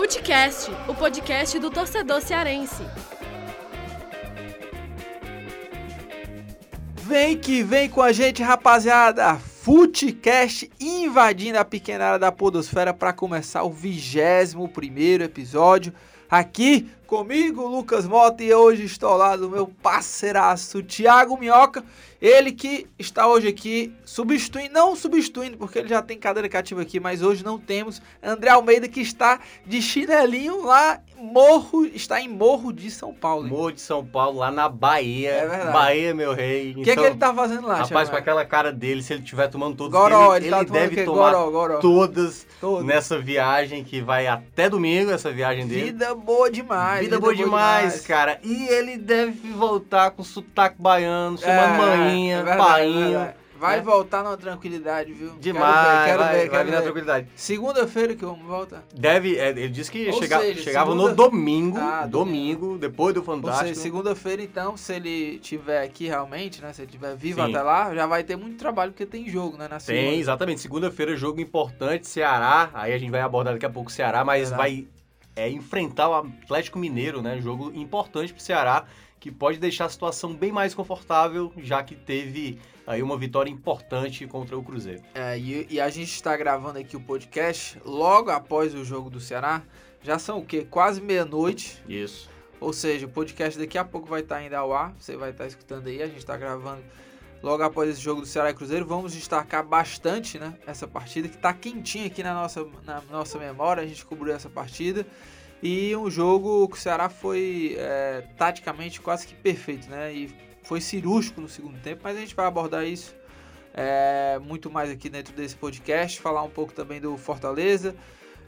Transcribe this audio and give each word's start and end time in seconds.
Futecast, 0.00 0.70
o 0.88 0.94
podcast 0.94 1.58
do 1.58 1.70
torcedor 1.70 2.22
cearense. 2.22 2.82
Vem 7.02 7.36
que 7.36 7.62
vem 7.62 7.86
com 7.86 8.00
a 8.00 8.10
gente, 8.10 8.42
rapaziada. 8.42 9.36
Futecast 9.36 10.70
invadindo 10.80 11.58
a 11.58 11.66
pequena 11.66 12.06
área 12.06 12.18
da 12.18 12.32
podosfera 12.32 12.94
para 12.94 13.12
começar 13.12 13.62
o 13.62 13.70
21 13.70 14.66
primeiro 14.68 15.22
episódio. 15.22 15.92
Aqui 16.30 16.88
comigo, 17.10 17.66
Lucas 17.66 18.06
Mota, 18.06 18.40
e 18.44 18.54
hoje 18.54 18.84
estou 18.84 19.16
lado 19.16 19.42
do 19.42 19.50
meu 19.50 19.66
parceiraço 19.66 20.80
Thiago 20.80 21.36
Minhoca. 21.36 21.82
Ele 22.22 22.52
que 22.52 22.86
está 22.98 23.26
hoje 23.26 23.48
aqui 23.48 23.92
substituindo, 24.04 24.74
não 24.74 24.94
substituindo, 24.94 25.56
porque 25.56 25.78
ele 25.78 25.88
já 25.88 26.02
tem 26.02 26.18
cadeira 26.18 26.48
cativa 26.50 26.82
aqui, 26.82 27.00
mas 27.00 27.22
hoje 27.22 27.42
não 27.42 27.58
temos. 27.58 28.00
André 28.22 28.50
Almeida 28.50 28.86
que 28.86 29.00
está 29.00 29.40
de 29.66 29.80
chinelinho 29.80 30.62
lá, 30.62 31.00
Morro, 31.18 31.86
está 31.86 32.20
em 32.20 32.28
Morro 32.28 32.72
de 32.72 32.90
São 32.90 33.12
Paulo. 33.14 33.44
hein? 33.46 33.50
Morro 33.50 33.72
de 33.72 33.80
São 33.80 34.04
Paulo, 34.04 34.38
lá 34.38 34.50
na 34.50 34.68
Bahia. 34.68 35.30
É 35.30 35.48
verdade. 35.48 35.72
Bahia, 35.72 36.14
meu 36.14 36.34
rei. 36.34 36.72
O 36.76 36.82
que, 36.82 36.90
é 36.90 36.96
que 36.96 37.00
ele 37.02 37.16
tá 37.16 37.32
fazendo 37.34 37.66
lá, 37.66 37.76
Rapaz, 37.76 37.88
Thiago? 37.88 38.10
com 38.10 38.16
aquela 38.16 38.44
cara 38.44 38.70
dele, 38.70 39.02
se 39.02 39.14
ele 39.14 39.22
estiver 39.22 39.48
tomando 39.48 39.76
todos, 39.76 39.92
Goró, 39.92 40.36
ele, 40.36 40.46
ele, 40.46 40.50
tá 40.50 40.60
ele 40.60 40.70
o 40.70 40.72
deve 40.72 41.04
tomar 41.04 41.32
Goró, 41.32 41.50
goró. 41.50 41.78
todas 41.78 42.46
Todo. 42.60 42.84
nessa 42.84 43.18
viagem 43.18 43.82
que 43.82 44.00
vai 44.02 44.26
até 44.26 44.68
domingo, 44.68 45.10
essa 45.10 45.30
viagem 45.30 45.66
dele. 45.66 45.84
Vida 45.86 46.14
boa 46.14 46.50
demais. 46.50 46.99
Vida 47.00 47.18
boa 47.20 47.34
demais, 47.34 48.00
cara. 48.06 48.38
E 48.42 48.68
ele 48.68 48.96
deve 48.96 49.50
voltar 49.52 50.10
com 50.12 50.22
sotaque 50.22 50.76
baiano, 50.80 51.36
É, 51.36 51.38
chamando 51.38 51.78
maninha, 51.78 52.36
é 52.36 52.42
verdade, 52.42 52.60
é 52.60 52.64
painho. 52.64 53.00
verdade. 53.18 53.40
Vai 53.60 53.76
né? 53.76 53.82
voltar 53.82 54.24
numa 54.24 54.38
tranquilidade, 54.38 55.12
viu? 55.12 55.32
Demais, 55.38 56.06
Quero 56.06 56.18
ver, 56.22 56.24
vai, 56.24 56.32
quero 56.32 56.32
ver, 56.32 56.38
vai 56.38 56.48
quero 56.48 56.64
vir 56.64 56.70
na 56.70 56.76
ver. 56.78 56.82
tranquilidade. 56.84 57.28
Segunda-feira 57.36 58.14
que 58.14 58.24
vamos 58.24 58.46
voltar. 58.46 58.82
Deve, 58.94 59.36
é, 59.36 59.50
ele 59.50 59.68
disse 59.68 59.90
que 59.90 60.10
chega- 60.14 60.40
seja, 60.40 60.62
chegava 60.62 60.92
segunda- 60.92 61.10
no 61.10 61.14
domingo, 61.14 61.76
Ah, 61.78 62.06
domingo, 62.06 62.78
depois 62.78 63.12
do 63.12 63.20
Ou 63.20 63.26
Fantástico. 63.26 63.68
seja, 63.68 63.78
segunda-feira, 63.78 64.40
então, 64.42 64.78
se 64.78 64.94
ele 64.94 65.38
tiver 65.40 65.82
aqui 65.82 66.06
realmente, 66.06 66.62
né? 66.62 66.72
Se 66.72 66.80
ele 66.80 66.90
tiver 66.90 67.14
vivo 67.14 67.44
Sim. 67.44 67.50
até 67.50 67.62
lá, 67.62 67.94
já 67.94 68.06
vai 68.06 68.24
ter 68.24 68.34
muito 68.34 68.56
trabalho, 68.56 68.92
porque 68.92 69.04
tem 69.04 69.28
jogo, 69.28 69.58
né? 69.58 69.68
Na 69.68 69.78
segunda. 69.78 70.06
Tem, 70.08 70.18
exatamente. 70.18 70.62
Segunda-feira, 70.62 71.14
jogo 71.14 71.38
importante, 71.38 72.08
Ceará. 72.08 72.70
Aí 72.72 72.94
a 72.94 72.98
gente 72.98 73.10
vai 73.10 73.20
abordar 73.20 73.52
daqui 73.52 73.66
a 73.66 73.70
pouco 73.70 73.90
o 73.90 73.92
Ceará, 73.92 74.24
mas 74.24 74.48
Verdade. 74.48 74.58
vai 74.58 74.88
é, 75.34 75.48
enfrentar 75.48 76.08
o 76.08 76.14
Atlético 76.14 76.78
Mineiro, 76.78 77.22
né? 77.22 77.40
Jogo 77.40 77.72
importante 77.74 78.32
pro 78.32 78.42
Ceará, 78.42 78.86
que 79.18 79.30
pode 79.30 79.58
deixar 79.58 79.86
a 79.86 79.88
situação 79.88 80.34
bem 80.34 80.50
mais 80.50 80.74
confortável, 80.74 81.52
já 81.58 81.82
que 81.82 81.94
teve 81.94 82.58
aí 82.86 83.02
uma 83.02 83.16
vitória 83.16 83.50
importante 83.50 84.26
contra 84.26 84.58
o 84.58 84.62
Cruzeiro. 84.62 85.02
É, 85.14 85.38
e, 85.38 85.66
e 85.70 85.80
a 85.80 85.88
gente 85.90 86.12
está 86.12 86.36
gravando 86.36 86.78
aqui 86.78 86.96
o 86.96 87.00
podcast 87.00 87.78
logo 87.84 88.30
após 88.30 88.74
o 88.74 88.84
jogo 88.84 89.10
do 89.10 89.20
Ceará. 89.20 89.62
Já 90.02 90.18
são 90.18 90.38
o 90.38 90.44
quê? 90.44 90.66
Quase 90.68 91.00
meia-noite. 91.00 91.82
Isso. 91.86 92.28
Ou 92.58 92.72
seja, 92.72 93.06
o 93.06 93.08
podcast 93.08 93.58
daqui 93.58 93.78
a 93.78 93.84
pouco 93.84 94.06
vai 94.08 94.20
estar 94.20 94.36
ainda 94.36 94.58
ao 94.58 94.72
ar. 94.72 94.94
Você 94.98 95.16
vai 95.16 95.30
estar 95.30 95.46
escutando 95.46 95.86
aí. 95.86 96.02
A 96.02 96.06
gente 96.06 96.18
está 96.18 96.36
gravando 96.36 96.82
logo 97.42 97.62
após 97.62 97.90
esse 97.90 98.00
jogo 98.00 98.20
do 98.20 98.26
Ceará 98.26 98.50
e 98.50 98.54
Cruzeiro. 98.54 98.86
Vamos 98.86 99.12
destacar 99.12 99.64
bastante 99.64 100.38
né, 100.38 100.54
essa 100.66 100.86
partida 100.86 101.28
que 101.28 101.36
está 101.36 101.52
quentinha 101.52 102.06
aqui 102.06 102.22
na 102.22 102.34
nossa, 102.34 102.66
na 102.84 103.02
nossa 103.10 103.38
memória. 103.38 103.82
A 103.82 103.86
gente 103.86 104.04
cobriu 104.04 104.34
essa 104.34 104.48
partida. 104.48 105.06
E 105.62 105.94
um 105.94 106.10
jogo 106.10 106.66
que 106.68 106.76
o 106.76 106.80
Ceará 106.80 107.08
foi 107.08 107.76
é, 107.78 108.24
taticamente 108.38 109.00
quase 109.00 109.26
que 109.26 109.34
perfeito, 109.34 109.90
né? 109.90 110.12
E 110.12 110.34
foi 110.62 110.80
cirúrgico 110.80 111.40
no 111.40 111.48
segundo 111.48 111.78
tempo, 111.80 112.00
mas 112.02 112.16
a 112.16 112.20
gente 112.20 112.34
vai 112.34 112.46
abordar 112.46 112.86
isso 112.86 113.14
é, 113.74 114.38
muito 114.42 114.70
mais 114.70 114.90
aqui 114.90 115.08
dentro 115.08 115.34
desse 115.34 115.56
podcast, 115.56 116.20
falar 116.20 116.42
um 116.42 116.50
pouco 116.50 116.72
também 116.72 117.00
do 117.00 117.16
Fortaleza. 117.16 117.94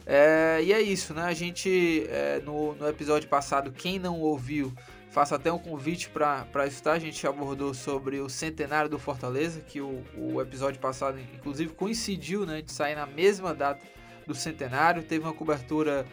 É, 0.04 0.60
e 0.62 0.72
é 0.72 0.80
isso, 0.80 1.14
né? 1.14 1.22
A 1.22 1.32
gente, 1.32 2.06
é, 2.08 2.40
no, 2.44 2.74
no 2.74 2.88
episódio 2.88 3.28
passado, 3.28 3.70
quem 3.70 3.98
não 3.98 4.20
ouviu, 4.20 4.72
faço 5.12 5.34
até 5.34 5.52
um 5.52 5.58
convite 5.58 6.08
para 6.08 6.66
escutar. 6.66 6.92
A 6.92 6.98
gente 6.98 7.24
abordou 7.26 7.74
sobre 7.74 8.18
o 8.18 8.28
centenário 8.28 8.88
do 8.88 8.98
Fortaleza, 8.98 9.60
que 9.60 9.80
o, 9.80 10.02
o 10.16 10.40
episódio 10.40 10.80
passado, 10.80 11.20
inclusive, 11.34 11.72
coincidiu 11.74 12.46
né, 12.46 12.62
de 12.62 12.72
sair 12.72 12.94
na 12.94 13.06
mesma 13.06 13.54
data 13.54 13.80
do 14.26 14.34
centenário. 14.34 15.02
Teve 15.02 15.24
uma 15.24 15.34
cobertura 15.34 16.06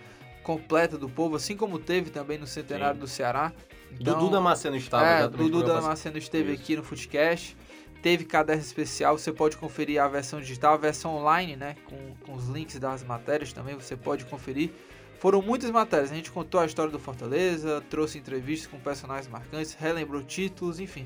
completa 0.43 0.97
do 0.97 1.07
povo, 1.07 1.37
assim 1.37 1.55
como 1.55 1.79
teve 1.79 2.09
também 2.09 2.37
no 2.37 2.45
centenário 2.45 2.95
Sim. 2.95 2.99
do 2.99 3.07
Ceará. 3.07 3.53
Então, 3.99 4.19
Dudu 4.19 4.31
Damasceno 4.31 4.75
estava 4.75 5.05
é, 5.05 5.27
Dudu 5.27 5.63
Damasceno 5.63 6.17
esteve 6.17 6.53
Isso. 6.53 6.61
aqui 6.61 6.75
no 6.75 6.83
Footcast. 6.83 7.55
Teve 8.01 8.23
caderno 8.23 8.61
especial, 8.61 9.17
você 9.17 9.31
pode 9.31 9.57
conferir 9.57 10.01
a 10.01 10.07
versão 10.07 10.39
digital, 10.39 10.73
a 10.73 10.77
versão 10.77 11.15
online, 11.15 11.55
né? 11.57 11.75
Com, 11.85 12.15
com 12.25 12.33
os 12.33 12.47
links 12.47 12.79
das 12.79 13.03
matérias 13.03 13.51
também, 13.51 13.75
você 13.75 13.95
pode 13.95 14.25
conferir. 14.25 14.71
Foram 15.19 15.41
muitas 15.41 15.69
matérias, 15.69 16.11
a 16.11 16.15
gente 16.15 16.31
contou 16.31 16.61
a 16.61 16.65
história 16.65 16.91
do 16.91 16.97
Fortaleza, 16.97 17.83
trouxe 17.89 18.17
entrevistas 18.17 18.67
com 18.67 18.79
personagens 18.79 19.27
marcantes, 19.27 19.73
relembrou 19.73 20.23
títulos, 20.23 20.79
enfim. 20.79 21.05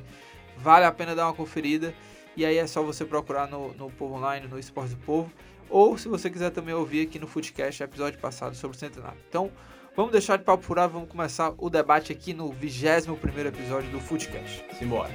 Vale 0.58 0.86
a 0.86 0.92
pena 0.92 1.16
dar 1.16 1.26
uma 1.26 1.34
conferida. 1.34 1.94
E 2.36 2.46
aí 2.46 2.58
é 2.58 2.68
só 2.68 2.84
você 2.84 3.06
procurar 3.06 3.48
no, 3.48 3.74
no 3.74 3.90
Povo 3.92 4.16
Online, 4.16 4.48
no 4.48 4.60
Esporte 4.60 4.92
do 4.92 4.98
Povo. 4.98 5.32
Ou 5.70 5.98
se 5.98 6.08
você 6.08 6.30
quiser 6.30 6.52
também 6.52 6.74
ouvir 6.74 7.08
aqui 7.08 7.18
no 7.18 7.28
Footcast, 7.28 7.82
episódio 7.82 8.20
passado 8.20 8.56
sobre 8.56 8.78
o 8.78 8.80
Centenário. 8.80 9.18
Então, 9.28 9.52
vamos 9.96 10.12
deixar 10.12 10.38
de 10.38 10.44
papo 10.44 10.64
furado, 10.64 10.94
vamos 10.94 11.10
começar 11.10 11.54
o 11.58 11.70
debate 11.70 12.12
aqui 12.12 12.34
no 12.34 12.50
21º 12.50 13.48
episódio 13.48 13.90
do 13.90 14.00
Footcast. 14.00 14.64
Simbora. 14.78 15.12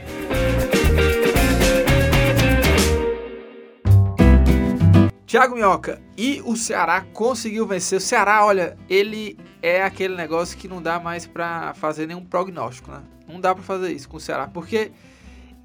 Thiago 5.28 5.54
Minhoca, 5.54 6.00
e 6.16 6.40
o 6.46 6.56
Ceará 6.56 7.02
conseguiu 7.12 7.66
vencer. 7.66 7.98
O 7.98 8.00
Ceará, 8.00 8.46
olha, 8.46 8.78
ele 8.88 9.38
é 9.60 9.82
aquele 9.82 10.16
negócio 10.16 10.56
que 10.56 10.66
não 10.66 10.80
dá 10.80 10.98
mais 10.98 11.26
pra 11.26 11.74
fazer 11.74 12.06
nenhum 12.06 12.24
prognóstico, 12.24 12.90
né? 12.90 13.02
Não 13.28 13.38
dá 13.38 13.54
pra 13.54 13.62
fazer 13.62 13.92
isso 13.92 14.08
com 14.08 14.16
o 14.16 14.20
Ceará, 14.20 14.48
porque 14.48 14.90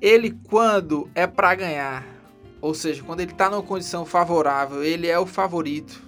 ele 0.01 0.37
quando 0.49 1.09
é 1.15 1.25
pra 1.25 1.55
ganhar, 1.55 2.05
ou 2.59 2.73
seja, 2.73 3.01
quando 3.03 3.21
ele 3.21 3.31
tá 3.31 3.49
numa 3.49 3.63
condição 3.63 4.05
favorável, 4.05 4.83
ele 4.83 5.07
é 5.07 5.17
o 5.17 5.25
favorito. 5.25 6.03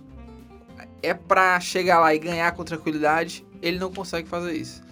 É 1.01 1.13
pra 1.13 1.57
chegar 1.61 2.01
lá 2.01 2.13
e 2.13 2.19
ganhar 2.19 2.51
com 2.51 2.63
tranquilidade, 2.65 3.47
ele 3.61 3.79
não 3.79 3.89
consegue 3.89 4.27
fazer 4.27 4.51
isso. 4.51 4.83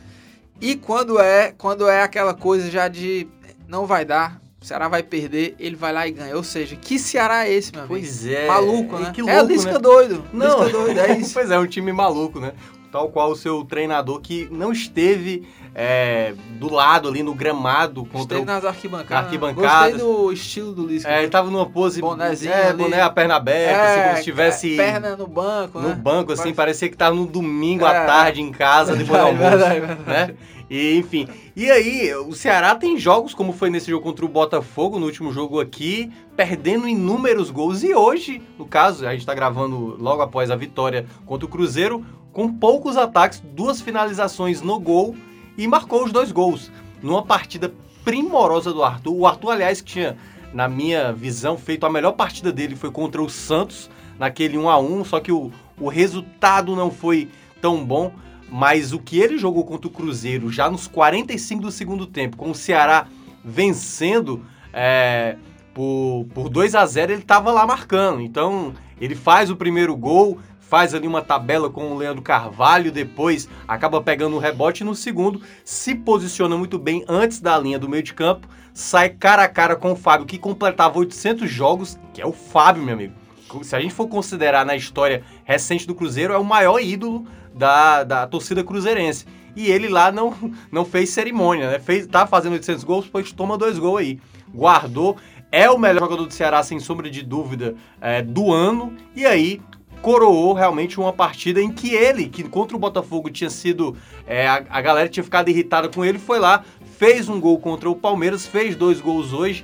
E 0.62 0.78
quando 0.78 1.20
é, 1.20 1.52
quando 1.52 1.90
é 1.90 2.02
aquela 2.02 2.34
coisa 2.34 2.72
já 2.72 2.88
de 2.88 3.28
não 3.68 3.86
vai 3.86 4.06
dar, 4.06 4.42
o 4.64 4.66
Ceará 4.66 4.88
vai 4.88 5.04
perder, 5.04 5.56
ele 5.60 5.76
vai 5.76 5.92
lá 5.92 6.08
e 6.08 6.12
ganha. 6.12 6.36
Ou 6.38 6.44
seja, 6.44 6.78
que 6.78 6.98
Ceará 6.98 7.46
é 7.46 7.52
esse, 7.52 7.72
meu 7.74 7.82
amigo? 7.82 7.94
Pois 8.00 8.26
é. 8.26 8.48
Maluco, 8.48 8.96
É, 8.96 9.00
né? 9.02 9.12
que 9.14 9.20
é 9.20 9.24
louco, 9.36 9.48
Lisca 9.52 9.74
né? 9.74 9.80
doido. 9.80 10.24
Não, 10.32 10.64
Lisca 10.64 10.78
doido, 10.80 11.00
é 11.02 11.18
isso. 11.20 11.34
pois 11.34 11.52
é, 11.52 11.60
um 11.60 11.68
time 11.68 11.92
maluco, 11.92 12.40
né? 12.40 12.54
Tal 12.90 13.10
qual 13.10 13.32
o 13.32 13.36
seu 13.36 13.66
treinador 13.66 14.22
que 14.22 14.48
não 14.52 14.72
esteve 14.72 15.48
é, 15.74 16.34
do 16.60 16.72
lado 16.72 17.10
ali 17.10 17.24
no 17.24 17.34
gramado 17.34 18.06
contra 18.06 18.38
Esteve 18.38 18.42
o 18.44 18.46
nas 18.46 18.64
arquibancadas. 18.64 19.26
Arquibancadas. 19.26 19.94
Gostei 20.00 20.08
do 20.08 20.32
estilo 20.32 20.72
do 20.74 20.86
Lisca. 20.86 21.10
É, 21.10 21.20
ele 21.24 21.30
tava 21.32 21.50
numa 21.50 21.66
pose. 21.66 22.00
Bonézinho 22.02 22.54
é, 22.54 22.68
ali. 22.70 22.78
boné, 22.78 23.02
a 23.02 23.10
perna 23.10 23.36
aberta, 23.36 23.82
assim, 23.84 24.02
como 24.02 24.14
se 24.14 24.20
estivesse 24.20 24.78
Perna 24.78 25.16
no 25.18 25.26
banco, 25.28 25.80
no 25.80 25.90
né? 25.90 25.96
banco, 25.96 26.32
assim, 26.32 26.42
Parece- 26.54 26.56
parecia 26.56 26.90
que 26.90 26.96
tava 26.96 27.16
no 27.16 27.26
domingo 27.26 27.84
É. 27.84 27.98
à 27.98 28.06
tarde 28.06 28.42
em 28.42 28.52
casa, 28.52 28.96
depois 28.96 29.20
do 29.20 29.26
almoço. 29.28 29.50
verdade, 29.58 29.80
verdade. 29.80 30.32
Né? 30.32 30.36
E, 30.70 30.96
enfim. 30.98 31.28
E 31.56 31.70
aí, 31.70 32.14
o 32.16 32.34
Ceará 32.34 32.76
tem 32.76 32.98
jogos, 32.98 33.34
como 33.34 33.54
foi 33.54 33.70
nesse 33.70 33.90
jogo 33.90 34.04
contra 34.04 34.26
o 34.26 34.30
Botafogo, 34.30 35.00
no 35.00 35.06
último 35.06 35.32
jogo 35.32 35.60
aqui, 35.60 36.12
perdendo 36.36 36.88
inúmeros 36.88 37.50
gols. 37.50 37.84
E 37.84 37.94
hoje, 37.94 38.42
no 38.58 38.66
caso, 38.66 39.08
a 39.08 39.14
gente 39.14 39.26
tá 39.26 39.34
gravando 39.34 39.96
logo 40.00 40.22
após 40.22 40.50
a 40.50 40.56
vitória 40.56 41.06
contra 41.26 41.46
o 41.46 41.50
Cruzeiro, 41.50 42.06
com 42.32 42.52
poucos 42.52 42.98
ataques, 42.98 43.42
duas 43.54 43.80
finalizações 43.82 44.62
no 44.62 44.80
gol 44.80 45.16
e 45.58 45.68
marcou 45.68 46.04
os 46.04 46.12
dois 46.12 46.32
gols. 46.32 46.72
Numa 47.02 47.24
partida 47.24 47.72
primorosa 48.04 48.74
do 48.74 48.84
Arthur. 48.84 49.14
O 49.14 49.28
Arthur, 49.28 49.52
aliás, 49.52 49.82
que 49.82 49.94
tinha, 49.94 50.18
na 50.54 50.68
minha 50.68 51.14
visão, 51.14 51.58
feito 51.58 51.86
a 51.86 51.90
melhor 51.90 52.14
partida 52.14 52.52
dele 52.52 52.76
foi 52.76 52.92
contra 52.92 53.22
o 53.22 53.30
Santos, 53.30 53.90
naquele 54.20 54.58
1 54.58 54.70
a 54.70 54.78
1 54.80 55.06
só 55.06 55.20
que 55.20 55.32
o, 55.32 55.52
o 55.80 55.88
resultado 55.88 56.76
não 56.76 56.92
foi 56.92 57.30
tão 57.62 57.84
bom. 57.84 58.12
Mas 58.50 58.94
o 58.94 59.00
que 59.00 59.20
ele 59.20 59.38
jogou 59.38 59.66
contra 59.66 59.88
o 59.88 59.92
Cruzeiro 59.92 60.52
já 60.52 60.70
nos 60.70 60.88
45 60.88 61.62
do 61.62 61.72
segundo 61.72 62.06
tempo, 62.06 62.38
com 62.38 62.52
o 62.52 62.56
Ceará 62.56 63.08
vencendo 63.44 64.46
é, 64.72 65.36
por, 65.74 66.26
por 66.34 66.50
2 66.50 66.76
a 66.76 66.86
0 66.86 67.14
ele 67.14 67.22
estava 67.22 67.52
lá 67.52 67.66
marcando. 67.66 68.22
Então 68.22 68.74
ele 69.00 69.16
faz 69.16 69.50
o 69.50 69.56
primeiro 69.56 69.96
gol, 69.96 70.40
faz 70.60 70.94
ali 70.94 71.08
uma 71.08 71.22
tabela 71.22 71.70
com 71.70 71.92
o 71.92 71.98
Leandro 71.98 72.22
Carvalho, 72.22 72.92
depois 72.92 73.50
acaba 73.68 74.02
pegando 74.02 74.36
o 74.36 74.40
rebote 74.40 74.84
no 74.84 74.96
segundo, 74.96 75.42
se 75.64 75.94
posiciona 75.94 76.58
muito 76.58 76.80
bem 76.80 77.04
antes 77.08 77.40
da 77.40 77.58
linha 77.60 77.78
do 77.78 77.90
meio 77.90 78.04
de 78.04 78.14
campo, 78.14 78.48
sai 78.74 79.10
cara 79.10 79.44
a 79.44 79.48
cara 79.50 79.76
com 79.76 79.92
o 79.92 79.96
Fábio, 79.96 80.26
que 80.26 80.38
completava 80.38 80.98
800 80.98 81.50
jogos, 81.50 82.00
que 82.14 82.22
é 82.22 82.26
o 82.26 82.32
Fábio, 82.32 82.84
meu 82.84 82.96
amigo. 82.96 83.14
Se 83.62 83.76
a 83.76 83.80
gente 83.80 83.94
for 83.94 84.08
considerar 84.08 84.66
na 84.66 84.76
história 84.76 85.24
recente 85.44 85.86
do 85.86 85.94
Cruzeiro, 85.94 86.34
é 86.34 86.38
o 86.40 86.44
maior 86.44 86.80
ídolo 86.80 87.28
da, 87.54 88.04
da 88.04 88.28
torcida 88.28 88.64
cruzeirense. 88.64 89.26
E 89.56 89.70
ele 89.70 89.88
lá 89.88 90.12
não, 90.12 90.34
não 90.72 90.84
fez 90.84 91.12
cerimônia, 91.12 91.70
né? 91.70 91.80
Fez, 91.80 92.08
tá 92.08 92.26
fazendo 92.26 92.54
800 92.54 92.84
gols, 92.84 93.08
pois 93.12 93.32
toma 93.32 93.58
dois 93.58 93.78
gols 93.78 94.00
aí. 94.00 94.20
Guardou, 94.54 95.18
é 95.52 95.70
o 95.70 95.78
melhor 95.78 96.02
jogador 96.02 96.26
do 96.26 96.34
Ceará, 96.34 96.64
sem 96.64 96.80
sombra 96.80 97.10
de 97.10 97.22
dúvida, 97.22 97.76
é, 98.02 98.22
do 98.22 98.52
ano. 98.52 98.94
E 99.16 99.26
aí, 99.26 99.62
coroou 100.02 100.54
realmente 100.54 101.00
uma 101.00 101.14
partida 101.14 101.62
em 101.62 101.72
que 101.72 101.94
ele, 101.94 102.28
que 102.28 102.44
contra 102.44 102.76
o 102.76 102.80
Botafogo 102.80 103.30
tinha 103.30 103.50
sido. 103.50 103.96
É, 104.26 104.48
a, 104.48 104.64
a 104.70 104.82
galera 104.82 105.08
tinha 105.08 105.24
ficado 105.24 105.50
irritada 105.50 105.88
com 105.88 106.04
ele, 106.04 106.18
foi 106.18 106.40
lá, 106.40 106.64
fez 106.98 107.30
um 107.30 107.40
gol 107.40 107.60
contra 107.60 107.90
o 107.90 107.96
Palmeiras, 107.96 108.48
fez 108.48 108.76
dois 108.76 109.00
gols 109.00 109.32
hoje, 109.32 109.64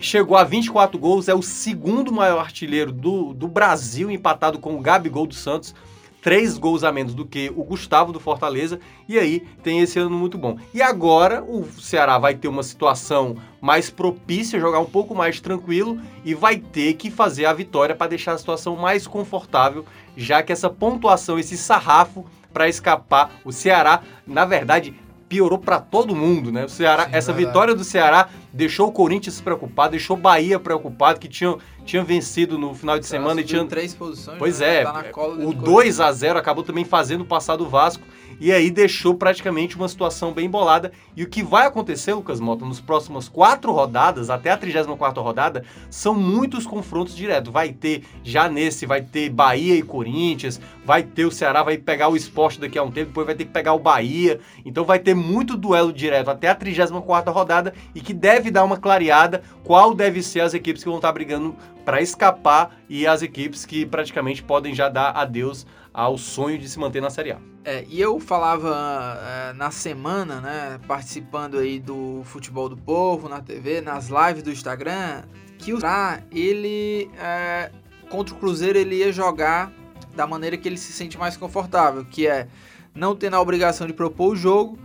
chegou 0.00 0.36
a 0.36 0.44
24 0.44 0.98
gols, 0.98 1.28
é 1.28 1.34
o 1.34 1.42
segundo 1.42 2.12
maior 2.12 2.38
artilheiro 2.38 2.92
do, 2.92 3.34
do 3.34 3.48
Brasil, 3.48 4.10
empatado 4.10 4.58
com 4.60 4.76
o 4.76 4.80
Gabigol 4.80 5.26
do 5.26 5.34
Santos 5.34 5.74
três 6.26 6.58
gols 6.58 6.82
a 6.82 6.90
menos 6.90 7.14
do 7.14 7.24
que 7.24 7.52
o 7.54 7.62
Gustavo 7.62 8.12
do 8.12 8.18
Fortaleza, 8.18 8.80
e 9.08 9.16
aí 9.16 9.46
tem 9.62 9.78
esse 9.78 9.96
ano 9.96 10.10
muito 10.10 10.36
bom. 10.36 10.58
E 10.74 10.82
agora 10.82 11.40
o 11.40 11.64
Ceará 11.80 12.18
vai 12.18 12.34
ter 12.34 12.48
uma 12.48 12.64
situação 12.64 13.36
mais 13.60 13.90
propícia, 13.90 14.58
jogar 14.58 14.80
um 14.80 14.86
pouco 14.86 15.14
mais 15.14 15.40
tranquilo 15.40 16.00
e 16.24 16.34
vai 16.34 16.56
ter 16.56 16.94
que 16.94 17.12
fazer 17.12 17.44
a 17.44 17.52
vitória 17.52 17.94
para 17.94 18.08
deixar 18.08 18.32
a 18.32 18.38
situação 18.38 18.74
mais 18.74 19.06
confortável, 19.06 19.86
já 20.16 20.42
que 20.42 20.52
essa 20.52 20.68
pontuação, 20.68 21.38
esse 21.38 21.56
sarrafo 21.56 22.26
para 22.52 22.68
escapar, 22.68 23.30
o 23.44 23.52
Ceará, 23.52 24.02
na 24.26 24.44
verdade, 24.44 24.96
piorou 25.28 25.58
para 25.58 25.80
todo 25.80 26.14
mundo, 26.14 26.52
né? 26.52 26.64
O 26.64 26.68
Ceará, 26.68 27.04
Sim, 27.04 27.10
essa 27.12 27.32
verdade. 27.32 27.46
vitória 27.46 27.74
do 27.74 27.84
Ceará 27.84 28.28
deixou 28.52 28.88
o 28.88 28.92
Corinthians 28.92 29.40
preocupado, 29.40 29.92
deixou 29.92 30.16
o 30.16 30.20
Bahia 30.20 30.58
preocupado, 30.58 31.18
que 31.18 31.28
tinha, 31.28 31.56
tinha 31.84 32.04
vencido 32.04 32.58
no 32.58 32.74
final 32.74 32.98
de 32.98 33.06
semana 33.06 33.40
e 33.40 33.44
tinha 33.44 33.64
três 33.64 33.94
posições. 33.94 34.38
Pois 34.38 34.60
né? 34.60 34.82
é, 34.82 34.84
tá 34.84 35.04
o 35.16 35.52
2 35.52 36.00
a 36.00 36.12
0 36.12 36.38
acabou 36.38 36.62
também 36.62 36.84
fazendo 36.84 37.24
passar 37.24 37.56
do 37.56 37.68
Vasco 37.68 38.04
e 38.40 38.52
aí 38.52 38.70
deixou 38.70 39.14
praticamente 39.14 39.76
uma 39.76 39.88
situação 39.88 40.32
bem 40.32 40.48
bolada. 40.48 40.92
E 41.16 41.22
o 41.22 41.28
que 41.28 41.42
vai 41.42 41.66
acontecer, 41.66 42.14
Lucas 42.14 42.40
Mota, 42.40 42.64
nos 42.64 42.80
próximas 42.80 43.28
quatro 43.28 43.72
rodadas, 43.72 44.30
até 44.30 44.50
a 44.50 44.56
34 44.56 45.22
rodada, 45.22 45.64
são 45.90 46.14
muitos 46.14 46.66
confrontos 46.66 47.16
diretos. 47.16 47.52
Vai 47.52 47.72
ter, 47.72 48.04
já 48.22 48.48
nesse, 48.48 48.86
vai 48.86 49.02
ter 49.02 49.30
Bahia 49.30 49.74
e 49.74 49.82
Corinthians, 49.82 50.60
vai 50.84 51.02
ter 51.02 51.24
o 51.24 51.30
Ceará, 51.30 51.62
vai 51.62 51.78
pegar 51.78 52.08
o 52.08 52.16
esporte 52.16 52.60
daqui 52.60 52.78
a 52.78 52.82
um 52.82 52.90
tempo, 52.90 53.08
depois 53.08 53.26
vai 53.26 53.34
ter 53.34 53.44
que 53.44 53.52
pegar 53.52 53.72
o 53.72 53.78
Bahia. 53.78 54.40
Então 54.64 54.84
vai 54.84 54.98
ter 54.98 55.14
muito 55.14 55.56
duelo 55.56 55.92
direto 55.92 56.30
até 56.30 56.48
a 56.48 56.54
34 56.54 57.32
rodada 57.32 57.72
e 57.94 58.00
que 58.00 58.12
deve 58.12 58.50
dar 58.50 58.64
uma 58.64 58.76
clareada 58.76 59.42
qual 59.64 59.94
deve 59.94 60.22
ser 60.22 60.40
as 60.40 60.54
equipes 60.54 60.82
que 60.82 60.88
vão 60.88 60.98
estar 60.98 61.12
brigando 61.12 61.56
para 61.84 62.02
escapar 62.02 62.76
e 62.88 63.06
as 63.06 63.22
equipes 63.22 63.64
que 63.64 63.86
praticamente 63.86 64.42
podem 64.42 64.74
já 64.74 64.88
dar 64.88 65.10
adeus 65.10 65.64
ao 65.96 66.18
sonho 66.18 66.58
de 66.58 66.68
se 66.68 66.78
manter 66.78 67.00
na 67.00 67.08
Série 67.08 67.32
A. 67.32 67.38
É, 67.64 67.86
e 67.88 67.98
eu 67.98 68.20
falava 68.20 69.18
é, 69.18 69.54
na 69.54 69.70
semana, 69.70 70.42
né, 70.42 70.78
participando 70.86 71.56
aí 71.56 71.80
do 71.80 72.20
Futebol 72.22 72.68
do 72.68 72.76
Povo, 72.76 73.30
na 73.30 73.40
TV, 73.40 73.80
nas 73.80 74.08
lives 74.08 74.42
do 74.42 74.50
Instagram, 74.50 75.22
que 75.56 75.72
o 75.72 75.80
Ceará, 75.80 76.22
ele, 76.30 77.10
é, 77.18 77.70
contra 78.10 78.34
o 78.34 78.38
Cruzeiro, 78.38 78.78
ele 78.78 78.96
ia 78.96 79.10
jogar 79.10 79.72
da 80.14 80.26
maneira 80.26 80.58
que 80.58 80.68
ele 80.68 80.76
se 80.76 80.92
sente 80.92 81.16
mais 81.16 81.34
confortável, 81.34 82.04
que 82.04 82.26
é 82.26 82.46
não 82.94 83.16
tendo 83.16 83.36
a 83.36 83.40
obrigação 83.40 83.86
de 83.86 83.94
propor 83.94 84.34
o 84.34 84.36
jogo 84.36 84.78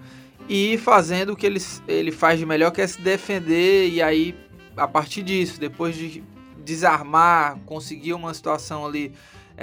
e 0.48 0.78
fazendo 0.78 1.34
o 1.34 1.36
que 1.36 1.46
ele, 1.46 1.60
ele 1.90 2.14
faz 2.14 2.40
de 2.40 2.46
melhor, 2.46 2.72
que 2.72 2.82
é 2.82 2.88
se 2.88 3.02
defender, 3.02 3.90
e 3.90 4.02
aí, 4.02 4.34
a 4.78 4.88
partir 4.88 5.24
disso, 5.24 5.60
depois 5.60 5.94
de 5.94 6.24
desarmar, 6.64 7.60
conseguir 7.66 8.14
uma 8.14 8.34
situação 8.34 8.86
ali 8.86 9.14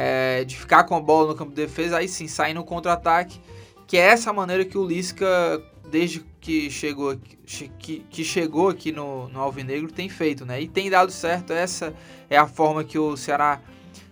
é, 0.01 0.45
de 0.45 0.57
ficar 0.57 0.85
com 0.85 0.95
a 0.95 1.01
bola 1.01 1.27
no 1.27 1.35
campo 1.35 1.51
de 1.51 1.57
defesa, 1.57 1.99
aí 1.99 2.07
sim, 2.07 2.29
sair 2.29 2.55
no 2.55 2.63
contra-ataque, 2.63 3.41
que 3.85 3.97
é 3.97 4.03
essa 4.03 4.33
maneira 4.33 4.65
que 4.65 4.79
o 4.79 4.87
Lisca, 4.87 5.61
desde 5.91 6.25
que 6.41 6.71
chegou 6.71 7.11
aqui, 7.11 7.37
que, 7.81 7.99
que 8.09 8.23
chegou 8.23 8.69
aqui 8.69 8.93
no, 8.93 9.29
no 9.29 9.41
Alvinegro, 9.41 9.91
tem 9.91 10.09
feito, 10.09 10.47
né? 10.47 10.63
E 10.63 10.69
tem 10.69 10.89
dado 10.89 11.11
certo, 11.11 11.53
essa 11.53 11.93
é 12.31 12.39
a 12.39 12.47
forma 12.47 12.85
que 12.85 12.97
o 12.97 13.17
Ceará 13.17 13.61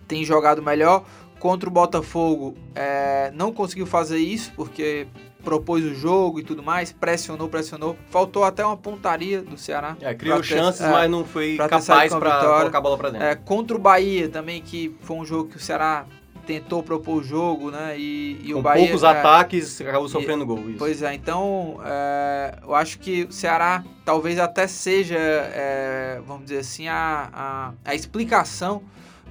tem 0.09 0.25
jogado 0.25 0.61
melhor. 0.61 1.05
Contra 1.39 1.69
o 1.69 1.71
Botafogo, 1.71 2.57
é, 2.75 3.31
não 3.33 3.53
conseguiu 3.53 3.85
fazer 3.85 4.17
isso, 4.17 4.51
porque 4.57 5.07
propôs 5.47 5.81
o 5.85 5.95
jogo 5.95 6.41
e 6.41 6.43
tudo 6.43 6.61
mais, 6.61 6.91
pressionou, 6.91 7.47
pressionou. 7.47 7.95
Faltou 8.09 8.43
até 8.43 8.65
uma 8.65 8.75
pontaria 8.75 9.41
do 9.41 9.57
Ceará. 9.57 9.95
É, 10.01 10.13
criou 10.13 10.43
chances, 10.43 10.81
é, 10.81 10.91
mas 10.91 11.09
não 11.09 11.23
foi 11.23 11.55
capaz 11.55 12.13
para 12.13 12.41
colocar 12.41 12.77
a 12.77 12.81
bola 12.81 12.97
para 12.97 13.09
dentro. 13.11 13.25
É, 13.25 13.33
contra 13.33 13.77
o 13.77 13.79
Bahia 13.79 14.27
também, 14.27 14.61
que 14.61 14.93
foi 14.99 15.15
um 15.15 15.23
jogo 15.23 15.49
que 15.49 15.55
o 15.55 15.59
Ceará 15.59 16.05
tentou 16.45 16.83
propor 16.83 17.21
o 17.21 17.23
jogo, 17.23 17.71
né? 17.71 17.97
E, 17.97 18.41
e 18.43 18.51
Com 18.51 18.59
o 18.59 18.61
Bahia. 18.61 18.87
poucos 18.87 19.03
é, 19.03 19.07
ataques, 19.07 19.79
acabou 19.79 20.09
sofrendo 20.09 20.43
e, 20.43 20.47
gol. 20.47 20.59
Isso. 20.59 20.79
Pois 20.79 21.01
é, 21.01 21.13
então 21.13 21.79
é, 21.85 22.59
eu 22.61 22.75
acho 22.75 22.99
que 22.99 23.23
o 23.23 23.31
Ceará 23.31 23.85
talvez 24.03 24.37
até 24.37 24.67
seja, 24.67 25.17
é, 25.17 26.19
vamos 26.27 26.43
dizer 26.43 26.59
assim, 26.59 26.89
a, 26.89 27.29
a, 27.31 27.73
a 27.85 27.95
explicação 27.95 28.83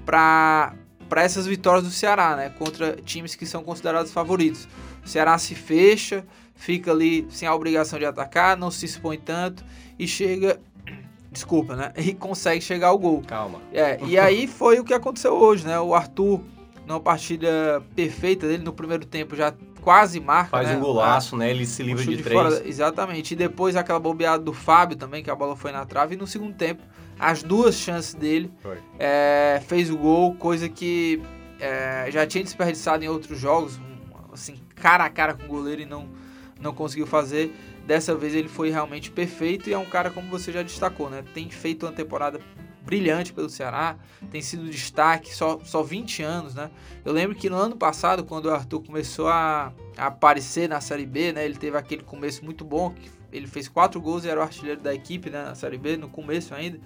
para 0.07 0.73
essas 1.15 1.47
vitórias 1.47 1.85
do 1.85 1.91
Ceará, 1.91 2.37
né? 2.37 2.51
Contra 2.59 2.97
times 2.97 3.35
que 3.35 3.47
são 3.47 3.63
considerados 3.63 4.13
favoritos. 4.13 4.69
O 5.05 5.09
Ceará 5.09 5.39
se 5.39 5.55
fecha, 5.55 6.25
fica 6.55 6.91
ali 6.91 7.27
sem 7.31 7.47
a 7.47 7.55
obrigação 7.55 7.99
de 7.99 8.05
atacar, 8.05 8.57
não 8.57 8.71
se 8.71 8.85
expõe 8.85 9.19
tanto 9.19 9.65
e 9.99 10.07
chega. 10.07 10.61
Desculpa, 11.31 11.77
né? 11.77 11.93
E 11.99 12.15
consegue 12.15 12.61
chegar 12.61 12.89
ao 12.89 12.99
gol. 12.99 13.23
Calma. 13.27 13.61
É, 13.73 13.99
e 14.05 14.19
aí 14.19 14.47
foi 14.47 14.81
o 14.81 14.85
que 14.85 14.95
aconteceu 14.95 15.35
hoje, 15.35 15.67
né? 15.67 15.79
O 15.79 15.95
Arthur, 15.95 16.41
numa 16.87 17.01
partida 17.01 17.83
perfeita 17.95 18.47
dele, 18.47 18.63
no 18.63 18.73
primeiro 18.73 19.05
tempo 19.05 19.37
já 19.37 19.53
quase 19.87 20.19
marca. 20.19 20.51
Faz 20.51 20.69
né? 20.69 20.77
um 20.77 20.81
golaço, 20.81 21.37
né? 21.37 21.49
Ele 21.49 21.65
se 21.65 21.81
livra 21.81 22.05
de, 22.05 22.17
de 22.17 22.23
três. 22.25 22.37
Fora, 22.37 22.69
exatamente. 22.69 23.35
E 23.35 23.37
depois 23.37 23.77
aquela 23.77 24.01
bobeada 24.01 24.43
do 24.43 24.53
Fábio 24.53 24.97
também, 24.97 25.23
que 25.23 25.31
a 25.31 25.35
bola 25.37 25.55
foi 25.55 25.71
na 25.71 25.87
trave. 25.87 26.17
E 26.17 26.19
no 26.19 26.27
segundo 26.27 26.55
tempo, 26.55 26.83
as 27.19 27.43
duas 27.43 27.75
chances 27.75 28.15
dele, 28.15 28.51
é, 28.99 29.61
fez 29.67 29.91
o 29.91 29.97
gol, 29.97 30.35
coisa 30.35 30.69
que 30.69 31.21
é, 31.59 32.09
já 32.11 32.27
tinha 32.27 32.45
desperdiçado 32.45 33.05
em 33.05 33.09
outros 33.09 33.39
jogos. 33.39 33.81
Assim, 34.33 34.57
cara 34.75 35.05
a 35.05 35.11
cara 35.11 35.35
com 35.35 35.45
o 35.45 35.49
goleiro 35.49 35.83
e 35.83 35.87
não, 35.87 36.09
não 36.61 36.75
conseguiu 36.75 37.07
fazer. 37.07 37.55
Dessa 37.87 38.15
vez 38.15 38.35
ele 38.35 38.49
foi 38.49 38.71
realmente 38.71 39.11
perfeito 39.11 39.71
e 39.71 39.73
é 39.73 39.79
um 39.79 39.87
cara, 39.87 40.11
como 40.11 40.29
você 40.29 40.53
já 40.53 40.63
destacou, 40.63 41.09
né? 41.09 41.25
Tem 41.33 41.49
feito 41.49 41.87
uma 41.87 41.93
temporada 41.93 42.41
brilhante 42.85 43.33
pelo 43.33 43.51
Ceará, 43.51 43.97
tem 44.31 44.41
sido 44.41 44.71
destaque, 44.71 45.35
só, 45.35 45.59
só 45.65 45.83
20 45.83 46.23
anos, 46.23 46.55
né? 46.55 46.71
Eu 47.05 47.13
lembro 47.13 47.35
que 47.35 47.51
no 47.51 47.57
ano 47.57 47.77
passado, 47.77 48.25
quando 48.25 48.47
o 48.47 48.51
Arthur 48.51 48.81
começou 48.81 49.29
a, 49.29 49.73
a 49.97 50.07
aparecer 50.07 50.69
na 50.69 50.81
Série 50.81 51.05
B, 51.05 51.33
né? 51.33 51.45
Ele 51.45 51.57
teve 51.57 51.77
aquele 51.77 52.05
começo 52.05 52.45
muito 52.45 52.65
bom, 52.65 52.91
que 52.91 53.11
ele 53.37 53.47
fez 53.47 53.69
quatro 53.69 54.01
gols 54.01 54.25
e 54.25 54.29
era 54.29 54.41
o 54.41 54.43
artilheiro 54.43 54.81
da 54.81 54.95
equipe 54.95 55.31
né, 55.31 55.45
na 55.45 55.55
Série 55.55 55.77
B, 55.77 55.97
no 55.97 56.09
começo 56.09 56.55
ainda. 56.55 56.79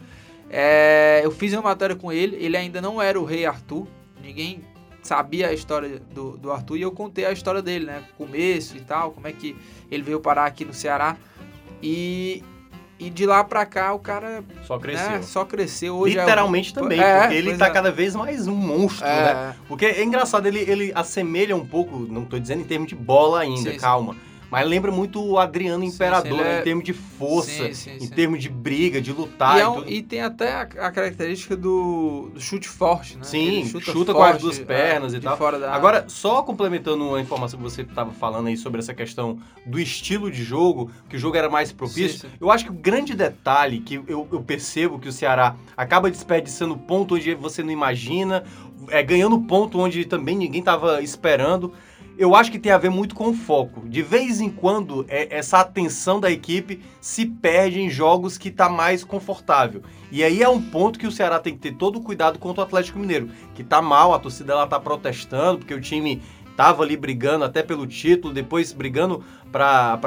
É, 0.50 1.20
eu 1.22 1.30
fiz 1.30 1.52
uma 1.52 1.62
matéria 1.62 1.94
com 1.94 2.12
ele, 2.12 2.36
ele 2.36 2.56
ainda 2.56 2.80
não 2.80 3.00
era 3.00 3.18
o 3.20 3.24
rei 3.24 3.46
Arthur, 3.46 3.86
ninguém 4.20 4.62
sabia 5.02 5.48
a 5.48 5.52
história 5.52 6.02
do, 6.12 6.36
do 6.36 6.50
Arthur 6.50 6.76
e 6.76 6.82
eu 6.82 6.90
contei 6.90 7.24
a 7.24 7.32
história 7.32 7.62
dele, 7.62 7.86
né? 7.86 8.02
Começo 8.18 8.76
e 8.76 8.80
tal, 8.80 9.12
como 9.12 9.28
é 9.28 9.32
que 9.32 9.56
ele 9.90 10.02
veio 10.02 10.20
parar 10.20 10.46
aqui 10.46 10.64
no 10.64 10.74
Ceará. 10.74 11.16
E, 11.80 12.42
e 12.98 13.08
de 13.08 13.24
lá 13.24 13.44
pra 13.44 13.64
cá 13.64 13.94
o 13.94 13.98
cara. 13.98 14.44
Só 14.66 14.78
cresceu. 14.78 15.10
Né, 15.10 15.22
só 15.22 15.44
cresceu. 15.44 15.96
Hoje 15.96 16.18
Literalmente 16.18 16.72
é 16.72 16.74
também, 16.74 17.00
é, 17.00 17.20
porque 17.20 17.34
ele 17.36 17.56
tá 17.56 17.68
é. 17.68 17.70
cada 17.70 17.92
vez 17.92 18.14
mais 18.14 18.46
um 18.46 18.56
monstro, 18.56 19.06
é. 19.06 19.34
né? 19.34 19.56
Porque 19.68 19.86
é 19.86 20.02
engraçado, 20.02 20.46
ele, 20.46 20.58
ele 20.58 20.92
assemelha 20.94 21.56
um 21.56 21.64
pouco, 21.64 22.00
não 22.00 22.24
tô 22.24 22.38
dizendo 22.38 22.60
em 22.60 22.66
termos 22.66 22.88
de 22.88 22.96
bola 22.96 23.40
ainda, 23.40 23.70
sim, 23.70 23.78
calma. 23.78 24.14
Sim 24.14 24.29
mas 24.50 24.66
lembra 24.66 24.90
muito 24.90 25.22
o 25.22 25.38
Adriano 25.38 25.84
Imperador, 25.84 26.38
sim, 26.38 26.44
sim, 26.44 26.50
é... 26.50 26.60
em 26.60 26.62
termos 26.64 26.84
de 26.84 26.92
força, 26.92 27.74
sim, 27.74 27.98
em 28.00 28.08
termos 28.08 28.42
de 28.42 28.48
briga, 28.48 29.00
de 29.00 29.12
lutar. 29.12 29.58
E, 29.58 29.60
é 29.60 29.68
um, 29.68 29.86
e 29.86 30.02
tem 30.02 30.20
até 30.20 30.52
a, 30.52 30.62
a, 30.62 30.90
característica 30.90 31.56
do, 31.56 32.30
do, 32.34 32.40
chute 32.40 32.68
forte, 32.68 33.16
né? 33.16 33.24
Sim, 33.24 33.64
chuta, 33.66 33.92
chuta 33.92 34.12
forte, 34.12 34.16
com 34.16 34.36
as 34.36 34.42
duas 34.42 34.58
pernas 34.58 35.14
é, 35.14 35.18
e 35.18 35.20
tal. 35.20 35.38
Agora, 35.70 36.04
só 36.08 36.42
complementando 36.42 37.06
uma 37.06 37.20
informação 37.20 37.58
que 37.58 37.62
você 37.62 37.82
estava 37.82 38.10
falando 38.12 38.48
aí 38.48 38.56
sobre 38.56 38.80
essa 38.80 38.92
questão 38.92 39.38
do 39.64 39.78
estilo 39.78 40.30
de 40.30 40.42
jogo, 40.42 40.90
que 41.08 41.16
o 41.16 41.18
jogo 41.18 41.36
era 41.36 41.48
mais 41.48 41.70
propício, 41.72 42.28
eu 42.40 42.50
acho 42.50 42.64
que 42.64 42.70
o 42.70 42.74
grande 42.74 43.14
detalhe 43.14 43.80
que 43.80 43.94
eu, 43.94 44.26
eu 44.30 44.42
percebo 44.42 44.98
que 44.98 45.08
o 45.08 45.12
Ceará 45.12 45.56
acaba 45.76 46.10
desperdiçando 46.10 46.76
ponto 46.76 47.14
onde 47.14 47.34
você 47.34 47.62
não 47.62 47.70
imagina, 47.70 48.44
é, 48.88 49.02
ganhando 49.02 49.38
ponto 49.40 49.78
onde 49.78 50.04
também 50.04 50.36
ninguém 50.36 50.60
estava 50.60 51.02
esperando 51.02 51.72
eu 52.20 52.34
acho 52.34 52.52
que 52.52 52.58
tem 52.58 52.70
a 52.70 52.76
ver 52.76 52.90
muito 52.90 53.14
com 53.14 53.30
o 53.30 53.32
foco. 53.32 53.88
De 53.88 54.02
vez 54.02 54.42
em 54.42 54.50
quando, 54.50 55.06
é, 55.08 55.34
essa 55.34 55.58
atenção 55.58 56.20
da 56.20 56.30
equipe 56.30 56.82
se 57.00 57.24
perde 57.24 57.80
em 57.80 57.88
jogos 57.88 58.36
que 58.36 58.50
está 58.50 58.68
mais 58.68 59.02
confortável. 59.02 59.82
E 60.12 60.22
aí 60.22 60.42
é 60.42 60.48
um 60.48 60.60
ponto 60.60 60.98
que 60.98 61.06
o 61.06 61.10
Ceará 61.10 61.38
tem 61.38 61.54
que 61.54 61.60
ter 61.60 61.72
todo 61.72 61.96
o 61.96 62.02
cuidado 62.02 62.38
contra 62.38 62.60
o 62.60 62.66
Atlético 62.66 62.98
Mineiro, 62.98 63.30
que 63.54 63.62
está 63.62 63.80
mal, 63.80 64.12
a 64.12 64.18
torcida 64.18 64.52
ela 64.52 64.66
tá 64.66 64.78
protestando, 64.78 65.60
porque 65.60 65.72
o 65.72 65.80
time 65.80 66.20
tava 66.58 66.82
ali 66.82 66.94
brigando 66.94 67.42
até 67.42 67.62
pelo 67.62 67.86
título, 67.86 68.34
depois 68.34 68.70
brigando 68.70 69.24
para 69.50 69.98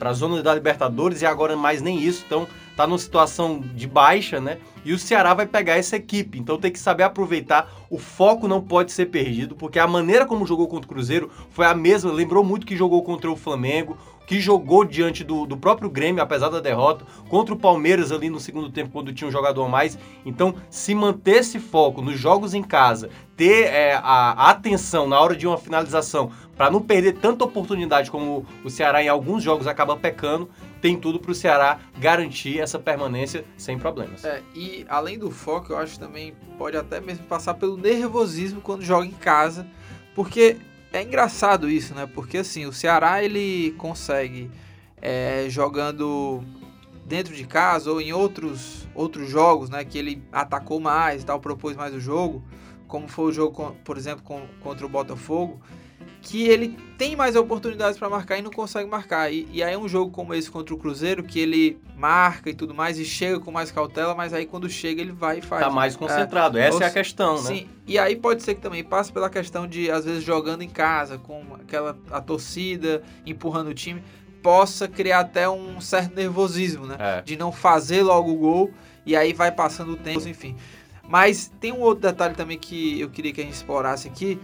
a 0.00 0.12
zona 0.12 0.42
da 0.42 0.52
Libertadores 0.52 1.22
e 1.22 1.26
agora 1.26 1.56
mais 1.56 1.80
nem 1.80 2.00
isso. 2.02 2.24
Então 2.26 2.48
tá 2.80 2.86
numa 2.86 2.98
situação 2.98 3.60
de 3.60 3.86
baixa, 3.86 4.40
né? 4.40 4.58
E 4.84 4.92
o 4.92 4.98
Ceará 4.98 5.34
vai 5.34 5.46
pegar 5.46 5.76
essa 5.76 5.96
equipe. 5.96 6.38
Então 6.38 6.58
tem 6.58 6.70
que 6.70 6.78
saber 6.78 7.02
aproveitar. 7.02 7.70
O 7.90 7.98
foco 7.98 8.48
não 8.48 8.62
pode 8.62 8.92
ser 8.92 9.06
perdido, 9.06 9.54
porque 9.54 9.78
a 9.78 9.86
maneira 9.86 10.24
como 10.24 10.46
jogou 10.46 10.66
contra 10.66 10.86
o 10.86 10.94
Cruzeiro 10.94 11.30
foi 11.50 11.66
a 11.66 11.74
mesma. 11.74 12.10
Lembrou 12.10 12.42
muito 12.42 12.66
que 12.66 12.76
jogou 12.76 13.02
contra 13.02 13.30
o 13.30 13.36
Flamengo, 13.36 13.98
que 14.26 14.40
jogou 14.40 14.84
diante 14.84 15.24
do, 15.24 15.44
do 15.44 15.56
próprio 15.56 15.90
Grêmio, 15.90 16.22
apesar 16.22 16.48
da 16.48 16.60
derrota, 16.60 17.04
contra 17.28 17.52
o 17.52 17.58
Palmeiras 17.58 18.12
ali 18.12 18.30
no 18.30 18.38
segundo 18.38 18.70
tempo, 18.70 18.92
quando 18.92 19.12
tinha 19.12 19.28
um 19.28 19.32
jogador 19.32 19.64
a 19.64 19.68
mais. 19.68 19.98
Então, 20.24 20.54
se 20.70 20.94
manter 20.94 21.40
esse 21.40 21.58
foco 21.58 22.00
nos 22.00 22.18
jogos 22.18 22.54
em 22.54 22.62
casa, 22.62 23.10
ter 23.36 23.66
é, 23.66 23.94
a 23.94 24.50
atenção 24.50 25.08
na 25.08 25.20
hora 25.20 25.34
de 25.34 25.46
uma 25.46 25.58
finalização, 25.58 26.30
para 26.60 26.70
não 26.70 26.82
perder 26.82 27.14
tanta 27.14 27.42
oportunidade 27.42 28.10
como 28.10 28.44
o 28.62 28.68
Ceará 28.68 29.02
em 29.02 29.08
alguns 29.08 29.42
jogos 29.42 29.66
acaba 29.66 29.96
pecando, 29.96 30.50
tem 30.78 30.94
tudo 30.94 31.18
para 31.18 31.30
o 31.30 31.34
Ceará 31.34 31.80
garantir 31.98 32.60
essa 32.60 32.78
permanência 32.78 33.46
sem 33.56 33.78
problemas. 33.78 34.26
É, 34.26 34.42
e 34.54 34.84
além 34.86 35.18
do 35.18 35.30
foco, 35.30 35.72
eu 35.72 35.78
acho 35.78 35.98
também 35.98 36.34
pode 36.58 36.76
até 36.76 37.00
mesmo 37.00 37.24
passar 37.24 37.54
pelo 37.54 37.78
nervosismo 37.78 38.60
quando 38.60 38.82
joga 38.82 39.06
em 39.06 39.10
casa, 39.10 39.66
porque 40.14 40.58
é 40.92 41.02
engraçado 41.02 41.66
isso, 41.66 41.94
né? 41.94 42.06
Porque 42.06 42.36
assim, 42.36 42.66
o 42.66 42.74
Ceará 42.74 43.24
ele 43.24 43.74
consegue 43.78 44.50
é, 45.00 45.46
jogando 45.48 46.44
dentro 47.06 47.34
de 47.34 47.46
casa 47.46 47.90
ou 47.90 48.02
em 48.02 48.12
outros, 48.12 48.86
outros 48.94 49.30
jogos, 49.30 49.70
né? 49.70 49.82
Que 49.82 49.96
ele 49.96 50.22
atacou 50.30 50.78
mais 50.78 51.24
tal, 51.24 51.40
propôs 51.40 51.74
mais 51.74 51.94
o 51.94 52.00
jogo, 52.00 52.44
como 52.86 53.08
foi 53.08 53.30
o 53.30 53.32
jogo, 53.32 53.74
por 53.82 53.96
exemplo, 53.96 54.22
contra 54.60 54.84
o 54.84 54.90
Botafogo 54.90 55.58
que 56.22 56.46
ele 56.46 56.76
tem 56.98 57.16
mais 57.16 57.34
oportunidades 57.34 57.98
para 57.98 58.08
marcar 58.08 58.38
e 58.38 58.42
não 58.42 58.50
consegue 58.50 58.88
marcar. 58.88 59.32
E, 59.32 59.48
e, 59.50 59.62
aí 59.62 59.76
um 59.76 59.88
jogo 59.88 60.10
como 60.10 60.34
esse 60.34 60.50
contra 60.50 60.74
o 60.74 60.78
Cruzeiro, 60.78 61.22
que 61.22 61.40
ele 61.40 61.78
marca 61.96 62.50
e 62.50 62.54
tudo 62.54 62.74
mais 62.74 62.98
e 62.98 63.04
chega 63.04 63.40
com 63.40 63.50
mais 63.50 63.70
cautela, 63.70 64.14
mas 64.14 64.34
aí 64.34 64.44
quando 64.44 64.68
chega 64.68 65.00
ele 65.00 65.12
vai 65.12 65.38
e 65.38 65.42
faz. 65.42 65.62
Tá 65.62 65.70
mais 65.70 65.96
concentrado, 65.96 66.58
é, 66.58 66.66
essa 66.66 66.76
ou, 66.76 66.82
é 66.82 66.86
a 66.86 66.90
questão, 66.90 67.38
sim, 67.38 67.42
né? 67.42 67.58
Sim, 67.60 67.68
e 67.86 67.98
aí 67.98 68.16
pode 68.16 68.42
ser 68.42 68.54
que 68.54 68.60
também 68.60 68.84
passe 68.84 69.12
pela 69.12 69.30
questão 69.30 69.66
de, 69.66 69.90
às 69.90 70.04
vezes, 70.04 70.22
jogando 70.22 70.62
em 70.62 70.68
casa, 70.68 71.18
com 71.18 71.42
aquela 71.54 71.98
a 72.10 72.20
torcida 72.20 73.02
empurrando 73.24 73.68
o 73.68 73.74
time, 73.74 74.02
possa 74.42 74.86
criar 74.86 75.20
até 75.20 75.48
um 75.48 75.80
certo 75.80 76.14
nervosismo, 76.14 76.86
né? 76.86 76.96
É. 76.98 77.22
De 77.22 77.36
não 77.36 77.50
fazer 77.50 78.02
logo 78.02 78.30
o 78.30 78.36
gol 78.36 78.70
e 79.06 79.16
aí 79.16 79.32
vai 79.32 79.50
passando 79.50 79.92
o 79.92 79.96
tempo, 79.96 80.28
enfim. 80.28 80.54
Mas 81.08 81.50
tem 81.60 81.72
um 81.72 81.80
outro 81.80 82.02
detalhe 82.02 82.34
também 82.34 82.58
que 82.58 83.00
eu 83.00 83.10
queria 83.10 83.32
que 83.32 83.40
a 83.40 83.44
gente 83.44 83.54
explorasse 83.54 84.06
aqui, 84.06 84.38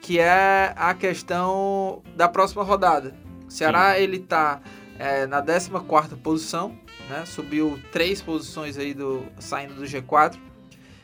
que 0.00 0.18
é 0.18 0.72
a 0.76 0.94
questão 0.94 2.02
da 2.16 2.28
próxima 2.28 2.62
rodada. 2.62 3.14
O 3.46 3.50
Ceará 3.50 3.94
Sim. 3.94 4.02
ele 4.02 4.18
tá 4.18 4.60
é, 4.98 5.26
na 5.26 5.42
14 5.42 6.16
posição, 6.22 6.76
né? 7.08 7.24
Subiu 7.26 7.78
três 7.92 8.22
posições 8.22 8.78
aí 8.78 8.94
do 8.94 9.24
saindo 9.38 9.74
do 9.74 9.82
G4. 9.84 10.36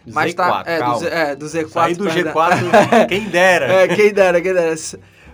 Mas 0.07 0.33
Z4, 0.33 0.37
tá 0.37 0.63
é, 0.67 0.79
do, 0.79 1.09
é, 1.09 1.37
do 1.37 1.47
Z4. 1.47 1.69
Sair 1.69 1.97
do 1.97 2.05
G4, 2.05 3.09
quem 3.09 3.29
dera. 3.29 3.67
É, 3.67 3.89
quem 3.89 4.13
dera, 4.13 4.41
quem 4.41 4.55
dera. 4.55 4.75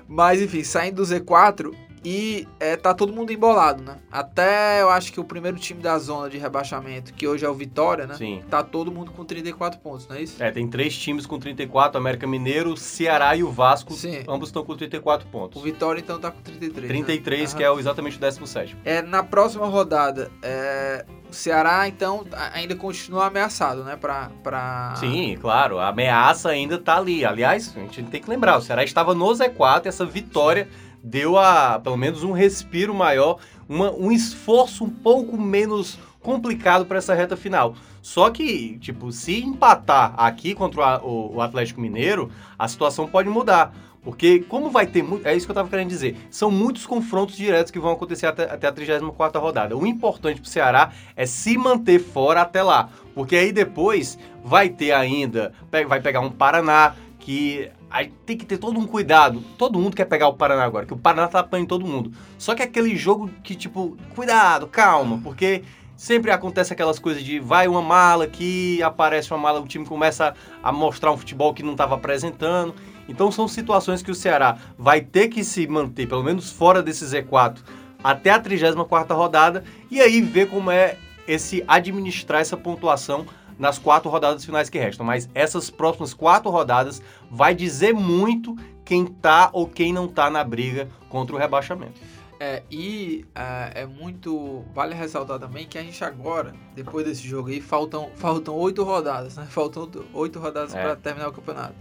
Mas 0.09 0.41
enfim, 0.41 0.65
saindo 0.65 0.97
do 0.97 1.03
Z4, 1.03 1.75
e 2.05 2.49
é, 2.59 2.77
tá 2.77 2.93
todo 2.93 3.13
mundo 3.13 3.33
embolado, 3.33 3.83
né? 3.83 3.97
Até 4.11 4.83
eu 4.83 4.91
acho 4.91 5.13
que 5.13 5.21
o 5.21 5.25
primeiro 5.25 5.57
time 5.57 5.81
da 5.81 5.99
zona 5.99 6.29
de 6.29 6.37
rebaixamento, 6.37 7.15
que 7.15 7.29
hoje 7.29 7.45
é 7.45 7.49
o 7.49 7.55
Vitória, 7.55 8.07
né? 8.07 8.15
Sim. 8.15 8.43
Tá 8.51 8.63
todo 8.63 8.91
mundo 8.91 9.13
com 9.13 9.25
34 9.25 9.79
pontos, 9.79 10.09
não 10.09 10.17
é 10.17 10.23
isso? 10.23 10.43
É, 10.43 10.51
tem 10.51 10.67
três 10.69 10.97
times 10.97 11.27
com 11.27 11.39
34, 11.39 11.99
América 11.99 12.27
Mineiro, 12.27 12.77
Ceará 12.77 13.37
e 13.37 13.45
o 13.45 13.51
Vasco, 13.51 13.93
Sim. 13.93 14.25
ambos 14.29 14.49
estão 14.49 14.65
com 14.65 14.77
34 14.77 15.29
pontos. 15.29 15.61
O 15.61 15.65
Vitória 15.65 16.01
então 16.01 16.19
tá 16.19 16.31
com 16.31 16.41
33. 16.41 16.89
33, 16.89 17.53
né? 17.53 17.59
que 17.59 17.65
é 17.65 17.73
exatamente 17.73 18.17
o 18.17 18.21
17. 18.21 18.77
É, 18.85 19.01
na 19.01 19.23
próxima 19.23 19.67
rodada, 19.67 20.31
é, 20.43 21.05
o 21.31 21.33
Ceará 21.33 21.87
então 21.87 22.27
ainda 22.53 22.75
continua 22.75 23.27
ameaçado, 23.27 23.85
né? 23.85 23.97
Pra, 23.97 24.31
pra... 24.43 24.95
Sim, 24.97 25.39
claro, 25.41 25.79
a 25.79 25.89
ameaça 25.89 26.49
ainda 26.49 26.79
tá 26.79 26.97
ali. 26.97 27.25
Aliás, 27.25 27.73
a 27.77 27.81
gente 27.81 28.03
tem 28.05 28.21
que 28.21 28.29
lembrar, 28.29 28.59
o 28.59 28.61
Ceará 28.61 28.83
estava 28.83 29.15
no 29.15 29.27
Z4, 29.27 29.87
essa 29.87 30.05
vitória. 30.05 30.65
Sim 30.65 30.92
deu 31.03 31.39
a 31.39 31.81
pelo 31.81 31.97
menos 31.97 32.23
um 32.23 32.33
respiro 32.33 32.95
maior, 32.95 33.39
uma, 33.69 33.91
um 33.93 34.13
esforço 34.13 34.85
um 34.85 34.91
pouco 34.91 35.37
menos 35.37 35.99
complicado 36.21 36.87
para 36.87 36.99
essa 36.99 37.15
reta 37.15 37.37
final. 37.37 37.75
Só 38.01 38.31
que, 38.31 38.79
tipo, 38.79 39.13
se 39.13 39.43
empatar 39.43 40.15
aqui 40.17 40.55
contra 40.55 41.03
o, 41.03 41.37
o 41.37 41.41
Atlético 41.41 41.81
Mineiro, 41.81 42.31
a 42.59 42.67
situação 42.67 43.07
pode 43.07 43.29
mudar. 43.29 43.75
Porque 44.03 44.41
como 44.49 44.69
vai 44.69 44.85
ter 44.85 45.03
muito. 45.03 45.27
É 45.27 45.35
isso 45.35 45.47
que 45.47 45.53
eu 45.53 45.55
estava 45.55 45.69
querendo 45.69 45.89
dizer. 45.89 46.17
São 46.29 46.51
muitos 46.51 46.85
confrontos 46.85 47.37
diretos 47.37 47.71
que 47.71 47.79
vão 47.79 47.93
acontecer 47.93 48.27
até, 48.27 48.45
até 48.45 48.67
a 48.67 48.73
34 48.73 49.41
rodada. 49.41 49.77
O 49.77 49.87
importante 49.87 50.41
para 50.41 50.49
o 50.49 50.51
Ceará 50.51 50.93
é 51.15 51.25
se 51.25 51.57
manter 51.57 52.01
fora 52.01 52.43
até 52.43 52.63
lá. 52.65 52.89
Porque 53.15 53.37
aí 53.37 53.53
depois 53.53 54.19
vai 54.43 54.69
ter 54.69 54.91
ainda. 54.91 55.53
Vai 55.71 56.01
pegar 56.01 56.19
um 56.19 56.31
Paraná, 56.31 56.97
que 57.21 57.71
Aí 57.93 58.11
tem 58.25 58.39
que 58.39 58.47
ter 58.47 58.57
todo 58.57 58.81
um 58.81 58.87
cuidado. 58.87 59.43
Todo 59.59 59.79
mundo 59.79 59.95
quer 59.95 60.07
pegar 60.07 60.27
o 60.29 60.35
Paraná 60.35 60.65
agora, 60.65 60.87
que 60.87 60.95
o 60.95 60.97
Paraná 60.97 61.29
tá 61.29 61.41
apanhando 61.41 61.69
todo 61.69 61.87
mundo. 61.87 62.11
Só 62.39 62.55
que 62.55 62.63
é 62.63 62.65
aquele 62.65 62.97
jogo 62.97 63.31
que, 63.45 63.55
tipo, 63.55 63.99
cuidado, 64.15 64.67
calma, 64.67 65.21
porque 65.23 65.63
sempre 65.95 66.31
acontece 66.31 66.73
aquelas 66.73 66.99
coisas 66.99 67.23
de 67.23 67.39
vai 67.39 67.69
uma 67.69 67.83
mala 67.83 68.25
aqui, 68.25 68.83
aparece 68.83 69.31
uma 69.31 69.39
mala, 69.39 69.61
o 69.61 69.69
time 69.69 69.85
começa 69.85 70.35
a 70.63 70.73
mostrar 70.73 71.13
um 71.13 71.19
futebol 71.19 71.53
que 71.53 71.63
não 71.63 71.73
estava 71.73 71.95
apresentando. 71.95 72.75
Então 73.07 73.31
são 73.31 73.47
situações 73.47 74.03
que 74.03 74.11
o 74.11 74.15
Ceará 74.15 74.57
vai 74.79 75.03
ter 75.03 75.29
que 75.29 75.45
se 75.45 75.67
manter, 75.67 76.09
pelo 76.09 76.23
menos 76.23 76.51
fora 76.51 76.83
desse 76.83 77.05
Z4, 77.05 77.59
até 78.03 78.31
a 78.31 78.41
34ª 78.41 79.15
rodada, 79.15 79.65
e 79.91 80.01
aí 80.01 80.23
ver 80.23 80.49
como 80.49 80.71
é 80.71 80.97
esse 81.29 81.63
administrar 81.69 82.41
essa 82.41 82.57
pontuação 82.57 83.27
nas 83.59 83.79
quatro 83.79 84.11
rodadas 84.11 84.45
finais 84.45 84.69
que 84.69 84.79
restam. 84.79 85.05
Mas 85.05 85.29
essas 85.35 85.71
próximas 85.71 86.15
quatro 86.15 86.51
rodadas 86.51 87.03
vai 87.31 87.55
dizer 87.55 87.93
muito 87.95 88.57
quem 88.85 89.07
tá 89.07 89.51
ou 89.53 89.67
quem 89.67 89.93
não 89.93 90.09
tá 90.09 90.31
na 90.31 90.43
briga 90.45 90.89
contra 91.09 91.35
o 91.35 91.39
rebaixamento. 91.39 92.01
É, 92.41 92.61
e 92.69 93.25
uh, 93.37 93.71
é 93.73 93.87
muito. 93.87 94.65
Vale 94.75 94.97
ressaltar 94.97 95.39
também 95.39 95.65
que 95.65 95.79
a 95.79 95.83
gente 95.83 96.03
agora, 96.03 96.53
depois 96.75 97.07
desse 97.07 97.23
jogo 97.27 97.51
aí, 97.51 97.61
faltam, 97.61 98.11
faltam 98.17 98.55
oito 98.57 98.83
rodadas, 98.83 99.37
né? 99.37 99.47
Faltam 99.49 99.89
oito 100.13 100.41
rodadas 100.41 100.75
é. 100.75 100.83
para 100.83 100.97
terminar 100.97 101.29
o 101.29 101.33
campeonato. 101.33 101.75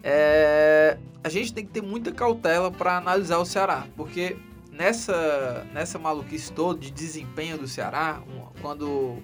É, 0.00 0.96
a 1.24 1.28
gente 1.28 1.52
tem 1.52 1.66
que 1.66 1.72
ter 1.72 1.82
muita 1.82 2.12
cautela 2.12 2.70
para 2.70 2.98
analisar 2.98 3.38
o 3.38 3.44
Ceará, 3.44 3.86
porque 3.96 4.36
nessa, 4.74 5.66
nessa 5.72 5.98
maluquice 5.98 6.52
toda 6.52 6.78
de 6.78 6.90
desempenho 6.90 7.56
do 7.56 7.66
Ceará, 7.66 8.20
quando 8.60 9.18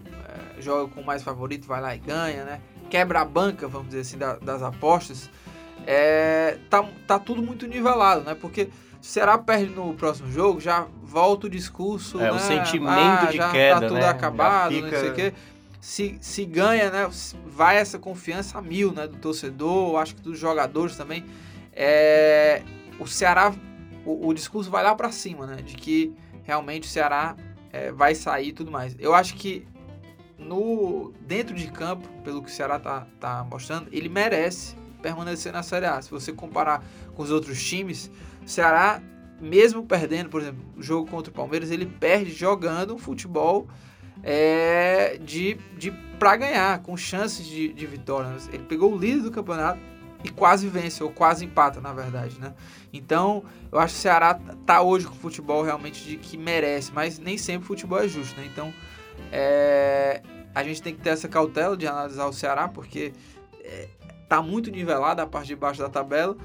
é, 0.57 0.61
joga 0.61 0.92
com 0.92 1.02
mais 1.02 1.23
favorito, 1.23 1.66
vai 1.66 1.80
lá 1.80 1.95
e 1.95 1.99
ganha, 1.99 2.45
né? 2.45 2.61
Quebra 2.88 3.21
a 3.21 3.25
banca, 3.25 3.69
vamos 3.69 3.88
dizer 3.88 4.00
assim, 4.00 4.19
da, 4.19 4.37
das 4.37 4.62
apostas. 4.62 5.28
É, 5.87 6.59
tá, 6.69 6.88
tá 7.07 7.19
tudo 7.19 7.42
muito 7.42 7.66
nivelado, 7.66 8.23
né? 8.23 8.35
Porque 8.35 8.71
se 9.00 9.11
o 9.11 9.12
Ceará 9.12 9.38
perde 9.38 9.73
no 9.75 9.95
próximo 9.95 10.30
jogo, 10.30 10.61
já 10.61 10.87
volta 11.02 11.47
o 11.47 11.50
discurso. 11.50 12.19
É, 12.21 12.25
né? 12.25 12.33
o 12.33 12.38
sentimento 12.38 12.90
ah, 12.90 13.28
de 13.30 13.37
já 13.37 13.50
queda. 13.50 13.80
Tá 13.80 13.88
tudo 13.88 14.00
né? 14.00 14.09
acabado, 14.09 14.75
fica... 14.75 14.90
não 14.90 14.99
sei 14.99 15.11
o 15.11 15.14
quê. 15.14 15.33
Se, 15.80 16.19
se 16.21 16.45
ganha, 16.45 16.90
né? 16.90 17.09
Vai 17.47 17.78
essa 17.78 17.99
confiança 17.99 18.59
a 18.59 18.62
mil, 18.62 18.92
né? 18.92 19.07
Do 19.07 19.16
torcedor, 19.16 19.99
acho 20.00 20.14
que 20.14 20.23
dos 20.23 20.38
jogadores 20.38 20.97
também. 20.97 21.25
É, 21.73 22.62
o 22.99 23.07
Ceará, 23.07 23.54
o, 24.04 24.28
o 24.28 24.35
discurso 24.35 24.71
vai 24.71 24.83
lá 24.83 24.95
para 24.95 25.11
cima, 25.11 25.47
né? 25.47 25.57
De 25.57 25.75
que 25.75 26.14
realmente 26.42 26.88
o 26.88 26.90
Ceará 26.90 27.37
é, 27.73 27.92
vai 27.92 28.14
sair 28.14 28.49
e 28.49 28.52
tudo 28.52 28.71
mais. 28.71 28.97
Eu 28.99 29.14
acho 29.14 29.35
que 29.35 29.66
no 30.38 31.12
dentro 31.21 31.54
de 31.54 31.71
campo, 31.71 32.09
pelo 32.25 32.42
que 32.42 32.49
o 32.49 32.52
Ceará 32.52 32.78
tá, 32.78 33.07
tá 33.19 33.47
mostrando, 33.49 33.88
ele 33.92 34.09
merece 34.09 34.75
permanecer 35.02 35.52
na 35.52 35.62
Série 35.62 35.87
A. 35.87 36.00
Se 36.00 36.11
você 36.11 36.33
comparar 36.33 36.85
com 37.14 37.23
os 37.23 37.30
outros 37.30 37.62
times, 37.62 38.11
o 38.45 38.49
Ceará, 38.49 39.02
mesmo 39.40 39.85
perdendo, 39.85 40.28
por 40.28 40.40
exemplo, 40.40 40.64
o 40.76 40.83
jogo 40.83 41.11
contra 41.11 41.30
o 41.30 41.35
Palmeiras, 41.35 41.71
ele 41.71 41.87
perde 41.87 42.30
jogando 42.30 42.95
um 42.95 42.99
futebol 42.99 43.69
é, 44.23 45.19
de, 45.19 45.54
de 45.78 45.90
para 46.19 46.37
ganhar, 46.37 46.83
com 46.83 46.97
chances 46.97 47.47
de, 47.47 47.73
de 47.73 47.87
vitória. 47.87 48.30
Ele 48.52 48.64
pegou 48.64 48.92
o 48.92 48.99
líder 48.99 49.23
do 49.23 49.30
campeonato 49.30 49.80
e 50.22 50.28
quase 50.28 50.68
vence, 50.68 51.02
ou 51.02 51.10
quase 51.10 51.44
empata, 51.44 51.80
na 51.80 51.92
verdade, 51.92 52.38
né? 52.38 52.54
Então, 52.92 53.44
eu 53.72 53.78
acho 53.78 53.94
que 53.94 54.00
o 54.00 54.02
Ceará 54.02 54.38
tá 54.66 54.82
hoje 54.82 55.06
com 55.06 55.14
o 55.14 55.18
futebol 55.18 55.62
realmente 55.62 56.04
de 56.04 56.16
que 56.16 56.36
merece, 56.36 56.92
mas 56.92 57.18
nem 57.18 57.38
sempre 57.38 57.64
o 57.64 57.66
futebol 57.66 57.98
é 57.98 58.08
justo, 58.08 58.38
né? 58.38 58.46
Então, 58.50 58.72
é, 59.32 60.22
a 60.54 60.62
gente 60.62 60.82
tem 60.82 60.94
que 60.94 61.00
ter 61.00 61.10
essa 61.10 61.28
cautela 61.28 61.76
de 61.76 61.86
analisar 61.86 62.26
o 62.26 62.32
Ceará, 62.32 62.68
porque 62.68 63.12
é, 63.62 63.88
tá 64.28 64.42
muito 64.42 64.70
nivelado 64.70 65.22
a 65.22 65.26
parte 65.26 65.48
de 65.48 65.56
baixo 65.56 65.80
da 65.80 65.88
tabela 65.88 66.36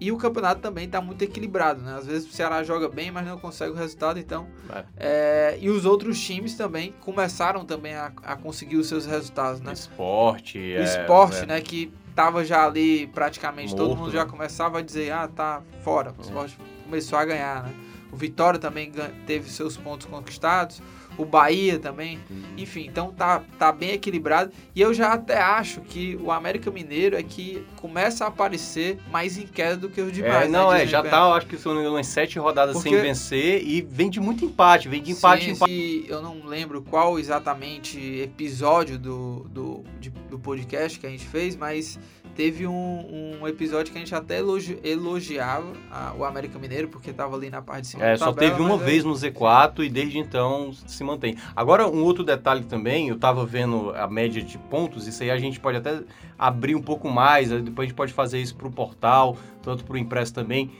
e 0.00 0.10
o 0.10 0.16
campeonato 0.16 0.62
também 0.62 0.88
tá 0.88 0.98
muito 1.00 1.22
equilibrado, 1.22 1.82
né? 1.82 1.94
Às 1.94 2.06
vezes 2.06 2.26
o 2.26 2.32
Ceará 2.32 2.64
joga 2.64 2.88
bem, 2.88 3.10
mas 3.10 3.26
não 3.26 3.38
consegue 3.38 3.72
o 3.72 3.74
resultado, 3.74 4.18
então... 4.18 4.48
É. 4.70 4.84
É, 4.96 5.58
e 5.60 5.68
os 5.68 5.84
outros 5.84 6.18
times 6.18 6.54
também 6.54 6.94
começaram 7.00 7.66
também 7.66 7.94
a, 7.94 8.10
a 8.22 8.34
conseguir 8.34 8.76
os 8.76 8.88
seus 8.88 9.04
resultados, 9.04 9.60
né? 9.60 9.74
Esporte, 9.74 10.58
O 10.58 10.82
esporte, 10.82 11.42
é, 11.42 11.46
né? 11.46 11.60
Que 11.60 11.92
tava 12.20 12.44
já 12.44 12.66
ali 12.66 13.06
praticamente, 13.06 13.70
Morto, 13.70 13.88
todo 13.88 13.96
mundo 13.96 14.10
já 14.10 14.26
começava 14.26 14.80
a 14.80 14.82
dizer, 14.82 15.10
ah, 15.10 15.26
tá 15.26 15.62
fora. 15.82 16.14
O 16.18 16.20
esporte 16.20 16.58
começou 16.84 17.18
a 17.18 17.24
ganhar, 17.24 17.62
né? 17.62 17.74
O 18.12 18.16
Vitória 18.16 18.60
também 18.60 18.92
teve 19.26 19.48
seus 19.48 19.78
pontos 19.78 20.06
conquistados. 20.06 20.82
O 21.18 21.24
Bahia 21.24 21.78
também. 21.78 22.18
Enfim, 22.56 22.86
então 22.88 23.12
tá, 23.12 23.42
tá 23.58 23.70
bem 23.72 23.90
equilibrado. 23.90 24.50
E 24.74 24.80
eu 24.80 24.94
já 24.94 25.12
até 25.12 25.38
acho 25.38 25.80
que 25.82 26.16
o 26.22 26.30
América 26.30 26.70
Mineiro 26.70 27.16
é 27.16 27.22
que 27.22 27.64
começa 27.76 28.24
a 28.24 28.28
aparecer 28.28 28.98
mais 29.10 29.36
em 29.36 29.46
queda 29.46 29.76
do 29.76 29.88
que 29.88 30.00
os 30.00 30.12
demais. 30.12 30.46
É, 30.46 30.48
não, 30.48 30.70
né, 30.70 30.84
é, 30.84 30.86
já 30.86 31.02
tá, 31.02 31.16
eu 31.28 31.34
acho 31.34 31.46
que 31.46 31.58
são 31.58 31.72
umas 31.90 32.06
sete 32.06 32.38
rodadas 32.38 32.74
Porque- 32.76 32.90
sem 32.90 33.00
vencer 33.00 33.62
e 33.66 33.82
vem 33.82 34.08
de 34.08 34.20
muito 34.20 34.44
empate, 34.44 34.88
vem 34.88 35.02
de 35.02 35.12
empate 35.12 35.44
Sim, 35.44 35.50
em 35.50 35.54
empate. 35.54 35.72
e 35.72 36.06
eu 36.08 36.22
não 36.22 36.44
lembro 36.46 36.82
qual 36.82 37.18
exatamente 37.18 37.98
episódio 38.20 38.98
do, 38.98 39.46
do, 39.50 39.84
de- 40.00 40.10
do 40.10 40.38
podcast 40.38 40.98
que 40.98 41.06
a 41.06 41.10
gente 41.10 41.26
fez, 41.26 41.56
mas 41.56 41.98
teve 42.40 42.66
um, 42.66 43.38
um 43.42 43.46
episódio 43.46 43.92
que 43.92 43.98
a 43.98 44.00
gente 44.00 44.14
até 44.14 44.38
elogi- 44.38 44.78
elogiava 44.82 45.74
a- 45.90 46.14
o 46.16 46.24
América 46.24 46.58
Mineiro, 46.58 46.88
porque 46.88 47.12
tava 47.12 47.36
ali 47.36 47.50
na 47.50 47.60
parte 47.60 47.82
de 47.82 47.88
cima 47.88 48.02
É, 48.02 48.16
só 48.16 48.32
tabela, 48.32 48.52
teve 48.52 48.62
uma 48.62 48.76
é- 48.76 48.86
vez 48.86 49.04
no 49.04 49.12
Z4 49.12 49.84
e 49.84 49.90
desde 49.90 50.16
então 50.18 50.72
se 50.72 51.04
mantém. 51.04 51.36
Agora, 51.54 51.86
um 51.86 52.02
outro 52.02 52.24
detalhe 52.24 52.64
também, 52.64 53.08
eu 53.10 53.18
tava 53.18 53.44
vendo 53.44 53.90
a 53.94 54.08
média 54.08 54.42
de 54.42 54.56
pontos, 54.56 55.06
isso 55.06 55.22
aí 55.22 55.30
a 55.30 55.36
gente 55.36 55.60
pode 55.60 55.76
até 55.76 56.00
abrir 56.38 56.74
um 56.74 56.80
pouco 56.80 57.10
mais, 57.10 57.50
depois 57.50 57.80
a 57.80 57.88
gente 57.88 57.94
pode 57.94 58.14
fazer 58.14 58.40
isso 58.40 58.56
pro 58.56 58.70
portal, 58.70 59.36
tanto 59.62 59.84
pro 59.84 59.98
impresso 59.98 60.32
também. 60.32 60.70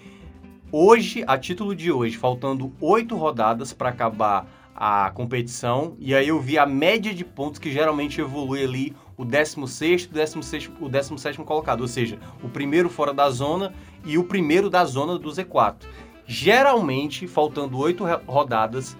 Hoje, 0.73 1.23
a 1.26 1.37
título 1.37 1.75
de 1.75 1.93
hoje, 1.93 2.17
faltando 2.17 2.73
oito 2.81 3.17
rodadas 3.17 3.75
para 3.75 3.90
acabar 3.90 4.50
a 4.75 5.11
competição, 5.11 5.95
e 5.99 6.14
aí 6.14 6.29
eu 6.29 6.40
vi 6.40 6.57
a 6.57 6.64
média 6.64 7.12
de 7.12 7.23
pontos 7.23 7.59
que 7.59 7.71
geralmente 7.71 8.19
evolui 8.19 8.64
ali 8.64 8.97
o 9.21 9.27
16º, 9.27 10.09
o 10.11 10.15
16º, 10.15 10.71
o 10.81 10.89
17º 10.89 11.45
colocado, 11.45 11.83
ou 11.83 11.89
seja, 11.89 12.19
o 12.43 12.49
primeiro 12.49 12.89
fora 12.89 13.12
da 13.12 13.29
zona 13.29 13.75
e 14.03 14.17
o 14.17 14.25
primeiro 14.25 14.71
da 14.71 14.83
zona 14.87 15.19
do 15.19 15.29
Z4. 15.29 15.83
Geralmente, 16.27 17.27
faltando 17.27 17.77
oito 17.77 18.03
rodadas, 18.27 18.97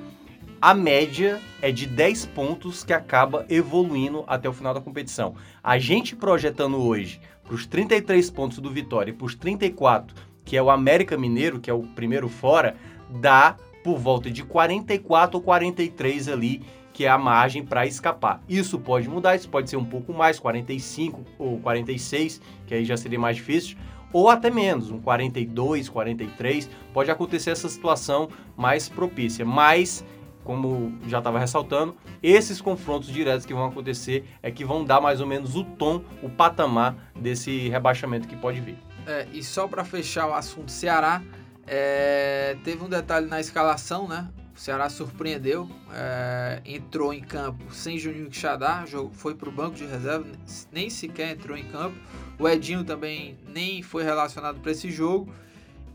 a 0.61 0.75
média 0.75 1.41
é 1.63 1.73
de 1.73 1.87
10 1.87 2.27
pontos 2.27 2.85
que 2.85 2.93
acaba 2.93 3.47
evoluindo 3.49 4.23
até 4.27 4.47
o 4.47 4.53
final 4.53 4.75
da 4.75 4.81
competição. 4.83 5.37
A 5.65 5.79
gente 5.79 6.15
projetando 6.15 6.77
hoje 6.77 7.19
para 7.43 7.55
os 7.55 7.67
33 7.67 8.31
pontos 8.31 8.59
do 8.59 8.71
Vitória 8.71 9.13
e 9.13 9.15
para 9.15 9.25
os 9.25 9.35
34, 9.35 10.15
que 10.45 10.55
é 10.55 10.63
o 10.63 10.69
América 10.69 11.17
Mineiro, 11.17 11.61
que 11.61 11.71
é 11.71 11.73
o 11.73 11.85
primeiro 11.85 12.29
fora, 12.29 12.77
dá 13.09 13.57
por 13.83 13.97
volta 13.97 14.31
de 14.31 14.45
44 14.45 15.39
ou 15.39 15.43
43 15.43 16.29
ali, 16.29 16.63
que 17.01 17.07
é 17.07 17.09
a 17.09 17.17
margem 17.17 17.65
para 17.65 17.87
escapar. 17.87 18.43
Isso 18.47 18.79
pode 18.79 19.09
mudar, 19.09 19.35
isso 19.35 19.49
pode 19.49 19.71
ser 19.71 19.79
um 19.79 19.85
pouco 19.87 20.13
mais, 20.13 20.39
45 20.39 21.25
ou 21.39 21.59
46, 21.59 22.43
que 22.67 22.75
aí 22.75 22.85
já 22.85 22.95
seria 22.95 23.19
mais 23.19 23.37
difícil, 23.37 23.79
ou 24.13 24.29
até 24.29 24.51
menos, 24.51 24.91
um 24.91 25.01
42, 25.01 25.89
43, 25.89 26.69
pode 26.93 27.11
acontecer 27.11 27.53
essa 27.53 27.71
situação 27.71 28.29
mais 28.55 28.87
propícia. 28.87 29.47
Mas, 29.47 30.05
como 30.45 30.93
já 31.09 31.21
estava 31.21 31.39
ressaltando, 31.39 31.97
esses 32.23 32.61
confrontos 32.61 33.09
diretos 33.09 33.47
que 33.47 33.55
vão 33.55 33.65
acontecer 33.65 34.27
é 34.43 34.51
que 34.51 34.63
vão 34.63 34.85
dar 34.85 35.01
mais 35.01 35.23
ou 35.23 35.27
menos 35.27 35.57
o 35.57 35.65
tom, 35.65 36.03
o 36.23 36.29
patamar 36.29 36.95
desse 37.19 37.71
rebaixamento 37.71 38.29
que 38.29 38.37
pode 38.37 38.61
vir. 38.61 38.77
É, 39.07 39.27
e 39.33 39.43
só 39.43 39.67
para 39.67 39.87
fechar 39.87 40.29
o 40.29 40.35
assunto 40.35 40.71
Ceará, 40.71 41.23
é, 41.67 42.59
teve 42.63 42.85
um 42.85 42.91
detalhe 42.91 43.27
na 43.27 43.41
escalação, 43.41 44.07
né? 44.07 44.29
O 44.61 44.63
Ceará 44.63 44.91
surpreendeu, 44.91 45.67
é, 45.91 46.61
entrou 46.67 47.15
em 47.15 47.23
campo 47.23 47.73
sem 47.73 47.99
Juninho 47.99 48.29
Quixadá, 48.29 48.85
foi 49.11 49.35
para 49.35 49.49
o 49.49 49.53
banco 49.53 49.75
de 49.75 49.87
reserva, 49.87 50.27
nem 50.71 50.91
sequer 50.91 51.31
entrou 51.31 51.57
em 51.57 51.65
campo. 51.65 51.97
O 52.39 52.47
Edinho 52.47 52.85
também 52.85 53.39
nem 53.49 53.81
foi 53.83 54.05
relacionado 54.05 54.61
para 54.61 54.71
esse 54.71 54.91
jogo. 54.91 55.33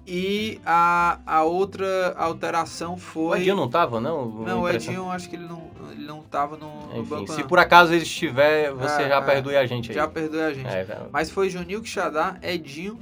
E 0.07 0.59
a, 0.65 1.19
a 1.27 1.43
outra 1.43 2.15
alteração 2.17 2.97
foi. 2.97 3.37
O 3.37 3.41
Edinho 3.41 3.55
não 3.55 3.69
tava, 3.69 4.01
não? 4.01 4.29
Não, 4.29 4.61
o. 4.63 4.67
Edinho 4.69 5.11
acho 5.11 5.29
que 5.29 5.35
ele 5.35 5.45
não, 5.45 5.69
ele 5.91 6.07
não 6.07 6.23
tava 6.23 6.57
no, 6.57 6.87
no 6.87 7.01
Enfim, 7.01 7.09
banco. 7.09 7.33
se 7.33 7.41
não. 7.41 7.47
por 7.47 7.59
acaso 7.59 7.93
ele 7.93 8.01
estiver, 8.01 8.71
você 8.73 9.03
É, 9.03 9.09
já 9.09 9.17
é. 9.17 9.21
perdoe 9.21 9.57
a 9.57 9.65
gente 9.67 9.91
aí. 9.91 9.95
Já 9.95 10.07
perdoe 10.07 10.41
a 10.41 10.51
gente. 10.51 10.67
É, 10.67 10.83
cara. 10.83 11.07
Mas 11.13 11.29
foi 11.29 11.51
Juninho 11.51 11.83
Quixadá, 11.83 12.37
Edinho. 12.41 12.99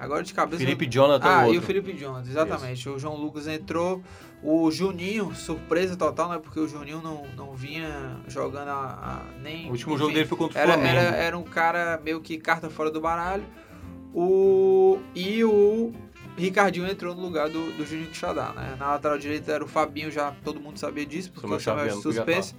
Agora 0.00 0.22
de 0.22 0.32
cabeça. 0.34 0.58
Felipe 0.64 0.86
Jonathan, 0.86 1.28
Ah, 1.28 1.40
o 1.40 1.42
e 1.44 1.46
outro. 1.48 1.60
o 1.60 1.62
Felipe 1.62 1.92
Jones, 1.92 2.28
exatamente. 2.28 2.88
O 2.88 2.98
João 2.98 3.16
Lucas 3.16 3.46
entrou. 3.46 4.02
O 4.42 4.70
Juninho, 4.70 5.34
surpresa 5.34 5.94
total, 5.96 6.30
né? 6.30 6.38
Porque 6.42 6.58
o 6.58 6.66
Juninho 6.66 7.02
não, 7.02 7.24
não 7.36 7.54
vinha 7.54 8.16
jogando 8.26 8.68
a, 8.68 8.72
a- 8.74 9.38
nem. 9.42 9.66
O 9.68 9.72
último 9.72 9.98
jogo 9.98 10.10
enfim, 10.10 10.14
dele 10.14 10.26
foi 10.28 10.38
contra 10.38 10.58
o 10.58 10.62
era, 10.62 10.72
Flamengo. 10.72 10.96
era, 10.98 11.16
era 11.16 11.38
um 11.38 11.42
cara 11.44 12.00
meio 12.02 12.20
que 12.22 12.38
carta 12.38 12.70
fora 12.70 12.90
do 12.90 13.00
baralho. 13.00 13.44
O, 14.14 14.98
e 15.14 15.44
o 15.44 15.92
Ricardinho 16.36 16.86
entrou 16.88 17.14
no 17.14 17.20
lugar 17.22 17.48
do, 17.48 17.72
do 17.76 17.84
Juninho 17.86 18.08
Quixadá, 18.08 18.52
né? 18.54 18.76
Na 18.78 18.92
lateral 18.92 19.18
direita 19.18 19.52
era 19.52 19.64
o 19.64 19.68
Fabinho, 19.68 20.10
já 20.10 20.32
todo 20.42 20.58
mundo 20.60 20.78
sabia 20.78 21.04
disso, 21.06 21.30
porque 21.32 21.46
o 21.52 21.60
Samuel 21.60 22.00
suspense. 22.00 22.54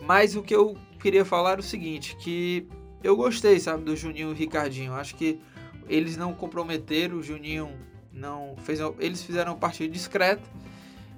Mas 0.00 0.34
o 0.34 0.42
que 0.42 0.54
eu 0.54 0.76
queria 1.00 1.24
falar 1.24 1.52
era 1.52 1.60
o 1.60 1.64
seguinte, 1.64 2.16
que 2.16 2.66
eu 3.02 3.14
gostei, 3.16 3.60
sabe, 3.60 3.84
do 3.84 3.94
Juninho 3.94 4.30
e 4.32 4.34
Ricardinho. 4.34 4.92
Acho 4.94 5.14
que 5.14 5.38
eles 5.88 6.16
não 6.16 6.32
comprometeram, 6.32 7.16
o 7.16 7.22
Juninho 7.22 7.70
não 8.12 8.54
fez, 8.58 8.80
eles 8.98 9.22
fizeram 9.22 9.52
uma 9.52 9.58
partida 9.58 9.92
discreta 9.92 10.42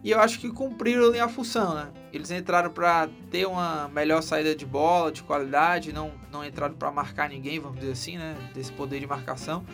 e 0.02 0.10
eu 0.10 0.20
acho 0.20 0.38
que 0.38 0.48
cumpriram 0.50 1.12
a 1.22 1.28
função, 1.28 1.74
né? 1.74 1.88
Eles 2.12 2.30
entraram 2.30 2.70
para 2.70 3.08
ter 3.30 3.46
uma 3.46 3.88
melhor 3.88 4.22
saída 4.22 4.54
de 4.54 4.64
bola, 4.64 5.12
de 5.12 5.22
qualidade, 5.22 5.92
não 5.92 6.12
não 6.32 6.44
entraram 6.44 6.74
para 6.74 6.90
marcar 6.90 7.28
ninguém, 7.28 7.58
vamos 7.58 7.80
dizer 7.80 7.92
assim, 7.92 8.16
né? 8.16 8.36
Desse 8.54 8.72
poder 8.72 8.98
de 9.00 9.06
marcação. 9.06 9.64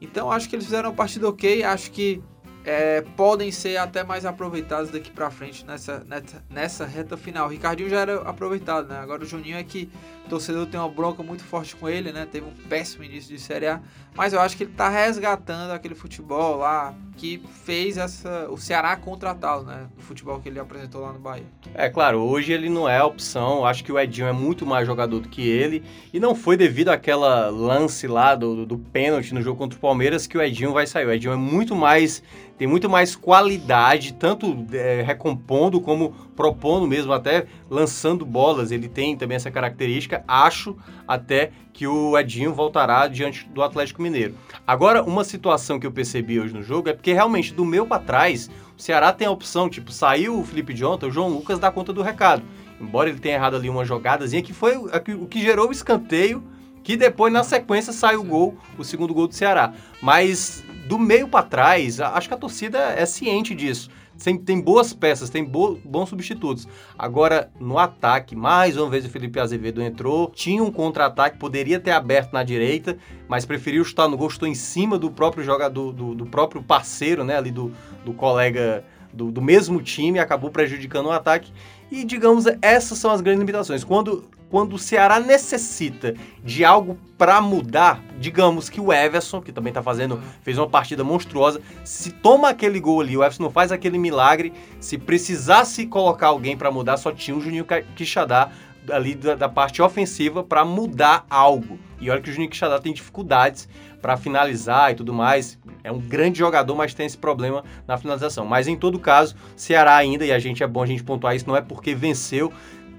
Então 0.00 0.32
acho 0.32 0.48
que 0.48 0.56
eles 0.56 0.64
fizeram 0.64 0.90
uma 0.90 0.96
partida 0.96 1.28
ok, 1.28 1.62
acho 1.62 1.92
que 1.92 2.20
é, 2.64 3.02
podem 3.16 3.50
ser 3.50 3.76
até 3.76 4.04
mais 4.04 4.24
aproveitados 4.24 4.90
daqui 4.90 5.10
pra 5.10 5.30
frente 5.30 5.64
nessa, 5.64 6.04
nessa, 6.04 6.44
nessa 6.50 6.84
reta 6.84 7.16
final. 7.16 7.46
O 7.46 7.50
Ricardinho 7.50 7.88
já 7.88 8.00
era 8.00 8.20
aproveitado, 8.22 8.88
né? 8.88 8.98
Agora 8.98 9.22
o 9.22 9.26
Juninho 9.26 9.56
é 9.56 9.62
que 9.62 9.88
torcedor 10.32 10.66
tem 10.66 10.80
uma 10.80 10.88
bronca 10.88 11.22
muito 11.22 11.44
forte 11.44 11.76
com 11.76 11.86
ele, 11.86 12.10
né? 12.10 12.26
Teve 12.30 12.46
um 12.46 12.68
péssimo 12.68 13.04
início 13.04 13.36
de 13.36 13.38
Série 13.38 13.66
A, 13.66 13.80
mas 14.14 14.32
eu 14.32 14.40
acho 14.40 14.56
que 14.56 14.64
ele 14.64 14.72
tá 14.72 14.88
resgatando 14.88 15.72
aquele 15.72 15.94
futebol 15.94 16.56
lá 16.56 16.94
que 17.18 17.42
fez 17.64 17.98
essa, 17.98 18.48
o 18.48 18.56
Ceará 18.56 18.96
contratá-lo, 18.96 19.64
né? 19.64 19.88
Do 19.94 20.02
futebol 20.02 20.40
que 20.40 20.48
ele 20.48 20.58
apresentou 20.58 21.02
lá 21.02 21.12
no 21.12 21.18
Bahia. 21.18 21.44
É 21.74 21.90
claro, 21.90 22.20
hoje 22.20 22.50
ele 22.50 22.70
não 22.70 22.88
é 22.88 22.96
a 22.96 23.04
opção. 23.04 23.66
Acho 23.66 23.84
que 23.84 23.92
o 23.92 23.98
Edinho 23.98 24.26
é 24.26 24.32
muito 24.32 24.64
mais 24.64 24.86
jogador 24.86 25.20
do 25.20 25.28
que 25.28 25.46
ele. 25.46 25.84
E 26.14 26.18
não 26.18 26.34
foi 26.34 26.56
devido 26.56 26.88
àquela 26.88 27.50
lance 27.50 28.06
lá 28.06 28.34
do, 28.34 28.56
do, 28.56 28.66
do 28.66 28.78
pênalti 28.78 29.34
no 29.34 29.42
jogo 29.42 29.58
contra 29.58 29.76
o 29.76 29.80
Palmeiras 29.80 30.26
que 30.26 30.38
o 30.38 30.42
Edinho 30.42 30.72
vai 30.72 30.86
sair. 30.86 31.06
O 31.06 31.12
Edinho 31.12 31.34
é 31.34 31.36
muito 31.36 31.76
mais. 31.76 32.22
Tem 32.56 32.66
muito 32.66 32.88
mais 32.88 33.16
qualidade, 33.16 34.14
tanto 34.14 34.66
é, 34.72 35.02
recompondo 35.02 35.80
como 35.80 36.14
propondo 36.36 36.86
mesmo, 36.86 37.12
até 37.12 37.46
lançando 37.70 38.24
bolas. 38.24 38.70
Ele 38.70 38.88
tem 38.88 39.16
também 39.16 39.36
essa 39.36 39.50
característica. 39.50 40.24
Acho 40.26 40.76
até 41.06 41.52
que 41.72 41.86
o 41.86 42.18
Edinho 42.18 42.52
voltará 42.54 43.06
diante 43.08 43.46
do 43.48 43.62
Atlético 43.62 44.02
Mineiro. 44.02 44.34
Agora, 44.66 45.02
uma 45.02 45.24
situação 45.24 45.80
que 45.80 45.86
eu 45.86 45.92
percebi 45.92 46.38
hoje 46.38 46.52
no 46.54 46.62
jogo 46.62 46.88
é 46.88 46.92
porque 46.92 47.12
realmente 47.12 47.52
do 47.52 47.64
meu 47.64 47.86
para 47.86 48.02
trás 48.02 48.50
o 48.78 48.82
Ceará 48.82 49.12
tem 49.12 49.26
a 49.26 49.30
opção, 49.30 49.68
tipo, 49.68 49.92
saiu 49.92 50.38
o 50.38 50.44
Felipe 50.44 50.74
Jonathan, 50.74 51.06
o 51.06 51.10
João 51.10 51.28
Lucas 51.28 51.58
dá 51.58 51.70
conta 51.70 51.92
do 51.92 52.02
recado. 52.02 52.42
Embora 52.80 53.08
ele 53.08 53.20
tenha 53.20 53.36
errado 53.36 53.54
ali 53.56 53.68
uma 53.70 53.84
jogadazinha, 53.84 54.42
que 54.42 54.52
foi 54.52 54.76
o 54.76 55.26
que- 55.26 55.40
gerou 55.40 55.68
o 55.68 55.72
escanteio, 55.72 56.42
que 56.82 56.96
depois, 56.96 57.32
na 57.32 57.44
sequência, 57.44 57.92
sai 57.92 58.16
o 58.16 58.24
gol, 58.24 58.56
o 58.76 58.82
segundo 58.82 59.14
gol 59.14 59.28
do 59.28 59.34
Ceará. 59.34 59.72
Mas 60.00 60.64
do 60.88 60.98
meio 60.98 61.28
para 61.28 61.46
trás, 61.46 62.00
acho 62.00 62.26
que 62.26 62.34
a 62.34 62.36
torcida 62.36 62.78
é 62.78 63.06
ciente 63.06 63.54
disso. 63.54 63.88
Tem, 64.22 64.36
tem 64.36 64.60
boas 64.60 64.92
peças, 64.92 65.30
tem 65.30 65.44
bo- 65.44 65.78
bons 65.84 66.08
substitutos. 66.08 66.68
Agora, 66.98 67.50
no 67.58 67.78
ataque, 67.78 68.36
mais 68.36 68.76
uma 68.76 68.88
vez 68.88 69.04
o 69.04 69.08
Felipe 69.08 69.40
Azevedo 69.40 69.82
entrou, 69.82 70.30
tinha 70.30 70.62
um 70.62 70.70
contra-ataque, 70.70 71.38
poderia 71.38 71.80
ter 71.80 71.90
aberto 71.90 72.32
na 72.32 72.42
direita, 72.42 72.96
mas 73.28 73.44
preferiu 73.44 73.84
chutar 73.84 74.08
no 74.08 74.16
gol, 74.16 74.30
chutou 74.30 74.48
em 74.48 74.54
cima 74.54 74.98
do 74.98 75.10
próprio 75.10 75.42
jogador, 75.42 75.92
do, 75.92 76.14
do 76.14 76.26
próprio 76.26 76.62
parceiro, 76.62 77.24
né, 77.24 77.36
ali 77.36 77.50
do, 77.50 77.72
do 78.04 78.12
colega 78.12 78.84
do, 79.12 79.30
do 79.30 79.42
mesmo 79.42 79.82
time, 79.82 80.18
acabou 80.18 80.50
prejudicando 80.50 81.06
o 81.06 81.10
ataque. 81.10 81.52
E, 81.90 82.04
digamos, 82.04 82.44
essas 82.62 82.98
são 82.98 83.10
as 83.10 83.20
grandes 83.20 83.40
limitações. 83.40 83.84
Quando, 83.84 84.24
quando 84.52 84.74
o 84.74 84.78
Ceará 84.78 85.18
necessita 85.18 86.14
de 86.44 86.62
algo 86.62 86.98
para 87.16 87.40
mudar, 87.40 88.02
digamos 88.18 88.68
que 88.68 88.82
o 88.82 88.92
Everson, 88.92 89.40
que 89.40 89.50
também 89.50 89.72
tá 89.72 89.82
fazendo, 89.82 90.20
fez 90.42 90.58
uma 90.58 90.68
partida 90.68 91.02
monstruosa, 91.02 91.58
se 91.82 92.12
toma 92.12 92.50
aquele 92.50 92.78
gol 92.78 93.00
ali, 93.00 93.16
o 93.16 93.24
Everson 93.24 93.44
não 93.44 93.50
faz 93.50 93.72
aquele 93.72 93.96
milagre, 93.96 94.52
se 94.78 94.98
precisasse 94.98 95.86
colocar 95.86 96.26
alguém 96.26 96.54
para 96.54 96.70
mudar, 96.70 96.98
só 96.98 97.10
tinha 97.10 97.34
o 97.34 97.40
Juninho 97.40 97.64
Quixadá 97.96 98.50
ali 98.90 99.14
da, 99.14 99.34
da 99.36 99.48
parte 99.48 99.80
ofensiva 99.80 100.44
para 100.44 100.66
mudar 100.66 101.24
algo. 101.30 101.78
E 101.98 102.10
olha 102.10 102.20
que 102.20 102.28
o 102.28 102.32
Juninho 102.32 102.50
Quixadá 102.50 102.78
tem 102.78 102.92
dificuldades 102.92 103.66
para 104.02 104.18
finalizar 104.18 104.90
e 104.90 104.94
tudo 104.94 105.14
mais. 105.14 105.58
É 105.84 105.90
um 105.90 105.98
grande 105.98 106.40
jogador, 106.40 106.74
mas 106.74 106.92
tem 106.92 107.06
esse 107.06 107.16
problema 107.16 107.64
na 107.86 107.96
finalização. 107.96 108.44
Mas 108.44 108.68
em 108.68 108.76
todo 108.76 108.98
caso, 108.98 109.34
Ceará 109.56 109.96
ainda, 109.96 110.26
e 110.26 110.32
a 110.32 110.38
gente 110.38 110.62
é 110.62 110.66
bom 110.66 110.82
a 110.82 110.86
gente 110.86 111.02
pontuar 111.02 111.34
isso, 111.34 111.48
não 111.48 111.56
é 111.56 111.60
porque 111.62 111.94
venceu, 111.94 112.52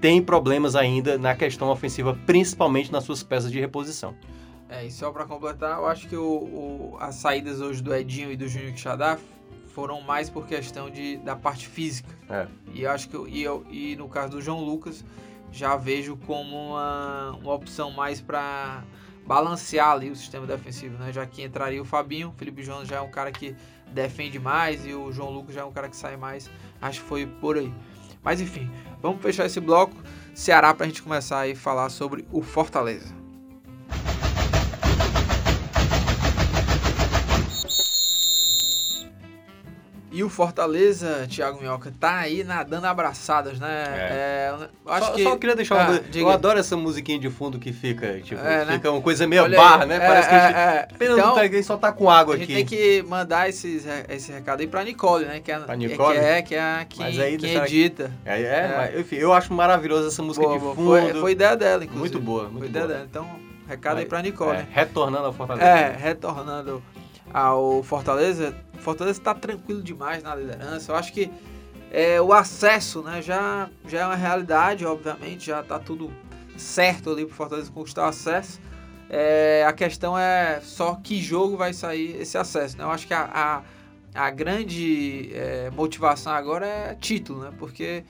tem 0.04 0.20
problemas 0.22 0.76
ainda 0.76 1.16
na 1.16 1.34
questão 1.34 1.70
ofensiva, 1.70 2.12
principalmente 2.26 2.92
nas 2.92 3.04
suas 3.04 3.22
peças 3.22 3.50
de 3.50 3.58
reposição. 3.58 4.14
É, 4.68 4.84
e 4.84 4.90
só 4.90 5.10
pra 5.10 5.24
completar, 5.24 5.78
eu 5.78 5.86
acho 5.86 6.06
que 6.06 6.14
o, 6.14 6.22
o- 6.92 6.96
as 7.00 7.14
saídas 7.14 7.62
hoje 7.62 7.82
do 7.82 7.94
Edinho 7.94 8.30
e 8.30 8.36
do 8.36 8.46
Juninho 8.46 8.74
Quixadá 8.74 9.16
foram 9.68 10.02
mais 10.02 10.28
por 10.28 10.46
questão 10.46 10.90
de, 10.90 11.16
da 11.16 11.34
parte 11.34 11.66
física. 11.66 12.10
É. 12.28 12.46
E 12.74 12.86
acho 12.86 13.08
que 13.08 13.16
eu, 13.16 13.26
e, 13.26 13.42
eu, 13.42 13.64
e 13.70 13.96
no 13.96 14.06
caso 14.06 14.32
do 14.32 14.42
João 14.42 14.62
Lucas, 14.62 15.02
já 15.50 15.74
vejo 15.74 16.18
como 16.26 16.54
uma, 16.54 17.30
uma 17.42 17.54
opção 17.54 17.90
mais 17.90 18.20
para 18.20 18.84
balancear 19.26 19.92
ali 19.92 20.10
o 20.10 20.16
sistema 20.16 20.46
defensivo, 20.46 20.98
né? 20.98 21.14
Já 21.14 21.24
que 21.24 21.42
entraria 21.42 21.80
o 21.80 21.84
Fabinho, 21.86 22.28
o 22.28 22.32
Felipe 22.32 22.62
Jones 22.62 22.86
já 22.86 22.96
é 22.96 23.00
um 23.00 23.10
cara 23.10 23.32
que 23.32 23.56
defende 23.90 24.38
mais 24.38 24.84
e 24.84 24.92
o 24.92 25.10
João 25.10 25.30
Lucas 25.30 25.54
já 25.54 25.62
é 25.62 25.64
um 25.64 25.72
cara 25.72 25.88
que 25.88 25.96
sai 25.96 26.14
mais. 26.18 26.50
Acho 26.82 27.00
que 27.00 27.06
foi 27.08 27.24
por 27.26 27.56
aí. 27.56 27.72
Mas 28.24 28.40
enfim, 28.40 28.70
vamos 29.00 29.22
fechar 29.22 29.46
esse 29.46 29.60
bloco 29.60 29.96
Ceará 30.34 30.74
para 30.74 30.86
a 30.86 30.88
gente 30.88 31.02
começar 31.02 31.48
a 31.48 31.54
falar 31.54 31.90
sobre 31.90 32.26
o 32.32 32.42
Fortaleza. 32.42 33.23
E 40.14 40.22
o 40.22 40.28
Fortaleza, 40.28 41.26
Thiago 41.28 41.58
Minhoca, 41.60 41.92
tá 41.98 42.18
aí 42.18 42.44
nadando 42.44 42.86
abraçadas, 42.86 43.58
né? 43.58 43.84
É. 43.88 43.98
É, 43.98 44.54
eu 44.86 44.92
acho 44.92 45.06
só, 45.06 45.12
que... 45.12 45.22
só 45.24 45.36
queria 45.36 45.56
deixar 45.56 45.74
Ah, 45.86 45.90
uma. 45.90 45.98
diga. 45.98 46.20
eu 46.20 46.30
adoro 46.30 46.56
essa 46.56 46.76
musiquinha 46.76 47.18
de 47.18 47.28
fundo 47.28 47.58
que 47.58 47.72
fica, 47.72 48.20
tipo, 48.20 48.40
É, 48.40 48.64
né? 48.64 48.74
fica 48.74 48.92
uma 48.92 49.00
coisa 49.02 49.26
meio 49.26 49.42
Olha 49.42 49.56
barra, 49.58 49.82
aí. 49.82 49.88
né? 49.88 49.96
É, 49.96 49.98
Parece 50.06 50.28
que 50.28 50.34
a 50.36 50.46
gente. 50.46 50.56
é, 50.56 50.60
é. 50.60 50.88
Pena 50.96 51.14
Então, 51.14 51.34
peguei 51.34 51.62
só 51.64 51.76
tá 51.76 51.90
com 51.90 52.08
água 52.08 52.36
a 52.36 52.38
gente 52.38 52.44
aqui. 52.44 52.54
tem 52.54 52.64
que 52.64 53.02
mandar 53.08 53.48
esses, 53.48 53.84
esse 54.08 54.30
recado 54.30 54.60
aí 54.60 54.68
pra 54.68 54.84
Nicole, 54.84 55.24
né? 55.24 55.40
Que 55.40 55.50
é, 55.50 55.58
Pra 55.58 55.74
é- 55.74 55.76
Nicole? 55.76 56.16
Que 56.16 56.24
é, 56.24 56.42
que 56.42 56.54
é 56.54 56.60
a 56.62 56.84
que, 56.88 57.00
Mas 57.00 57.18
aí, 57.18 57.36
quem 57.36 57.54
edita. 57.56 58.12
É, 58.24 58.40
é, 58.40 58.44
É. 58.44 58.74
mas, 58.76 59.00
enfim, 59.00 59.16
eu 59.16 59.32
acho 59.32 59.52
maravilhosa 59.52 60.06
essa 60.06 60.22
música 60.22 60.46
Boa, 60.46 60.58
de 60.60 60.64
fundo. 60.76 60.84
Foi, 60.90 61.14
foi 61.14 61.32
ideia 61.32 61.56
dela, 61.56 61.82
inclusive. 61.82 61.98
Muito 61.98 62.20
boa, 62.20 62.44
muito 62.44 62.58
Foi 62.60 62.68
ideia 62.68 62.84
boa. 62.86 62.98
dela. 62.98 63.08
Então, 63.10 63.28
recado 63.66 63.96
aí 63.96 64.04
Mas, 64.04 64.08
pra 64.10 64.22
Nicole. 64.22 64.50
é, 64.52 64.54
né? 64.58 64.66
retornando 64.70 65.26
ao 65.26 65.32
Fortaleza. 65.32 65.66
É, 65.68 65.96
retornando 65.98 66.82
ao 67.32 67.82
Fortaleza, 67.82 68.54
Fortaleza 68.84 69.18
está 69.18 69.34
tranquilo 69.34 69.82
demais 69.82 70.22
na 70.22 70.34
liderança. 70.36 70.92
Eu 70.92 70.96
acho 70.96 71.12
que 71.12 71.30
é, 71.90 72.20
o 72.20 72.32
acesso 72.32 73.02
né, 73.02 73.22
já, 73.22 73.70
já 73.86 74.00
é 74.00 74.06
uma 74.06 74.14
realidade, 74.14 74.84
obviamente, 74.84 75.46
já 75.46 75.60
está 75.60 75.78
tudo 75.78 76.12
certo 76.56 77.10
ali 77.10 77.24
para 77.24 77.34
Fortaleza 77.34 77.70
conquistar 77.72 78.02
o 78.02 78.08
acesso. 78.08 78.60
É, 79.08 79.64
a 79.66 79.72
questão 79.72 80.18
é 80.18 80.60
só 80.62 80.96
que 80.96 81.20
jogo 81.20 81.56
vai 81.56 81.72
sair 81.72 82.20
esse 82.20 82.36
acesso. 82.36 82.76
Né? 82.76 82.84
Eu 82.84 82.90
acho 82.90 83.06
que 83.06 83.14
a, 83.14 83.62
a, 84.14 84.26
a 84.26 84.30
grande 84.30 85.30
é, 85.32 85.70
motivação 85.70 86.32
agora 86.32 86.66
é 86.66 86.94
título, 86.94 87.42
né? 87.42 87.52
porque 87.58 88.04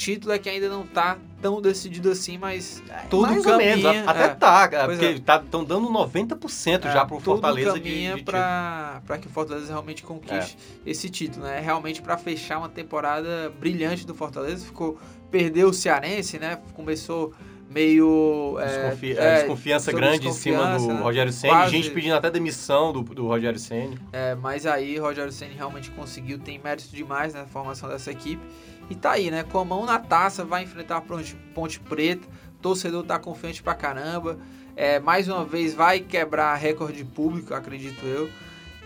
título 0.00 0.32
é 0.32 0.38
que 0.38 0.48
ainda 0.48 0.68
não 0.68 0.82
está 0.84 1.18
tão 1.42 1.60
decidido 1.60 2.10
assim, 2.10 2.38
mas 2.38 2.82
tudo 3.10 3.22
Mais 3.32 3.44
ou 3.44 3.56
menos, 3.58 3.82
caminha, 3.84 4.04
a- 4.04 4.10
até 4.10 4.24
é. 4.24 4.28
tá, 4.28 4.68
cara, 4.68 4.84
Pois 4.86 4.98
porque 4.98 5.14
é. 5.14 5.36
estão 5.42 5.62
dando 5.64 5.88
90% 5.90 6.86
É, 6.86 6.92
já 6.92 7.04
pro 7.04 7.20
Fortaleza 7.20 7.72
de, 7.74 7.80
caminha 7.80 8.16
de 8.16 8.22
para 8.22 9.18
que 9.20 9.26
o 9.26 9.30
Fortaleza 9.30 9.66
realmente 9.68 10.02
conquiste 10.02 10.56
É. 10.86 10.90
esse 10.90 11.08
título, 11.10 11.44
né? 11.44 11.60
Realmente 11.60 12.00
para 12.00 12.16
fechar 12.16 12.58
uma 12.58 12.68
temporada 12.68 13.52
brilhante 13.60 14.06
do 14.06 14.14
Fortaleza, 14.14 14.64
ficou 14.64 14.98
perdeu 15.30 15.68
o 15.68 15.72
Cearense, 15.74 16.38
né? 16.38 16.58
Começou 16.74 17.32
meio 17.68 18.56
é, 18.58 18.66
Desconfi- 18.90 19.12
é, 19.12 19.24
é, 19.24 19.34
desconfiança 19.38 19.90
sob 19.92 19.96
grande 20.02 20.26
em 20.28 20.32
cima 20.32 20.56
do 20.58 20.62
desconfiança, 20.72 20.94
né? 20.98 21.02
Rogério 21.04 21.32
Senna, 21.32 21.52
Quase- 21.54 21.70
gente 21.70 21.90
pedindo 21.90 22.14
até 22.16 22.30
demissão 22.30 22.92
do, 22.92 23.02
do 23.02 23.26
Rogério 23.28 23.58
Senna. 23.58 23.96
É, 24.12 24.34
mas 24.34 24.66
aí 24.66 24.98
Rogério 24.98 25.30
Ceni 25.30 25.54
realmente 25.54 25.90
conseguiu, 25.92 26.38
tem 26.38 26.58
mérito 26.58 26.88
demais 26.94 27.32
na 27.32 27.46
formação 27.46 27.88
dessa 27.88 28.10
equipe. 28.10 28.42
E 28.90 28.96
tá 28.96 29.12
aí, 29.12 29.30
né? 29.30 29.44
Com 29.44 29.60
a 29.60 29.64
mão 29.64 29.86
na 29.86 30.00
taça, 30.00 30.44
vai 30.44 30.64
enfrentar 30.64 30.96
a 30.96 31.00
Ponte, 31.00 31.36
Ponte 31.54 31.78
Preta. 31.78 32.26
Torcedor 32.60 33.04
tá 33.04 33.18
confiante 33.18 33.62
pra 33.62 33.74
caramba. 33.74 34.36
É, 34.74 34.98
mais 34.98 35.28
uma 35.28 35.44
vez 35.44 35.72
vai 35.72 36.00
quebrar 36.00 36.54
recorde 36.56 37.04
público, 37.04 37.54
acredito 37.54 38.04
eu. 38.04 38.28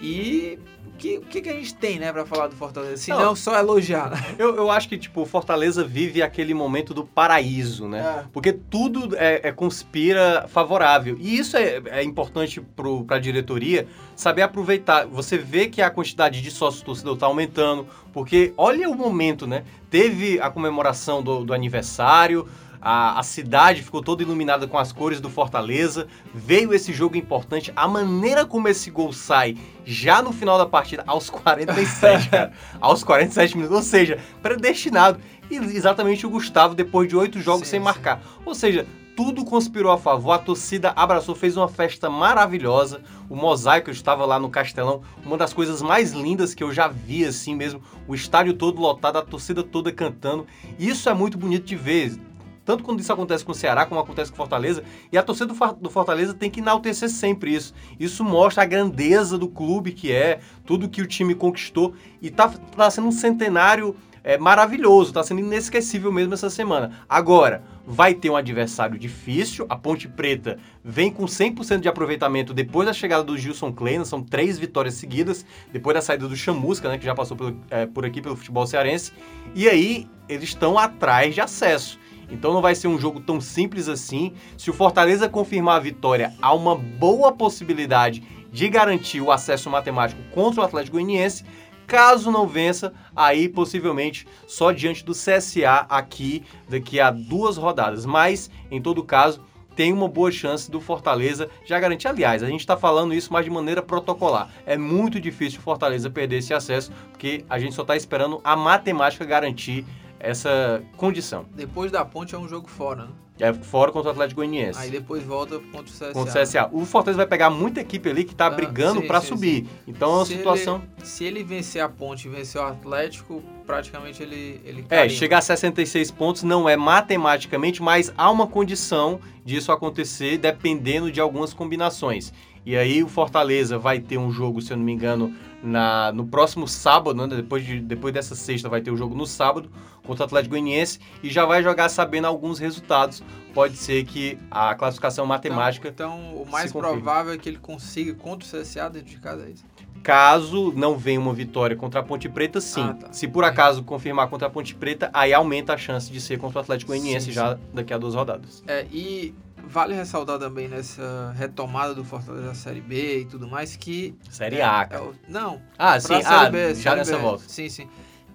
E 0.00 0.58
o 0.86 0.96
que, 0.96 1.18
o 1.18 1.22
que, 1.22 1.48
a 1.48 1.52
gente 1.52 1.74
tem, 1.74 1.98
né, 1.98 2.12
pra 2.12 2.24
falar 2.24 2.46
do 2.46 2.54
Fortaleza? 2.54 2.96
Se 2.96 3.10
não, 3.10 3.20
Não. 3.20 3.36
só 3.36 3.58
elogiar? 3.58 4.12
Eu, 4.38 4.56
eu 4.56 4.70
acho 4.70 4.88
que, 4.88 4.96
tipo, 4.96 5.22
o 5.22 5.26
Fortaleza 5.26 5.84
vive 5.84 6.22
aquele 6.22 6.54
momento 6.54 6.92
do 6.94 7.04
paraíso, 7.04 7.88
né? 7.88 8.00
É. 8.00 8.24
Porque 8.32 8.52
tudo 8.52 9.16
é, 9.16 9.48
é 9.48 9.52
conspira 9.52 10.46
favorável. 10.48 11.16
E 11.20 11.38
isso 11.38 11.56
é, 11.56 11.82
é 11.86 12.02
importante 12.02 12.60
para 12.60 13.16
a 13.16 13.18
diretoria 13.18 13.86
saber 14.16 14.42
aproveitar. 14.42 15.06
Você 15.06 15.36
vê 15.36 15.68
que 15.68 15.82
a 15.82 15.90
quantidade 15.90 16.40
de 16.40 16.50
sócios 16.50 16.82
torcedor 16.82 17.14
está 17.14 17.26
aumentando, 17.26 17.86
porque 18.12 18.52
olha 18.56 18.88
o 18.88 18.94
momento, 18.94 19.46
né? 19.46 19.64
Teve 19.90 20.40
a 20.40 20.50
comemoração 20.50 21.22
do, 21.22 21.44
do 21.44 21.54
aniversário, 21.54 22.48
a, 22.84 23.18
a 23.18 23.22
cidade 23.22 23.82
ficou 23.82 24.02
toda 24.02 24.22
iluminada 24.22 24.68
com 24.68 24.76
as 24.76 24.92
cores 24.92 25.20
do 25.20 25.30
Fortaleza, 25.30 26.06
veio 26.34 26.74
esse 26.74 26.92
jogo 26.92 27.16
importante, 27.16 27.72
a 27.74 27.88
maneira 27.88 28.44
como 28.44 28.68
esse 28.68 28.90
gol 28.90 29.10
sai 29.12 29.56
já 29.86 30.20
no 30.20 30.32
final 30.32 30.58
da 30.58 30.66
partida, 30.66 31.02
aos 31.06 31.30
47, 31.30 32.28
cara, 32.30 32.52
aos 32.78 33.02
47 33.02 33.56
minutos, 33.56 33.76
ou 33.78 33.82
seja, 33.82 34.18
predestinado. 34.42 35.18
E 35.50 35.56
exatamente 35.56 36.26
o 36.26 36.30
Gustavo, 36.30 36.74
depois 36.74 37.08
de 37.08 37.16
oito 37.16 37.40
jogos 37.40 37.66
Sim, 37.66 37.72
sem 37.72 37.80
sim. 37.80 37.84
marcar. 37.84 38.22
Ou 38.44 38.54
seja, 38.54 38.86
tudo 39.16 39.44
conspirou 39.44 39.92
a 39.92 39.98
favor, 39.98 40.32
a 40.32 40.38
torcida 40.38 40.92
abraçou, 40.96 41.34
fez 41.34 41.56
uma 41.56 41.68
festa 41.68 42.10
maravilhosa. 42.10 43.00
O 43.28 43.36
mosaico 43.36 43.90
estava 43.90 44.26
lá 44.26 44.38
no 44.38 44.50
Castelão, 44.50 45.02
uma 45.24 45.36
das 45.36 45.52
coisas 45.52 45.80
mais 45.80 46.12
lindas 46.12 46.54
que 46.54 46.64
eu 46.64 46.72
já 46.72 46.88
vi 46.88 47.24
assim 47.24 47.54
mesmo, 47.54 47.80
o 48.08 48.14
estádio 48.14 48.54
todo 48.54 48.80
lotado, 48.80 49.18
a 49.18 49.22
torcida 49.22 49.62
toda 49.62 49.92
cantando. 49.92 50.46
Isso 50.78 51.08
é 51.08 51.14
muito 51.14 51.38
bonito 51.38 51.64
de 51.64 51.76
ver. 51.76 52.18
Tanto 52.64 52.82
quando 52.82 53.00
isso 53.00 53.12
acontece 53.12 53.44
com 53.44 53.52
o 53.52 53.54
Ceará, 53.54 53.84
como 53.86 54.00
acontece 54.00 54.30
com 54.30 54.34
o 54.34 54.38
Fortaleza. 54.38 54.82
E 55.12 55.18
a 55.18 55.22
torcida 55.22 55.46
do 55.46 55.54
For- 55.54 55.74
do 55.74 55.90
Fortaleza 55.90 56.32
tem 56.34 56.50
que 56.50 56.60
enaltecer 56.60 57.08
sempre 57.10 57.54
isso. 57.54 57.74
Isso 58.00 58.24
mostra 58.24 58.62
a 58.62 58.66
grandeza 58.66 59.36
do 59.36 59.48
clube 59.48 59.92
que 59.92 60.10
é, 60.12 60.40
tudo 60.64 60.88
que 60.88 61.02
o 61.02 61.06
time 61.06 61.34
conquistou. 61.34 61.94
E 62.22 62.30
tá, 62.30 62.48
tá 62.48 62.90
sendo 62.90 63.08
um 63.08 63.12
centenário 63.12 63.94
é, 64.26 64.38
maravilhoso, 64.38 65.12
tá 65.12 65.22
sendo 65.22 65.40
inesquecível 65.40 66.10
mesmo 66.10 66.32
essa 66.32 66.48
semana. 66.48 66.92
Agora, 67.06 67.62
vai 67.86 68.14
ter 68.14 68.30
um 68.30 68.36
adversário 68.36 68.98
difícil. 68.98 69.66
A 69.68 69.76
Ponte 69.76 70.08
Preta 70.08 70.56
vem 70.82 71.10
com 71.12 71.26
100% 71.26 71.80
de 71.80 71.88
aproveitamento 71.88 72.54
depois 72.54 72.86
da 72.86 72.94
chegada 72.94 73.22
do 73.22 73.36
Gilson 73.36 73.70
Kleina. 73.70 74.06
São 74.06 74.22
três 74.22 74.58
vitórias 74.58 74.94
seguidas, 74.94 75.44
depois 75.70 75.94
da 75.94 76.00
saída 76.00 76.26
do 76.26 76.34
Chamusca, 76.34 76.88
né, 76.88 76.96
que 76.96 77.04
já 77.04 77.14
passou 77.14 77.36
pelo- 77.36 77.60
é, 77.68 77.84
por 77.84 78.06
aqui 78.06 78.22
pelo 78.22 78.34
futebol 78.34 78.66
cearense. 78.66 79.12
E 79.54 79.68
aí, 79.68 80.08
eles 80.26 80.48
estão 80.48 80.78
atrás 80.78 81.34
de 81.34 81.42
acesso. 81.42 81.98
Então 82.30 82.52
não 82.52 82.62
vai 82.62 82.74
ser 82.74 82.88
um 82.88 82.98
jogo 82.98 83.20
tão 83.20 83.40
simples 83.40 83.88
assim. 83.88 84.32
Se 84.56 84.70
o 84.70 84.74
Fortaleza 84.74 85.28
confirmar 85.28 85.76
a 85.76 85.80
vitória, 85.80 86.34
há 86.40 86.52
uma 86.54 86.76
boa 86.76 87.32
possibilidade 87.32 88.22
de 88.50 88.68
garantir 88.68 89.20
o 89.20 89.32
acesso 89.32 89.68
matemático 89.68 90.22
contra 90.30 90.60
o 90.60 90.64
Atlético 90.64 90.96
Goianiense. 90.96 91.44
Caso 91.86 92.30
não 92.30 92.46
vença, 92.46 92.94
aí 93.14 93.48
possivelmente 93.48 94.26
só 94.46 94.72
diante 94.72 95.04
do 95.04 95.12
CSA 95.12 95.86
aqui 95.88 96.42
daqui 96.68 96.98
a 96.98 97.10
duas 97.10 97.56
rodadas. 97.56 98.06
Mas, 98.06 98.50
em 98.70 98.80
todo 98.80 99.04
caso, 99.04 99.42
tem 99.76 99.92
uma 99.92 100.08
boa 100.08 100.30
chance 100.30 100.70
do 100.70 100.80
Fortaleza 100.80 101.50
já 101.64 101.78
garantir. 101.78 102.08
Aliás, 102.08 102.42
a 102.42 102.46
gente 102.46 102.60
está 102.60 102.76
falando 102.76 103.12
isso 103.12 103.32
mais 103.32 103.44
de 103.44 103.50
maneira 103.50 103.82
protocolar. 103.82 104.48
É 104.64 104.76
muito 104.76 105.20
difícil 105.20 105.58
o 105.58 105.62
Fortaleza 105.62 106.08
perder 106.08 106.38
esse 106.38 106.54
acesso, 106.54 106.92
porque 107.10 107.44
a 107.50 107.58
gente 107.58 107.74
só 107.74 107.82
está 107.82 107.96
esperando 107.96 108.40
a 108.44 108.56
matemática 108.56 109.24
garantir 109.24 109.84
essa 110.24 110.82
condição. 110.96 111.44
Depois 111.54 111.92
da 111.92 112.04
ponte 112.04 112.34
é 112.34 112.38
um 112.38 112.48
jogo 112.48 112.68
fora, 112.68 113.04
né? 113.04 113.10
É 113.40 113.52
fora 113.52 113.90
contra 113.90 114.10
o 114.10 114.12
Atlético 114.12 114.40
Goianiense. 114.40 114.78
Aí 114.78 114.90
depois 114.90 115.24
volta 115.24 115.58
contra 115.58 115.80
o 115.80 115.84
CSA. 115.84 116.12
Contra 116.12 116.40
o 116.40 116.42
CSA. 116.42 116.68
O 116.72 116.84
Fortaleza 116.84 117.16
vai 117.16 117.26
pegar 117.26 117.50
muita 117.50 117.80
equipe 117.80 118.08
ali 118.08 118.22
que 118.22 118.32
tá 118.32 118.46
Ah, 118.46 118.50
brigando 118.50 119.00
sim, 119.00 119.06
para 119.08 119.20
sim, 119.20 119.26
subir. 119.26 119.66
Então 119.88 120.08
é 120.12 120.14
uma 120.18 120.24
Se 120.24 120.36
situação. 120.36 120.76
Ele, 120.98 121.06
se 121.06 121.24
ele 121.24 121.42
vencer 121.42 121.82
a 121.82 121.88
ponte 121.88 122.28
e 122.28 122.30
vencer 122.30 122.60
o 122.60 122.64
Atlético, 122.64 123.42
praticamente 123.66 124.22
ele, 124.22 124.60
ele 124.64 124.86
É, 124.88 125.08
chegar 125.08 125.38
a 125.38 125.42
66 125.42 126.12
pontos 126.12 126.44
não 126.44 126.68
é 126.68 126.76
matematicamente, 126.76 127.82
mas 127.82 128.12
há 128.16 128.30
uma 128.30 128.46
condição 128.46 129.18
disso 129.44 129.72
acontecer 129.72 130.38
dependendo 130.38 131.10
de 131.10 131.20
algumas 131.20 131.52
combinações. 131.52 132.32
E 132.66 132.76
aí 132.76 133.02
o 133.02 133.08
Fortaleza 133.08 133.78
vai 133.78 134.00
ter 134.00 134.18
um 134.18 134.30
jogo, 134.30 134.60
se 134.62 134.72
eu 134.72 134.76
não 134.76 134.84
me 134.84 134.92
engano, 134.92 135.34
na, 135.62 136.12
no 136.12 136.26
próximo 136.26 136.66
sábado, 136.66 137.26
né? 137.26 137.36
depois, 137.36 137.64
de, 137.64 137.80
depois 137.80 138.12
dessa 138.12 138.34
sexta 138.34 138.68
vai 138.68 138.80
ter 138.80 138.90
o 138.90 138.96
jogo 138.96 139.14
no 139.14 139.26
sábado 139.26 139.70
contra 140.06 140.24
o 140.24 140.26
Atlético 140.26 140.50
Goianiense 140.50 140.98
e 141.22 141.30
já 141.30 141.44
vai 141.44 141.62
jogar 141.62 141.88
sabendo 141.88 142.26
alguns 142.26 142.58
resultados. 142.58 143.22
Pode 143.52 143.76
ser 143.76 144.04
que 144.04 144.38
a 144.50 144.74
classificação 144.74 145.26
matemática, 145.26 145.88
Então, 145.88 146.18
então, 146.18 146.42
o 146.42 146.46
mais 146.50 146.72
provável 146.72 147.32
é 147.32 147.38
que 147.38 147.48
ele 147.48 147.58
consiga 147.58 148.14
contra 148.14 148.46
o 148.46 148.62
CSA 148.62 148.90
dentro 148.90 149.08
de 149.08 149.18
casa, 149.18 149.46
é 149.46 149.50
isso? 149.50 149.64
caso 150.04 150.70
não 150.76 150.98
venha 150.98 151.18
uma 151.18 151.32
vitória 151.32 151.74
contra 151.74 152.00
a 152.00 152.02
Ponte 152.02 152.28
Preta, 152.28 152.60
sim. 152.60 152.82
Ah, 152.82 152.92
tá. 152.92 153.12
Se 153.12 153.26
por 153.26 153.42
acaso 153.42 153.82
confirmar 153.82 154.28
contra 154.28 154.46
a 154.46 154.50
Ponte 154.50 154.74
Preta, 154.74 155.10
aí 155.14 155.32
aumenta 155.32 155.72
a 155.72 155.78
chance 155.78 156.12
de 156.12 156.20
ser 156.20 156.38
contra 156.38 156.58
o 156.58 156.60
Atlético 156.60 156.92
Goianiense 156.92 157.26
Sim, 157.26 157.32
já 157.32 157.58
daqui 157.72 157.92
a 157.92 157.96
duas 157.96 158.14
rodadas. 158.14 158.62
É, 158.66 158.86
e 158.92 159.34
vale 159.68 159.94
ressaltar 159.94 160.38
também 160.38 160.68
nessa 160.68 161.32
retomada 161.36 161.94
do 161.94 162.04
Fortaleza 162.04 162.46
da 162.48 162.54
Série 162.54 162.80
B 162.80 163.20
e 163.20 163.24
tudo 163.24 163.46
mais 163.48 163.76
que... 163.76 164.14
Série 164.30 164.56
é, 164.56 164.62
A, 164.64 164.82
é 164.82 164.86
cara. 164.86 165.04
o- 165.04 165.14
não, 165.28 165.60
Ah, 165.78 165.98
sim. 166.00 166.08
Série 166.22 166.24
Ah, 166.26 166.50
B, 166.50 166.74
já 166.74 166.94
nessa 166.96 167.16
B. 167.16 167.22
volta. 167.22 167.44
Sim, 167.48 167.68
sim. 167.68 167.88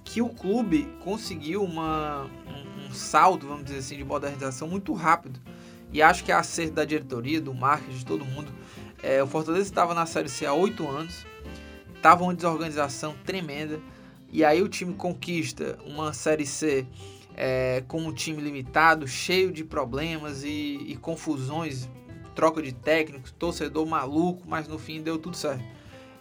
Que 0.04 0.22
o 0.22 0.30
clube 0.30 0.88
conseguiu 1.04 1.64
uma, 1.64 2.24
um, 2.48 2.88
um 2.88 2.92
saldo, 2.94 3.48
vamos 3.48 3.66
dizer 3.66 3.80
assim, 3.80 3.98
de 3.98 4.04
modernização 4.04 4.68
muito 4.68 4.94
rápido. 4.94 5.40
E 5.92 6.02
acho 6.02 6.24
que 6.24 6.32
é 6.32 6.36
acerto 6.36 6.74
da 6.74 6.86
diretoria, 6.86 7.40
do 7.42 7.54
marketing, 7.54 7.98
de 7.98 8.06
todo 8.06 8.24
mundo. 8.26 8.52
É, 9.02 9.22
o 9.24 9.28
Fortaleza 9.28 9.64
estava 9.64 9.94
na 9.94 10.06
Série 10.06 10.30
C 10.30 10.46
há 10.46 10.54
oito 10.54 10.88
anos. 10.88 11.26
tava 12.02 12.24
uma 12.24 12.34
desorganização 12.34 13.14
tremenda. 13.26 13.80
E 14.32 14.44
aí 14.46 14.62
o 14.62 14.68
time 14.70 14.94
conquista 14.94 15.78
uma 15.86 16.14
Série 16.14 16.46
C 16.46 16.86
é, 17.42 17.82
com 17.88 18.02
um 18.02 18.12
time 18.12 18.42
limitado, 18.42 19.08
cheio 19.08 19.50
de 19.50 19.64
problemas 19.64 20.44
e, 20.44 20.84
e, 20.86 20.98
confusões, 20.98 21.90
troca 22.36 22.62
de 22.62 22.74
técnicos, 22.74 23.32
torcedor 23.32 23.88
maluco, 23.88 24.44
mas 24.46 24.68
no 24.68 24.78
fim 24.78 25.02
deu 25.02 25.18
tudo 25.18 25.38
certo. 25.38 25.64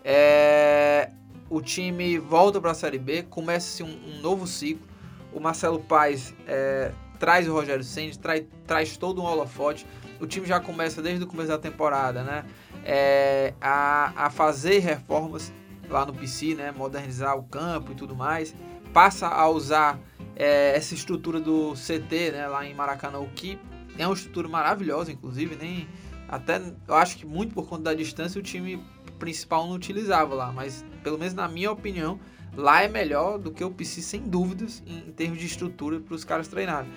É, 0.05 1.11
o 1.51 1.61
time 1.61 2.19
volta 2.19 2.61
para 2.61 2.71
a 2.71 2.75
Série 2.75 3.01
B, 3.01 3.25
começa-se 3.25 3.83
um, 3.83 3.89
um, 3.89 4.21
novo 4.21 4.47
ciclo. 4.47 4.87
O 5.33 5.41
Marcelo 5.41 5.81
Paes 5.81 6.33
é, 6.47 6.93
traz 7.19 7.49
o 7.49 7.53
Rogério 7.53 7.83
Sendes, 7.83 8.17
traz, 8.17 8.45
traz 8.65 8.97
todo 8.97 9.21
um 9.21 9.25
holofote. 9.25 9.85
O 10.21 10.27
time 10.27 10.47
já 10.47 10.61
começa 10.61 11.03
desde 11.03 11.25
o 11.25 11.27
começo 11.27 11.49
da 11.49 11.59
temporada, 11.59 12.23
né? 12.23 12.45
É, 12.85 13.55
a, 13.61 14.27
a 14.27 14.31
fazer 14.31 14.79
reformas 14.79 15.53
lá 15.91 16.07
no 16.07 16.15
PC, 16.15 16.55
né? 16.55 16.71
Modernizar 16.71 17.37
o 17.37 17.43
campo 17.43 17.91
e 17.91 17.95
tudo 17.97 18.15
mais. 18.15 18.55
Passa 18.93 19.29
a 19.29 19.49
usar 19.49 19.99
é, 20.37 20.77
essa 20.77 20.95
estrutura 20.95 21.41
do 21.41 21.75
CT, 21.75 22.33
né? 22.33 22.47
Lá 22.47 22.67
em 22.67 22.75
Maracanã, 22.75 23.19
o 23.19 23.29
que 23.29 23.59
é 23.99 24.07
uma 24.07 24.15
estrutura 24.15 24.49
maravilhosa, 24.49 25.11
inclusive, 25.11 25.57
nem 25.57 25.89
até 26.29 26.61
eu 26.87 26.95
acho 26.95 27.17
que 27.17 27.27
muito 27.27 27.55
por 27.55 27.67
conta 27.67 27.85
da 27.85 27.95
distância 27.95 28.39
o 28.39 28.43
time 28.43 28.83
principal 29.19 29.67
não 29.67 29.75
utilizava 29.75 30.35
lá, 30.35 30.53
mas 30.53 30.85
pelo 31.03 31.19
menos 31.19 31.35
na 31.35 31.49
minha 31.49 31.73
opinião, 31.73 32.21
lá 32.55 32.83
é 32.83 32.89
melhor 32.89 33.39
do 33.39 33.51
que 33.51 33.65
o 33.65 33.71
PC 33.71 34.03
sem 34.03 34.21
dúvidas 34.21 34.83
em, 34.87 35.09
em 35.09 35.13
termos 35.13 35.39
de 35.39 35.47
estrutura 35.47 35.99
para 35.99 36.15
os 36.15 36.25
caras 36.25 36.47
treinarem. 36.47 36.91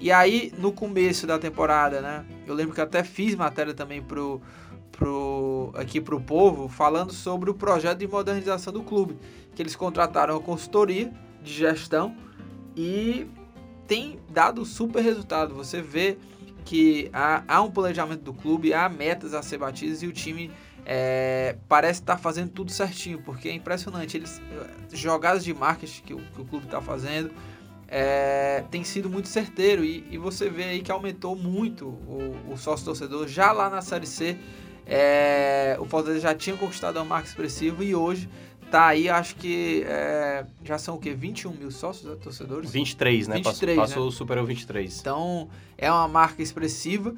E 0.00 0.10
aí 0.10 0.52
no 0.58 0.72
começo 0.72 1.26
da 1.26 1.38
temporada, 1.38 2.00
né? 2.00 2.24
Eu 2.46 2.54
lembro 2.54 2.74
que 2.74 2.80
até 2.80 3.04
fiz 3.04 3.34
matéria 3.34 3.74
também 3.74 4.02
pro 4.02 4.40
pro, 4.90 5.70
aqui 5.74 6.00
para 6.00 6.16
o 6.16 6.20
povo 6.20 6.68
falando 6.68 7.12
sobre 7.12 7.50
o 7.50 7.54
projeto 7.54 7.98
de 7.98 8.08
modernização 8.08 8.72
do 8.72 8.82
clube, 8.82 9.16
que 9.54 9.62
eles 9.62 9.76
contrataram 9.76 10.36
a 10.36 10.40
consultoria 10.40 11.12
de 11.48 11.54
gestão 11.54 12.16
e 12.76 13.26
tem 13.86 14.20
dado 14.30 14.64
super 14.64 15.02
resultado. 15.02 15.54
Você 15.54 15.80
vê 15.80 16.18
que 16.64 17.08
há, 17.12 17.42
há 17.48 17.62
um 17.62 17.70
planejamento 17.70 18.22
do 18.22 18.34
clube, 18.34 18.74
há 18.74 18.88
metas 18.88 19.34
a 19.34 19.42
ser 19.42 19.58
batidas 19.58 20.02
e 20.02 20.06
o 20.06 20.12
time 20.12 20.50
é, 20.84 21.56
parece 21.68 22.00
estar 22.00 22.16
tá 22.16 22.18
fazendo 22.18 22.50
tudo 22.50 22.70
certinho, 22.70 23.22
porque 23.22 23.48
é 23.48 23.52
impressionante. 23.52 24.16
Eles 24.16 24.40
jogadas 24.92 25.44
de 25.44 25.54
marketing 25.54 26.02
que 26.02 26.14
o, 26.14 26.18
que 26.18 26.40
o 26.40 26.44
clube 26.44 26.66
está 26.66 26.80
fazendo 26.80 27.30
é, 27.88 28.64
tem 28.70 28.84
sido 28.84 29.08
muito 29.08 29.28
certeiro 29.28 29.82
e, 29.82 30.06
e, 30.10 30.18
você 30.18 30.50
vê 30.50 30.64
aí 30.64 30.82
que 30.82 30.92
aumentou 30.92 31.34
muito 31.34 31.86
o, 31.86 32.36
o 32.52 32.56
sócio 32.58 32.84
torcedor 32.84 33.26
já 33.26 33.50
lá 33.50 33.70
na 33.70 33.80
série 33.80 34.06
C 34.06 34.36
é, 34.86 35.76
o 35.80 35.84
Fortaleza 35.84 36.20
já 36.20 36.34
tinha 36.34 36.56
conquistado 36.56 36.96
uma 36.96 37.04
marca 37.04 37.28
expressiva 37.28 37.82
e 37.82 37.94
hoje 37.94 38.28
tá 38.70 38.86
aí, 38.86 39.08
acho 39.08 39.36
que 39.36 39.82
é, 39.86 40.44
já 40.64 40.78
são 40.78 40.96
o 40.96 40.98
quê? 40.98 41.14
21 41.14 41.52
mil 41.52 41.70
sócios 41.70 42.10
né, 42.10 42.16
torcedores? 42.22 42.70
23, 42.70 43.28
né? 43.28 43.36
23, 43.36 43.76
passou, 43.76 44.06
né? 44.06 44.10
superou 44.12 44.44
23. 44.44 45.00
Então 45.00 45.48
é 45.76 45.90
uma 45.90 46.08
marca 46.08 46.42
expressiva 46.42 47.14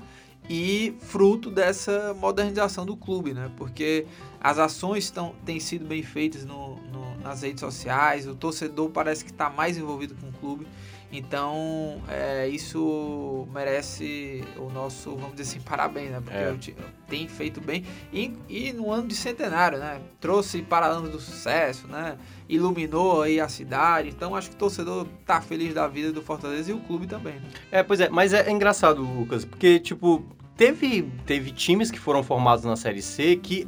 e 0.49 0.95
fruto 1.01 1.51
dessa 1.51 2.15
modernização 2.15 2.87
do 2.87 2.97
clube, 2.97 3.35
né? 3.35 3.51
Porque 3.57 4.07
as 4.41 4.59
ações 4.59 5.05
estão, 5.05 5.35
têm 5.45 5.61
sido 5.61 5.85
bem 5.85 6.03
feitas 6.03 6.45
no, 6.45 6.77
no, 6.93 7.19
nas 7.19 7.43
redes 7.43 7.61
sociais, 7.61 8.27
o 8.27 8.35
torcedor 8.35 8.91
parece 8.91 9.25
que 9.25 9.31
está 9.31 9.51
mais 9.51 9.77
envolvido 9.77 10.15
com 10.15 10.29
o 10.29 10.33
clube. 10.33 10.67
Então, 11.13 12.01
é, 12.09 12.47
isso 12.49 13.49
merece 13.53 14.45
o 14.57 14.71
nosso, 14.71 15.17
vamos 15.17 15.33
dizer 15.33 15.43
assim, 15.43 15.61
parabéns, 15.61 16.11
né? 16.11 16.21
Porque 16.21 16.71
é. 16.71 16.75
tem 17.09 17.27
feito 17.27 17.61
bem. 17.61 17.85
E, 18.13 18.33
e 18.49 18.73
no 18.73 18.93
ano 18.93 19.09
de 19.09 19.17
centenário, 19.17 19.79
né? 19.79 20.01
Trouxe 20.21 20.63
para 20.63 20.87
anos 20.87 21.11
do 21.11 21.19
sucesso, 21.19 21.89
né? 21.89 22.17
Iluminou 22.49 23.23
aí 23.23 23.41
a 23.41 23.49
cidade. 23.49 24.09
Então, 24.09 24.37
acho 24.37 24.51
que 24.51 24.55
o 24.55 24.59
torcedor 24.59 25.07
tá 25.27 25.41
feliz 25.41 25.75
da 25.75 25.89
vida 25.89 26.13
do 26.13 26.23
Fortaleza 26.23 26.71
e 26.71 26.75
o 26.75 26.79
clube 26.81 27.09
também, 27.09 27.35
né? 27.35 27.49
É, 27.73 27.83
pois 27.83 27.99
é. 27.99 28.09
Mas 28.09 28.33
é, 28.33 28.49
é 28.49 28.51
engraçado, 28.53 29.03
Lucas, 29.03 29.45
porque, 29.45 29.81
tipo, 29.81 30.25
teve, 30.57 31.11
teve 31.27 31.51
times 31.51 31.91
que 31.91 31.99
foram 31.99 32.23
formados 32.23 32.65
na 32.65 32.77
Série 32.77 33.03
C 33.03 33.35
que 33.35 33.67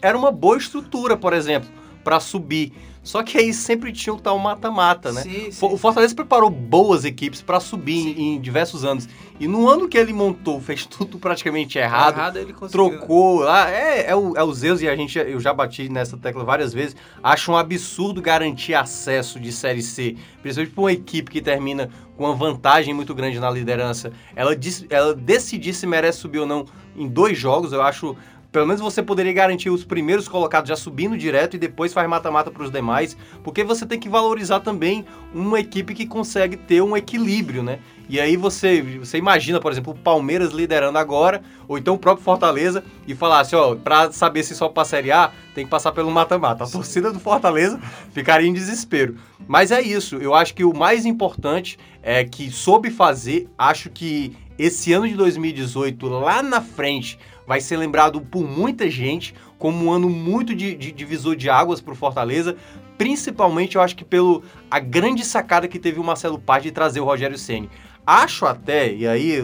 era 0.00 0.16
uma 0.16 0.30
boa 0.30 0.58
estrutura, 0.58 1.16
por 1.16 1.32
exemplo, 1.32 1.68
para 2.04 2.20
subir 2.20 2.72
só 3.04 3.22
que 3.22 3.36
aí 3.36 3.52
sempre 3.52 3.92
tinha 3.92 4.14
o 4.14 4.18
tal 4.18 4.38
mata-mata, 4.38 5.12
né? 5.12 5.20
Sim, 5.20 5.50
sim, 5.50 5.66
o 5.66 5.76
Fortaleza 5.76 6.14
preparou 6.14 6.48
boas 6.48 7.04
equipes 7.04 7.42
para 7.42 7.60
subir 7.60 7.98
em, 7.98 8.36
em, 8.36 8.40
diversos 8.40 8.82
anos. 8.82 9.06
E 9.38 9.46
no 9.46 9.68
ano 9.68 9.86
que 9.86 9.98
ele 9.98 10.12
montou, 10.14 10.58
fez 10.58 10.86
tudo 10.88 11.18
praticamente 11.18 11.76
errado. 11.76 12.16
errado 12.16 12.38
ele 12.38 12.54
trocou. 12.70 13.40
lá 13.40 13.70
é, 13.70 14.08
é, 14.08 14.16
o, 14.16 14.34
é 14.34 14.54
Zeus, 14.54 14.80
e 14.80 14.88
a 14.88 14.96
gente, 14.96 15.18
eu 15.18 15.38
já 15.38 15.52
bati 15.52 15.90
nessa 15.90 16.16
tecla 16.16 16.42
várias 16.44 16.72
vezes. 16.72 16.96
Acho 17.22 17.52
um 17.52 17.56
absurdo 17.58 18.22
garantir 18.22 18.72
acesso 18.72 19.38
de 19.38 19.52
Série 19.52 19.82
C, 19.82 20.16
principalmente 20.40 20.72
para 20.72 20.80
uma 20.80 20.92
equipe 20.92 21.30
que 21.30 21.42
termina 21.42 21.90
com 22.16 22.24
uma 22.24 22.34
vantagem 22.34 22.94
muito 22.94 23.14
grande 23.14 23.38
na 23.38 23.50
liderança. 23.50 24.12
Ela, 24.34 24.56
ela 24.88 25.14
decidir 25.14 25.74
se 25.74 25.86
merece 25.86 26.20
subir 26.20 26.38
ou 26.38 26.46
não 26.46 26.64
em 26.96 27.08
dois 27.08 27.36
jogos, 27.36 27.72
eu 27.72 27.82
acho 27.82 28.16
pelo 28.54 28.68
menos 28.68 28.80
você 28.80 29.02
poderia 29.02 29.32
garantir 29.32 29.68
os 29.68 29.84
primeiros 29.84 30.28
colocados 30.28 30.68
já 30.68 30.76
subindo 30.76 31.18
direto 31.18 31.56
e 31.56 31.58
depois 31.58 31.92
faz 31.92 32.08
mata-mata 32.08 32.52
para 32.52 32.62
os 32.62 32.70
demais, 32.70 33.16
porque 33.42 33.64
você 33.64 33.84
tem 33.84 33.98
que 33.98 34.08
valorizar 34.08 34.60
também 34.60 35.04
uma 35.34 35.58
equipe 35.58 35.92
que 35.92 36.06
consegue 36.06 36.56
ter 36.56 36.80
um 36.80 36.96
equilíbrio, 36.96 37.64
né? 37.64 37.80
E 38.08 38.20
aí 38.20 38.36
você, 38.36 38.80
você 39.00 39.18
imagina, 39.18 39.58
por 39.58 39.72
exemplo, 39.72 39.92
o 39.92 39.98
Palmeiras 39.98 40.52
liderando 40.52 40.98
agora, 40.98 41.42
ou 41.66 41.76
então 41.76 41.94
o 41.94 41.98
próprio 41.98 42.24
Fortaleza, 42.24 42.84
e 43.08 43.14
falar 43.14 43.40
assim, 43.40 43.56
ó, 43.56 43.74
para 43.74 44.12
saber 44.12 44.44
se 44.44 44.54
só 44.54 44.68
para 44.68 44.82
a 44.82 44.86
Série 44.86 45.10
A, 45.10 45.32
tem 45.52 45.64
que 45.64 45.70
passar 45.70 45.90
pelo 45.90 46.12
mata-mata. 46.12 46.62
A 46.62 46.68
torcida 46.68 47.10
do 47.10 47.18
Fortaleza 47.18 47.80
ficaria 48.12 48.48
em 48.48 48.52
desespero. 48.52 49.16
Mas 49.48 49.72
é 49.72 49.80
isso, 49.82 50.16
eu 50.18 50.32
acho 50.32 50.54
que 50.54 50.62
o 50.62 50.72
mais 50.72 51.04
importante 51.04 51.76
é 52.00 52.22
que 52.22 52.52
soube 52.52 52.88
fazer, 52.88 53.48
acho 53.58 53.90
que 53.90 54.36
esse 54.58 54.92
ano 54.92 55.08
de 55.08 55.14
2018, 55.14 56.06
lá 56.06 56.42
na 56.42 56.60
frente, 56.60 57.18
vai 57.46 57.60
ser 57.60 57.76
lembrado 57.76 58.20
por 58.20 58.48
muita 58.48 58.88
gente 58.88 59.34
como 59.58 59.86
um 59.86 59.92
ano 59.92 60.08
muito 60.08 60.54
de, 60.54 60.74
de 60.74 60.92
divisor 60.92 61.34
de 61.34 61.48
águas 61.48 61.80
para 61.80 61.92
o 61.92 61.96
Fortaleza, 61.96 62.56
principalmente 62.96 63.76
eu 63.76 63.82
acho 63.82 63.96
que 63.96 64.04
pelo 64.04 64.42
a 64.70 64.78
grande 64.78 65.24
sacada 65.24 65.66
que 65.66 65.78
teve 65.78 65.98
o 65.98 66.04
Marcelo 66.04 66.38
Paz 66.38 66.62
de 66.62 66.70
trazer 66.70 67.00
o 67.00 67.04
Rogério 67.04 67.38
Ceni. 67.38 67.68
Acho 68.06 68.46
até, 68.46 68.92
e 68.92 69.06
aí 69.06 69.38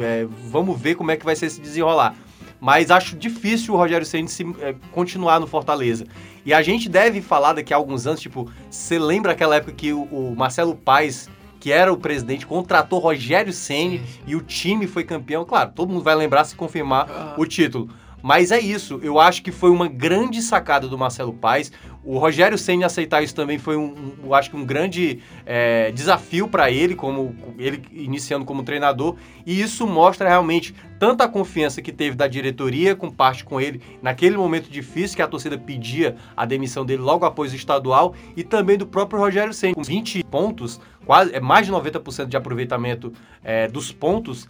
é, 0.00 0.26
vamos 0.50 0.78
ver 0.78 0.96
como 0.96 1.10
é 1.10 1.16
que 1.16 1.24
vai 1.24 1.36
ser 1.36 1.48
se 1.48 1.60
desenrolar. 1.60 2.14
Mas 2.60 2.90
acho 2.90 3.16
difícil 3.16 3.72
o 3.72 3.76
Rogério 3.76 4.04
Ceni 4.04 4.28
é, 4.60 4.74
continuar 4.92 5.40
no 5.40 5.46
Fortaleza. 5.46 6.04
E 6.44 6.52
a 6.52 6.60
gente 6.60 6.88
deve 6.88 7.22
falar 7.22 7.54
daqui 7.54 7.72
a 7.72 7.76
alguns 7.76 8.06
anos, 8.06 8.20
tipo, 8.20 8.50
você 8.68 8.98
lembra 8.98 9.32
aquela 9.32 9.56
época 9.56 9.72
que 9.72 9.92
o, 9.92 10.02
o 10.02 10.34
Marcelo 10.36 10.74
Paes 10.74 11.28
que 11.60 11.70
era 11.70 11.92
o 11.92 11.96
presidente, 11.96 12.46
contratou 12.46 12.98
Rogério 12.98 13.52
Ceni 13.52 14.02
e 14.26 14.34
o 14.34 14.40
time 14.40 14.86
foi 14.86 15.04
campeão. 15.04 15.44
Claro, 15.44 15.72
todo 15.74 15.92
mundo 15.92 16.02
vai 16.02 16.16
lembrar 16.16 16.44
se 16.44 16.56
confirmar 16.56 17.06
ah. 17.08 17.34
o 17.36 17.44
título. 17.44 17.90
Mas 18.22 18.50
é 18.50 18.60
isso, 18.60 19.00
eu 19.02 19.18
acho 19.18 19.42
que 19.42 19.50
foi 19.50 19.70
uma 19.70 19.88
grande 19.88 20.42
sacada 20.42 20.86
do 20.88 20.98
Marcelo 20.98 21.32
Paes. 21.32 21.72
O 22.02 22.18
Rogério 22.18 22.56
Senna 22.56 22.86
aceitar 22.86 23.22
isso 23.22 23.34
também 23.34 23.58
foi 23.58 23.76
um, 23.76 23.92
um 23.94 24.12
eu 24.24 24.34
acho 24.34 24.50
que 24.50 24.56
um 24.56 24.64
grande 24.64 25.20
é, 25.44 25.90
desafio 25.92 26.48
para 26.48 26.70
ele, 26.70 26.94
como 26.94 27.34
ele 27.58 27.82
iniciando 27.92 28.44
como 28.44 28.62
treinador, 28.62 29.16
e 29.44 29.60
isso 29.60 29.86
mostra 29.86 30.28
realmente 30.28 30.74
tanta 30.98 31.28
confiança 31.28 31.80
que 31.82 31.92
teve 31.92 32.16
da 32.16 32.26
diretoria 32.26 32.94
com 32.94 33.10
parte 33.10 33.44
com 33.44 33.60
ele 33.60 33.80
naquele 34.02 34.36
momento 34.36 34.70
difícil 34.70 35.16
que 35.16 35.22
a 35.22 35.26
torcida 35.26 35.56
pedia 35.58 36.16
a 36.36 36.44
demissão 36.44 36.84
dele 36.84 37.02
logo 37.02 37.24
após 37.24 37.52
o 37.52 37.56
estadual 37.56 38.14
e 38.36 38.42
também 38.42 38.76
do 38.76 38.86
próprio 38.86 39.18
Rogério 39.18 39.52
Senna 39.52 39.74
com 39.74 39.82
20 39.82 40.22
pontos, 40.24 40.80
quase 41.04 41.34
é 41.34 41.40
mais 41.40 41.66
de 41.66 41.72
90% 41.72 42.26
de 42.26 42.36
aproveitamento 42.36 43.12
é, 43.42 43.66
dos 43.66 43.92
pontos, 43.92 44.46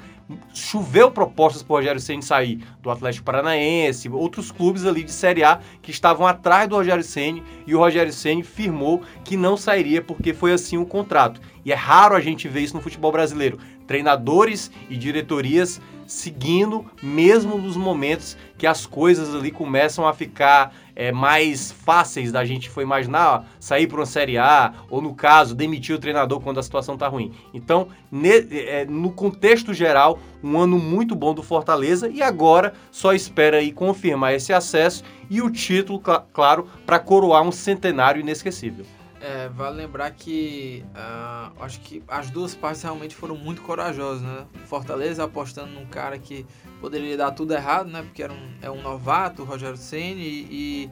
choveu 0.53 1.11
propostas 1.11 1.63
para 1.63 1.73
o 1.73 1.77
Rogério 1.77 2.01
Senna 2.01 2.23
sair 2.23 2.63
do 2.81 2.91
Atlético 2.91 3.25
Paranaense, 3.25 4.09
outros 4.09 4.51
clubes 4.51 4.85
ali 4.85 5.03
de 5.03 5.13
Série 5.13 5.45
A 5.45 5.61
que 5.83 5.91
estavam 5.91 6.27
atrás 6.27 6.69
do 6.69 6.77
Rogério 6.77 7.05
Senna 7.05 7.43
e 7.71 7.75
o 7.75 7.79
Rogério 7.79 8.13
Senna 8.13 8.43
firmou 8.43 9.01
que 9.25 9.37
não 9.37 9.57
sairia 9.57 10.03
porque 10.03 10.35
foi 10.35 10.53
assim 10.53 10.77
o 10.77 10.85
contrato. 10.85 11.41
E 11.65 11.71
é 11.71 11.75
raro 11.77 12.17
a 12.17 12.21
gente 12.21 12.49
ver 12.49 12.63
isso 12.63 12.75
no 12.75 12.83
futebol 12.83 13.13
brasileiro. 13.13 13.61
Treinadores 13.87 14.73
e 14.89 14.97
diretorias 14.97 15.81
seguindo, 16.05 16.85
mesmo 17.01 17.57
nos 17.57 17.77
momentos 17.77 18.37
que 18.59 18.67
as 18.67 18.85
coisas 18.85 19.33
ali 19.33 19.53
começam 19.53 20.05
a 20.05 20.13
ficar 20.13 20.75
é, 20.97 21.13
mais 21.13 21.71
fáceis 21.71 22.33
da 22.33 22.45
gente 22.45 22.69
foi 22.69 22.83
imaginar, 22.83 23.29
ó, 23.29 23.43
sair 23.61 23.87
para 23.87 24.01
uma 24.01 24.07
Série 24.07 24.37
A, 24.37 24.75
ou 24.91 25.01
no 25.01 25.15
caso, 25.15 25.55
demitir 25.55 25.95
o 25.95 25.99
treinador 26.01 26.41
quando 26.41 26.59
a 26.59 26.63
situação 26.65 26.95
está 26.95 27.07
ruim. 27.07 27.33
Então, 27.55 27.87
ne, 28.11 28.31
é, 28.51 28.85
no 28.85 29.13
contexto 29.13 29.73
geral, 29.73 30.19
um 30.43 30.59
ano 30.59 30.79
muito 30.79 31.15
bom 31.15 31.35
do 31.35 31.43
Fortaleza 31.43 32.09
e 32.09 32.23
agora 32.23 32.73
só 32.91 33.13
espera 33.13 33.59
aí 33.59 33.73
confirmar 33.73 34.35
esse 34.35 34.53
acesso 34.53 35.05
e 35.29 35.41
o 35.41 35.51
título, 35.51 36.01
cl 36.01 36.21
claro, 36.33 36.69
para 36.85 36.99
coroar 36.99 37.43
um 37.43 37.53
centenário 37.53 38.21
inesquecível. 38.21 38.85
É, 39.23 39.51
vale 39.51 39.77
lembrar 39.77 40.11
que 40.13 40.83
uh, 40.95 41.63
acho 41.63 41.79
que 41.81 42.03
as 42.09 42.31
duas 42.31 42.55
partes 42.55 42.83
realmente 42.83 43.15
foram 43.15 43.37
muito 43.37 43.61
corajosas, 43.61 44.23
né? 44.23 44.47
Fortaleza 44.65 45.23
apostando 45.25 45.73
num 45.73 45.85
cara 45.85 46.19
que 46.19 46.47
poderia 46.81 47.19
dar 47.19 47.31
tudo 47.33 47.53
errado, 47.53 47.91
né? 47.91 48.03
Porque 48.03 48.23
era 48.23 48.33
um, 48.33 48.55
é 48.63 48.71
um 48.71 48.81
novato, 48.81 49.43
o 49.43 49.45
Rogério 49.45 49.77
Ceni 49.77 50.23
e, 50.23 50.91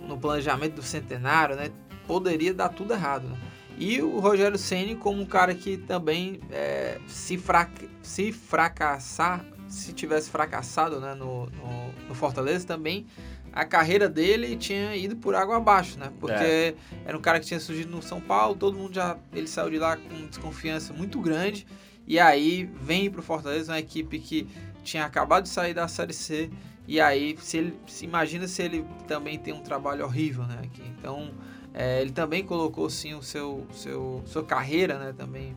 no 0.00 0.18
planejamento 0.18 0.74
do 0.74 0.82
centenário, 0.82 1.54
né? 1.54 1.70
Poderia 2.08 2.52
dar 2.52 2.70
tudo 2.70 2.92
errado, 2.92 3.28
né? 3.28 3.36
E 3.80 4.02
o 4.02 4.20
Rogério 4.20 4.58
Ceni 4.58 4.94
como 4.94 5.22
um 5.22 5.24
cara 5.24 5.54
que 5.54 5.78
também 5.78 6.38
é, 6.52 6.98
se, 7.08 7.38
fra 7.38 7.66
se 8.02 8.30
fracassar, 8.30 9.42
se 9.68 9.94
tivesse 9.94 10.28
fracassado 10.28 11.00
né, 11.00 11.14
no, 11.14 11.46
no, 11.46 11.92
no, 12.06 12.14
Fortaleza 12.14 12.66
também, 12.66 13.06
a 13.50 13.64
carreira 13.64 14.06
dele 14.06 14.54
tinha 14.54 14.94
ido 14.94 15.16
por 15.16 15.34
água 15.34 15.56
abaixo, 15.56 15.98
né? 15.98 16.12
Porque 16.20 16.34
é. 16.34 16.74
era 17.06 17.16
um 17.16 17.22
cara 17.22 17.40
que 17.40 17.46
tinha 17.46 17.58
surgido 17.58 17.90
no 17.90 18.02
São 18.02 18.20
Paulo, 18.20 18.54
todo 18.54 18.76
mundo 18.76 18.94
já 18.94 19.16
ele 19.32 19.48
saiu 19.48 19.70
de 19.70 19.78
lá 19.78 19.96
com 19.96 20.26
desconfiança 20.26 20.92
muito 20.92 21.18
grande 21.18 21.66
e 22.06 22.20
aí 22.20 22.70
vem 22.82 23.10
para 23.10 23.20
o 23.20 23.22
Fortaleza 23.22 23.72
uma 23.72 23.78
equipe 23.78 24.18
que 24.18 24.46
tinha 24.84 25.06
acabado 25.06 25.44
de 25.44 25.48
sair 25.48 25.72
da 25.72 25.88
Série 25.88 26.12
C 26.12 26.50
e 26.86 27.00
aí 27.00 27.34
se 27.40 27.56
ele 27.56 27.74
se 27.86 28.04
imagina 28.04 28.46
se 28.46 28.62
ele 28.62 28.84
também 29.08 29.38
tem 29.38 29.54
um 29.54 29.62
trabalho 29.62 30.04
horrível, 30.04 30.44
né? 30.44 30.58
Aqui. 30.64 30.82
Então 30.98 31.32
é, 31.72 32.00
ele 32.00 32.10
também 32.10 32.44
colocou 32.44 32.88
sim 32.90 33.14
o 33.14 33.22
seu, 33.22 33.66
seu 33.72 34.22
sua 34.26 34.44
carreira, 34.44 34.98
né, 34.98 35.14
também 35.16 35.56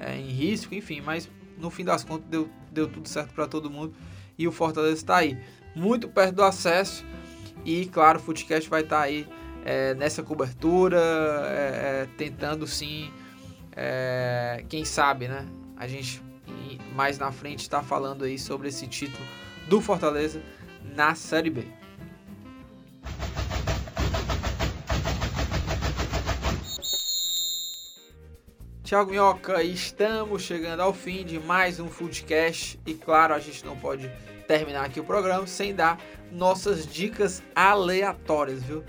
é, 0.00 0.16
em 0.16 0.28
risco, 0.28 0.74
enfim, 0.74 1.00
mas 1.00 1.28
no 1.58 1.70
fim 1.70 1.84
das 1.84 2.04
contas 2.04 2.26
deu, 2.28 2.48
deu 2.70 2.88
tudo 2.88 3.08
certo 3.08 3.34
para 3.34 3.46
todo 3.46 3.70
mundo 3.70 3.94
e 4.38 4.48
o 4.48 4.52
Fortaleza 4.52 4.94
está 4.94 5.16
aí, 5.16 5.38
muito 5.74 6.08
perto 6.08 6.36
do 6.36 6.42
acesso 6.42 7.04
e 7.64 7.86
claro, 7.86 8.18
o 8.18 8.22
Footcast 8.22 8.68
vai 8.68 8.82
estar 8.82 8.98
tá 8.98 9.02
aí 9.02 9.28
é, 9.64 9.94
nessa 9.94 10.22
cobertura, 10.22 10.98
é, 10.98 12.02
é, 12.02 12.08
tentando 12.16 12.66
sim, 12.66 13.12
é, 13.76 14.64
quem 14.68 14.84
sabe, 14.84 15.28
né, 15.28 15.46
a 15.76 15.86
gente 15.86 16.22
mais 16.94 17.18
na 17.18 17.32
frente 17.32 17.60
está 17.60 17.82
falando 17.82 18.24
aí 18.24 18.38
sobre 18.38 18.68
esse 18.68 18.86
título 18.86 19.24
do 19.68 19.80
Fortaleza 19.80 20.42
na 20.94 21.14
Série 21.14 21.50
B. 21.50 21.81
Thiago 28.92 29.10
Minhoca, 29.10 29.62
estamos 29.62 30.42
chegando 30.42 30.80
ao 30.80 30.92
fim 30.92 31.24
de 31.24 31.40
mais 31.40 31.80
um 31.80 31.88
Foodcast 31.88 32.78
e 32.84 32.92
claro, 32.92 33.32
a 33.32 33.38
gente 33.38 33.64
não 33.64 33.74
pode 33.74 34.12
terminar 34.46 34.84
aqui 34.84 35.00
o 35.00 35.04
programa 35.04 35.46
sem 35.46 35.74
dar 35.74 35.98
nossas 36.30 36.86
dicas 36.86 37.42
aleatórias, 37.54 38.62
viu? 38.62 38.84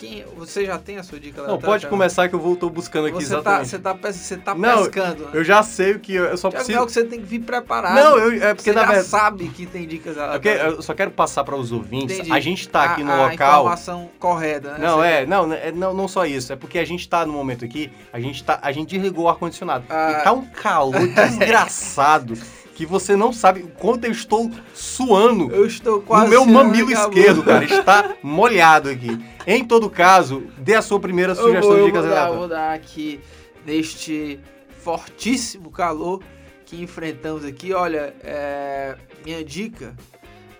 Quem, 0.00 0.24
você 0.34 0.64
já 0.64 0.78
tem 0.78 0.96
a 0.96 1.02
sua 1.02 1.20
dica 1.20 1.42
Não, 1.42 1.58
pode 1.58 1.86
começar 1.86 2.26
que 2.26 2.34
eu 2.34 2.40
vou, 2.40 2.56
tô 2.56 2.70
buscando 2.70 3.08
aqui 3.08 3.22
você 3.22 3.38
tá, 3.42 3.60
exatamente. 3.60 3.70
Tá, 3.82 3.92
você 3.92 3.98
tá, 3.98 4.12
você 4.12 4.36
tá 4.38 4.54
não, 4.54 4.84
pescando, 4.84 5.24
né? 5.26 5.30
Eu 5.34 5.44
já 5.44 5.62
sei 5.62 5.92
o 5.92 6.00
que 6.00 6.14
eu, 6.14 6.24
eu 6.24 6.38
só 6.38 6.48
preciso... 6.50 6.78
É 6.78 6.86
que 6.86 6.90
você 6.90 7.04
tem 7.04 7.20
que 7.20 7.26
vir 7.26 7.40
preparado. 7.40 7.96
Não, 7.96 8.16
eu, 8.16 8.42
é 8.42 8.54
porque 8.54 8.70
você 8.70 8.72
na 8.72 8.86
verdade... 8.86 9.06
sabe 9.06 9.48
que 9.50 9.66
tem 9.66 9.86
dicas 9.86 10.16
é 10.16 10.22
aleatórias. 10.22 10.76
eu 10.76 10.80
só 10.80 10.94
quero 10.94 11.10
passar 11.10 11.44
para 11.44 11.54
os 11.54 11.70
ouvintes, 11.70 12.16
Entendi. 12.16 12.32
a 12.32 12.40
gente 12.40 12.66
tá 12.66 12.84
aqui 12.84 13.02
a, 13.02 13.04
no 13.04 13.12
a 13.12 13.28
local... 13.28 13.60
informação 13.60 14.10
correta, 14.18 14.78
né? 14.78 14.78
Não, 14.78 15.04
é, 15.04 15.26
não, 15.26 15.52
é, 15.52 15.70
não, 15.70 15.92
não 15.92 16.08
só 16.08 16.24
isso, 16.24 16.50
é 16.50 16.56
porque 16.56 16.78
a 16.78 16.84
gente 16.86 17.06
tá 17.06 17.26
no 17.26 17.34
momento 17.34 17.62
aqui, 17.62 17.92
a 18.10 18.18
gente, 18.18 18.42
tá, 18.42 18.58
a 18.62 18.72
gente 18.72 18.96
desligou 18.96 19.26
o 19.26 19.28
ar-condicionado. 19.28 19.84
Ah. 19.90 20.12
E 20.12 20.24
tá 20.24 20.32
um 20.32 20.46
calor 20.46 21.06
desgraçado 21.12 22.38
que 22.80 22.86
você 22.86 23.14
não 23.14 23.30
sabe 23.30 23.60
o 23.60 23.68
quanto 23.68 24.06
eu 24.06 24.10
estou 24.10 24.50
suando. 24.72 25.54
Eu 25.54 25.66
estou 25.66 26.00
quase. 26.00 26.28
O 26.28 26.30
meu 26.30 26.46
mamilo 26.46 26.90
esquerdo, 26.90 27.42
cara, 27.42 27.62
está 27.68 28.16
molhado 28.22 28.88
aqui. 28.88 29.22
Em 29.46 29.62
todo 29.62 29.90
caso, 29.90 30.46
dê 30.56 30.74
a 30.74 30.80
sua 30.80 30.98
primeira 30.98 31.34
sugestão 31.34 31.72
eu 31.72 31.80
de 31.80 31.84
dicas 31.84 32.06
vou 32.06 32.14
dar, 32.14 32.30
vou 32.30 32.48
dar 32.48 32.72
aqui 32.72 33.20
neste 33.66 34.40
fortíssimo 34.82 35.70
calor 35.70 36.22
que 36.64 36.82
enfrentamos 36.82 37.44
aqui. 37.44 37.74
Olha, 37.74 38.14
é, 38.22 38.96
minha 39.26 39.44
dica 39.44 39.94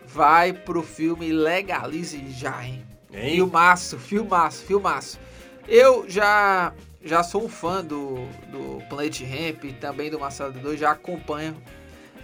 vai 0.05 0.53
pro 0.53 0.83
filme 0.83 1.33
Legalize 1.33 2.23
já, 2.33 2.63
hein? 2.63 2.85
hein? 3.15 3.37
Filmaço, 3.37 3.99
filmaço, 3.99 4.63
filmaço. 4.65 5.19
Eu 5.67 6.05
já 6.07 6.75
já 7.03 7.23
sou 7.23 7.47
um 7.47 7.49
fã 7.49 7.83
do, 7.83 8.17
do 8.53 8.87
Planet 8.91 9.23
Ramp 9.23 9.65
e 9.65 9.73
também 9.73 10.11
do 10.11 10.21
Marcelo 10.21 10.53
D2, 10.53 10.77
já 10.77 10.91
acompanho 10.91 11.57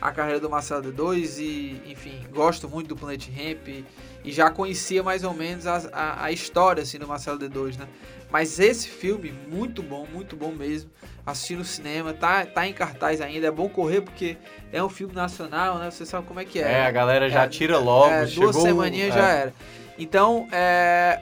a 0.01 0.11
carreira 0.11 0.41
do 0.41 0.51
Marcelo 0.51 0.83
D2 0.83 1.39
e, 1.39 1.83
enfim, 1.87 2.25
gosto 2.31 2.69
muito 2.69 2.89
do 2.89 2.97
Planet 2.97 3.29
Ramp 3.29 3.69
e, 3.69 3.85
já 4.33 4.51
conhecia 4.51 5.03
mais 5.03 5.25
ou 5.25 5.33
menos 5.33 5.67
a, 5.67 5.83
a, 5.93 6.25
a, 6.25 6.33
história 6.33 6.83
assim, 6.83 6.99
do 6.99 7.07
Marcelo 7.07 7.39
D2, 7.39 7.79
né? 7.79 7.87
Mas 8.31 8.59
esse 8.59 8.89
filme, 8.89 9.33
muito 9.49 9.83
bom, 9.83 10.07
muito 10.13 10.37
bom 10.37 10.51
mesmo. 10.53 10.91
Assisti 11.25 11.55
no 11.55 11.65
cinema, 11.65 12.13
tá, 12.13 12.45
tá 12.45 12.67
em 12.67 12.73
cartaz 12.73 13.21
ainda. 13.21 13.47
É 13.47 13.51
bom 13.51 13.69
correr 13.69 14.01
porque 14.01 14.37
é 14.73 14.83
um 14.83 14.89
filme 14.89 15.15
nacional, 15.15 15.79
né? 15.79 15.91
Você 15.91 16.05
sabe 16.05 16.27
como 16.27 16.41
é 16.41 16.45
que 16.45 16.59
é. 16.59 16.73
É, 16.73 16.87
a 16.87 16.91
galera 16.91 17.31
já 17.31 17.45
é, 17.45 17.49
tira 17.49 17.79
logo. 17.79 18.13
É, 18.13 18.27
chegou, 18.27 18.51
duas 18.51 18.63
semaninhas 18.63 19.15
é. 19.15 19.19
já 19.19 19.29
era. 19.29 19.55
Então, 19.97 20.49
é, 20.53 21.21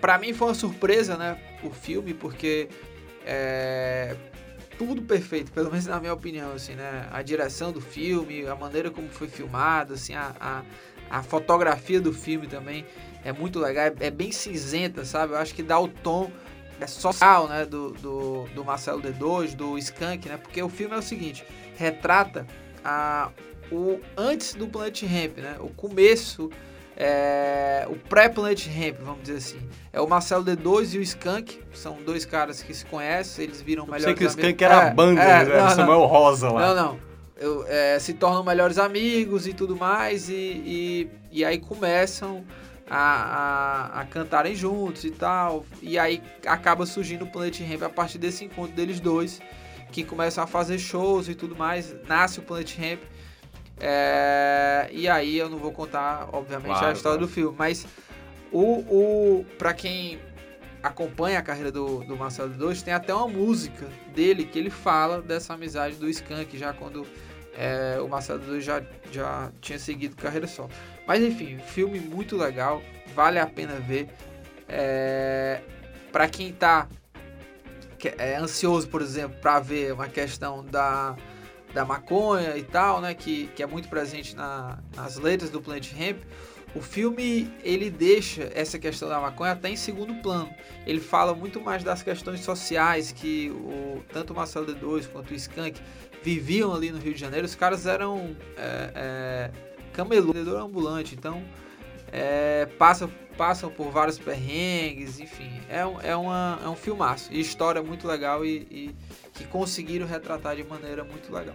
para 0.00 0.18
mim 0.18 0.32
foi 0.32 0.48
uma 0.48 0.54
surpresa, 0.54 1.16
né? 1.16 1.38
O 1.62 1.70
filme, 1.70 2.14
porque 2.14 2.68
é, 3.26 4.16
tudo 4.78 5.02
perfeito, 5.02 5.50
pelo 5.50 5.70
menos 5.70 5.86
na 5.86 5.98
minha 5.98 6.14
opinião, 6.14 6.52
assim, 6.52 6.74
né? 6.74 7.08
A 7.10 7.20
direção 7.20 7.72
do 7.72 7.80
filme, 7.80 8.46
a 8.46 8.54
maneira 8.54 8.90
como 8.90 9.08
foi 9.08 9.26
filmado, 9.26 9.94
assim, 9.94 10.14
a, 10.14 10.34
a, 10.40 10.62
a 11.10 11.22
fotografia 11.22 12.00
do 12.00 12.12
filme 12.12 12.46
também 12.46 12.86
é 13.24 13.32
muito 13.32 13.58
legal, 13.58 13.86
é, 13.86 13.94
é, 14.00 14.10
bem 14.10 14.30
cinzenta, 14.30 15.04
sabe? 15.04 15.32
Eu 15.32 15.38
acho 15.38 15.54
que 15.54 15.62
dá 15.62 15.78
o 15.78 15.88
tom 15.88 16.30
é 16.80 16.86
social, 16.86 17.48
né, 17.48 17.66
do, 17.66 17.90
do, 17.94 18.44
do 18.54 18.64
Marcelo 18.64 19.02
D2, 19.02 19.56
do 19.56 19.76
Skank, 19.78 20.28
né? 20.28 20.36
Porque 20.36 20.62
o 20.62 20.68
filme 20.68 20.94
é 20.94 20.98
o 20.98 21.02
seguinte, 21.02 21.44
retrata 21.76 22.46
a, 22.84 23.32
o 23.72 24.00
antes 24.16 24.54
do 24.54 24.68
Planet 24.68 25.02
Ramp, 25.02 25.38
né? 25.38 25.56
O 25.58 25.70
começo 25.70 26.50
é, 27.00 27.86
o 27.88 27.94
pré-Planet 27.94 28.66
Ramp, 28.66 28.96
vamos 29.00 29.22
dizer 29.22 29.36
assim. 29.36 29.68
É 29.92 30.00
o 30.00 30.08
Marcelo 30.08 30.44
D2 30.44 30.94
e 30.94 30.98
o 30.98 31.02
Skank, 31.02 31.60
são 31.72 31.96
dois 32.04 32.26
caras 32.26 32.60
que 32.60 32.74
se 32.74 32.84
conhecem, 32.84 33.44
eles 33.44 33.62
viram 33.62 33.84
melhores 33.84 34.04
amigos. 34.04 34.20
Eu 34.20 34.30
sei 34.30 34.40
que 34.40 34.46
o 34.46 34.48
Skank 34.48 34.64
era 34.64 34.74
é, 34.74 34.88
a 34.88 34.94
banda, 34.94 35.22
é, 35.22 35.44
né? 35.44 35.60
Não, 35.60 35.70
Samuel 35.70 36.00
não. 36.00 36.06
Rosa 36.06 36.50
lá. 36.50 36.66
Não, 36.66 36.74
não. 36.74 37.00
Eu, 37.36 37.64
é, 37.68 38.00
se 38.00 38.14
tornam 38.14 38.42
melhores 38.42 38.78
amigos 38.78 39.46
e 39.46 39.54
tudo 39.54 39.76
mais, 39.76 40.28
e, 40.28 40.32
e, 40.34 41.10
e 41.30 41.44
aí 41.44 41.58
começam 41.58 42.44
a, 42.90 42.98
a, 42.98 44.00
a, 44.00 44.04
cantarem 44.06 44.56
juntos 44.56 45.04
e 45.04 45.12
tal. 45.12 45.64
E 45.80 45.96
aí 45.96 46.20
acaba 46.44 46.84
surgindo 46.84 47.26
o 47.26 47.28
Planet 47.30 47.60
Ramp 47.60 47.84
a 47.84 47.88
partir 47.88 48.18
desse 48.18 48.44
encontro 48.44 48.74
deles 48.74 48.98
dois, 48.98 49.40
que 49.92 50.02
começam 50.02 50.42
a 50.42 50.48
fazer 50.48 50.80
shows 50.80 51.28
e 51.28 51.34
tudo 51.36 51.54
mais. 51.54 51.94
Nasce 52.08 52.40
o 52.40 52.42
Planet 52.42 52.76
Ramp. 52.76 53.00
É, 53.80 54.88
e 54.90 55.08
aí 55.08 55.36
eu 55.36 55.48
não 55.48 55.58
vou 55.58 55.72
contar, 55.72 56.28
obviamente, 56.32 56.68
claro, 56.68 56.86
a 56.86 56.92
história 56.92 57.18
claro. 57.18 57.26
do 57.26 57.28
filme, 57.28 57.54
mas 57.56 57.86
o, 58.50 59.40
o 59.40 59.46
para 59.56 59.72
quem 59.72 60.18
acompanha 60.82 61.38
a 61.38 61.42
carreira 61.42 61.70
do, 61.72 62.04
do 62.04 62.16
Marcelo 62.16 62.52
D2, 62.54 62.82
tem 62.82 62.94
até 62.94 63.12
uma 63.12 63.28
música 63.28 63.88
dele 64.14 64.44
que 64.44 64.58
ele 64.58 64.70
fala 64.70 65.20
dessa 65.20 65.54
amizade 65.54 65.96
do 65.96 66.08
Skank, 66.08 66.56
já 66.56 66.72
quando 66.72 67.06
é, 67.56 68.00
o 68.00 68.08
Marcelo 68.08 68.40
D2 68.40 68.60
já, 68.60 68.82
já 69.10 69.50
tinha 69.60 69.78
seguido 69.78 70.16
carreira 70.16 70.46
só. 70.46 70.68
Mas 71.06 71.22
enfim, 71.22 71.58
filme 71.58 71.98
muito 71.98 72.36
legal, 72.36 72.82
vale 73.14 73.38
a 73.38 73.46
pena 73.46 73.74
ver. 73.74 74.08
É, 74.68 75.60
para 76.12 76.28
quem 76.28 76.52
tá 76.52 76.88
é, 78.16 78.36
ansioso, 78.36 78.88
por 78.88 79.02
exemplo, 79.02 79.36
para 79.40 79.58
ver 79.58 79.92
uma 79.92 80.08
questão 80.08 80.64
da 80.64 81.16
da 81.72 81.84
maconha 81.84 82.56
e 82.56 82.62
tal, 82.62 83.00
né, 83.00 83.14
que, 83.14 83.46
que 83.48 83.62
é 83.62 83.66
muito 83.66 83.88
presente 83.88 84.34
na, 84.34 84.78
nas 84.96 85.16
letras 85.16 85.50
do 85.50 85.60
Planet 85.60 85.92
Hemp, 85.92 86.22
o 86.74 86.80
filme 86.80 87.50
ele 87.62 87.90
deixa 87.90 88.50
essa 88.54 88.78
questão 88.78 89.08
da 89.08 89.20
maconha 89.20 89.52
até 89.52 89.70
em 89.70 89.76
segundo 89.76 90.14
plano. 90.16 90.50
Ele 90.86 91.00
fala 91.00 91.34
muito 91.34 91.60
mais 91.60 91.82
das 91.82 92.02
questões 92.02 92.40
sociais 92.40 93.10
que 93.10 93.50
o, 93.50 94.02
tanto 94.12 94.32
o 94.32 94.36
Marcelo 94.36 94.66
D2 94.66 95.08
quanto 95.08 95.30
o 95.30 95.34
Skank 95.34 95.80
viviam 96.22 96.74
ali 96.74 96.90
no 96.90 96.98
Rio 96.98 97.14
de 97.14 97.20
Janeiro. 97.20 97.46
Os 97.46 97.54
caras 97.54 97.86
eram 97.86 98.36
é, 98.56 98.92
é, 98.94 99.50
camelô, 99.92 100.32
vendedor 100.32 100.60
ambulante, 100.60 101.14
então 101.14 101.42
é, 102.12 102.66
passa, 102.78 103.08
passam 103.36 103.70
por 103.70 103.90
vários 103.90 104.18
perrengues, 104.18 105.20
enfim. 105.20 105.50
É, 105.68 105.84
um, 105.86 106.00
é, 106.00 106.16
uma, 106.16 106.58
é 106.64 106.68
um 106.68 106.76
filmaço. 106.76 107.32
E 107.32 107.40
história 107.40 107.82
muito 107.82 108.06
legal 108.06 108.44
e, 108.44 108.66
e 108.70 108.94
que 109.34 109.44
conseguiram 109.44 110.06
retratar 110.06 110.56
de 110.56 110.64
maneira 110.64 111.04
muito 111.04 111.32
legal. 111.32 111.54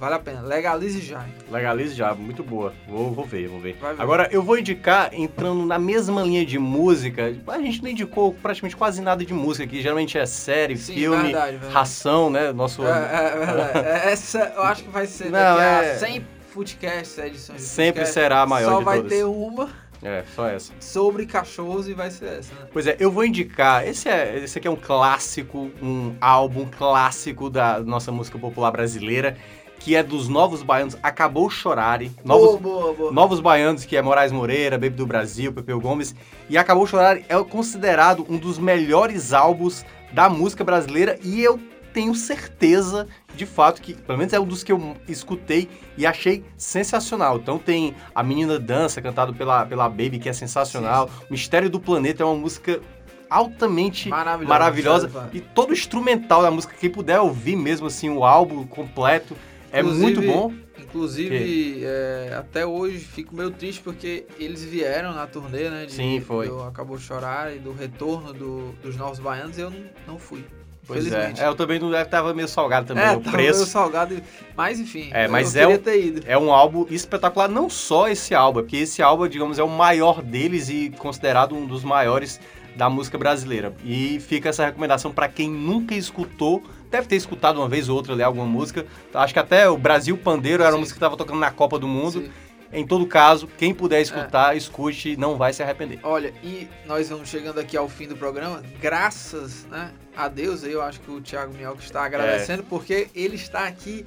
Vale 0.00 0.14
a 0.14 0.18
pena. 0.18 0.40
Legalize 0.40 0.98
já. 1.02 1.18
Hein? 1.18 1.34
Legalize 1.50 1.94
já, 1.94 2.14
muito 2.14 2.42
boa. 2.42 2.72
Vou, 2.88 3.12
vou 3.12 3.22
ver, 3.26 3.48
vou 3.48 3.60
ver. 3.60 3.74
ver. 3.74 3.96
Agora, 3.98 4.30
eu 4.32 4.42
vou 4.42 4.58
indicar, 4.58 5.10
entrando 5.12 5.66
na 5.66 5.78
mesma 5.78 6.22
linha 6.22 6.44
de 6.44 6.58
música. 6.58 7.26
A 7.46 7.58
gente 7.58 7.82
não 7.82 7.90
indicou 7.90 8.32
praticamente 8.32 8.74
quase 8.74 9.02
nada 9.02 9.22
de 9.22 9.34
música 9.34 9.64
aqui. 9.64 9.82
Geralmente 9.82 10.16
é 10.16 10.24
série, 10.24 10.78
Sim, 10.78 10.94
filme, 10.94 11.24
verdade, 11.24 11.50
verdade. 11.58 11.74
ração, 11.74 12.30
né? 12.30 12.50
Nosso... 12.50 12.82
É, 12.82 12.88
é, 12.88 13.44
verdade. 13.44 13.78
É, 13.78 14.12
essa 14.12 14.54
eu 14.56 14.62
acho 14.62 14.84
que 14.84 14.88
vai 14.88 15.06
ser 15.06 15.24
não, 15.24 15.32
daqui 15.32 15.86
é... 15.86 15.92
a 15.92 15.98
100 15.98 16.26
footcasts, 16.50 17.18
edições 17.18 17.60
de 17.60 17.66
Sempre 17.66 18.06
será 18.06 18.42
a 18.42 18.46
maior 18.46 18.70
Só 18.78 18.80
vai 18.80 18.96
todas. 18.98 19.12
ter 19.12 19.24
uma. 19.24 19.68
É, 20.02 20.24
só 20.34 20.46
essa. 20.48 20.72
Sobre 20.80 21.26
cachorros 21.26 21.86
e 21.86 21.92
vai 21.92 22.10
ser 22.10 22.38
essa, 22.38 22.54
né? 22.54 22.60
Pois 22.72 22.86
é, 22.86 22.96
eu 22.98 23.10
vou 23.10 23.24
indicar. 23.24 23.86
Esse, 23.86 24.08
é, 24.08 24.38
esse 24.38 24.58
aqui 24.58 24.66
é 24.66 24.70
um 24.70 24.76
clássico, 24.76 25.70
um 25.82 26.14
álbum 26.20 26.66
clássico 26.66 27.50
da 27.50 27.80
nossa 27.80 28.10
música 28.10 28.38
popular 28.38 28.70
brasileira. 28.70 29.36
que 29.78 29.96
é 29.96 30.02
dos 30.02 30.28
Novos 30.28 30.62
Baianos, 30.62 30.96
Acabou 31.02 31.48
Chorare. 31.48 32.12
Novos, 32.22 32.60
boa, 32.60 32.80
boa, 32.82 32.92
boa. 32.94 33.12
Novos 33.12 33.40
Baianos, 33.40 33.84
que 33.86 33.96
é 33.96 34.02
Moraes 34.02 34.30
Moreira, 34.32 34.76
Baby 34.76 34.96
do 34.96 35.06
Brasil, 35.06 35.52
Pepeu 35.52 35.80
Gomes. 35.80 36.14
E 36.50 36.58
Acabou 36.58 36.86
Chorare 36.86 37.24
é 37.28 37.42
considerado 37.44 38.26
um 38.28 38.36
dos 38.36 38.58
melhores 38.58 39.32
álbuns 39.32 39.84
da 40.12 40.28
música 40.28 40.64
brasileira 40.64 41.18
e 41.22 41.42
eu 41.42 41.58
tenho 41.92 42.14
certeza, 42.14 43.06
de 43.34 43.44
fato, 43.46 43.80
que 43.82 43.94
pelo 43.94 44.18
menos 44.18 44.32
é 44.32 44.40
um 44.40 44.46
dos 44.46 44.62
que 44.62 44.72
eu 44.72 44.96
escutei 45.08 45.68
e 45.96 46.06
achei 46.06 46.44
sensacional. 46.56 47.36
Então 47.38 47.58
tem 47.58 47.94
A 48.14 48.22
Menina 48.22 48.58
Dança, 48.58 49.00
cantado 49.02 49.34
pela, 49.34 49.66
pela 49.66 49.88
Baby, 49.88 50.18
que 50.18 50.28
é 50.28 50.32
sensacional. 50.32 51.08
Sim, 51.08 51.24
Mistério 51.30 51.68
do 51.70 51.80
Planeta 51.80 52.22
é 52.22 52.26
uma 52.26 52.34
música 52.36 52.80
altamente 53.28 54.08
Maravilhosa. 54.08 54.48
maravilhosa. 54.48 55.30
E 55.32 55.40
todo 55.40 55.70
o 55.70 55.72
instrumental 55.72 56.42
da 56.42 56.50
música, 56.50 56.74
quem 56.78 56.90
puder 56.90 57.20
ouvir 57.20 57.56
mesmo 57.56 57.86
assim 57.86 58.08
o 58.10 58.24
álbum 58.24 58.66
completo, 58.66 59.36
é 59.72 59.80
Inclusive- 59.80 60.02
muito 60.02 60.22
bom. 60.22 60.52
Inclusive, 60.82 61.82
é, 61.84 62.34
até 62.36 62.66
hoje 62.66 62.98
fico 62.98 63.34
meio 63.36 63.50
triste 63.52 63.80
porque 63.82 64.26
eles 64.38 64.64
vieram 64.64 65.14
na 65.14 65.26
turnê, 65.26 65.70
né? 65.70 65.86
De, 65.86 65.92
Sim, 65.92 66.20
foi. 66.20 66.48
Do 66.48 66.62
Acabou 66.64 66.96
de 66.96 67.04
Chorar 67.04 67.54
e 67.54 67.58
do 67.60 67.72
retorno 67.72 68.32
do- 68.32 68.72
dos 68.82 68.96
Novos 68.96 69.20
Baianos 69.20 69.56
e 69.56 69.60
eu 69.60 69.70
não, 69.70 69.78
não 70.08 70.18
fui. 70.18 70.44
Pois 70.92 71.12
é. 71.12 71.32
É, 71.38 71.46
eu 71.46 71.54
também 71.54 71.78
não 71.78 71.90
tava 72.04 72.34
meio 72.34 72.48
salgado 72.48 72.86
também 72.88 73.04
É, 73.04 73.12
o 73.12 73.20
preço. 73.20 73.60
meio 73.60 73.66
salgado. 73.66 74.20
Mas 74.56 74.78
enfim, 74.80 75.10
É, 75.12 75.26
mas 75.28 75.54
é 75.56 75.64
ido. 75.96 76.22
É 76.26 76.36
um 76.36 76.52
álbum 76.52 76.86
espetacular, 76.90 77.48
não 77.48 77.68
só 77.70 78.08
esse 78.08 78.34
álbum, 78.34 78.60
é 78.60 78.62
porque 78.62 78.76
esse 78.78 79.02
álbum, 79.02 79.28
digamos, 79.28 79.58
é 79.58 79.62
o 79.62 79.68
maior 79.68 80.22
deles 80.22 80.68
e 80.68 80.90
considerado 80.98 81.54
um 81.54 81.66
dos 81.66 81.84
maiores 81.84 82.40
da 82.76 82.88
música 82.88 83.18
brasileira. 83.18 83.74
E 83.84 84.20
fica 84.20 84.48
essa 84.48 84.64
recomendação 84.64 85.12
para 85.12 85.28
quem 85.28 85.50
nunca 85.50 85.94
escutou, 85.94 86.62
deve 86.90 87.06
ter 87.06 87.16
escutado 87.16 87.58
uma 87.58 87.68
vez 87.68 87.88
ou 87.88 87.96
outra 87.96 88.12
ali 88.12 88.22
alguma 88.22 88.46
música. 88.46 88.86
Acho 89.12 89.32
que 89.32 89.38
até 89.38 89.68
o 89.68 89.76
Brasil 89.76 90.16
Pandeiro 90.16 90.62
era 90.62 90.70
uma 90.72 90.76
Sim. 90.76 90.80
música 90.80 90.94
que 90.94 90.98
estava 90.98 91.16
tocando 91.16 91.38
na 91.38 91.50
Copa 91.50 91.78
do 91.78 91.88
Mundo. 91.88 92.22
Sim. 92.22 92.30
Em 92.72 92.86
todo 92.86 93.04
caso, 93.04 93.48
quem 93.58 93.74
puder 93.74 94.00
escutar, 94.00 94.56
escute, 94.56 95.16
não 95.16 95.36
vai 95.36 95.52
se 95.52 95.60
arrepender. 95.60 95.98
Olha, 96.04 96.32
e 96.40 96.68
nós 96.86 97.08
vamos 97.08 97.28
chegando 97.28 97.58
aqui 97.58 97.76
ao 97.76 97.88
fim 97.88 98.06
do 98.06 98.16
programa, 98.16 98.62
graças 98.80 99.66
né, 99.66 99.90
a 100.24 100.28
Deus, 100.28 100.62
eu 100.64 100.82
acho 100.82 101.00
que 101.00 101.10
o 101.10 101.20
Thiago 101.20 101.52
que 101.76 101.82
está 101.84 102.04
agradecendo, 102.04 102.62
porque 102.64 103.08
ele 103.14 103.36
está 103.36 103.66
aqui 103.66 104.04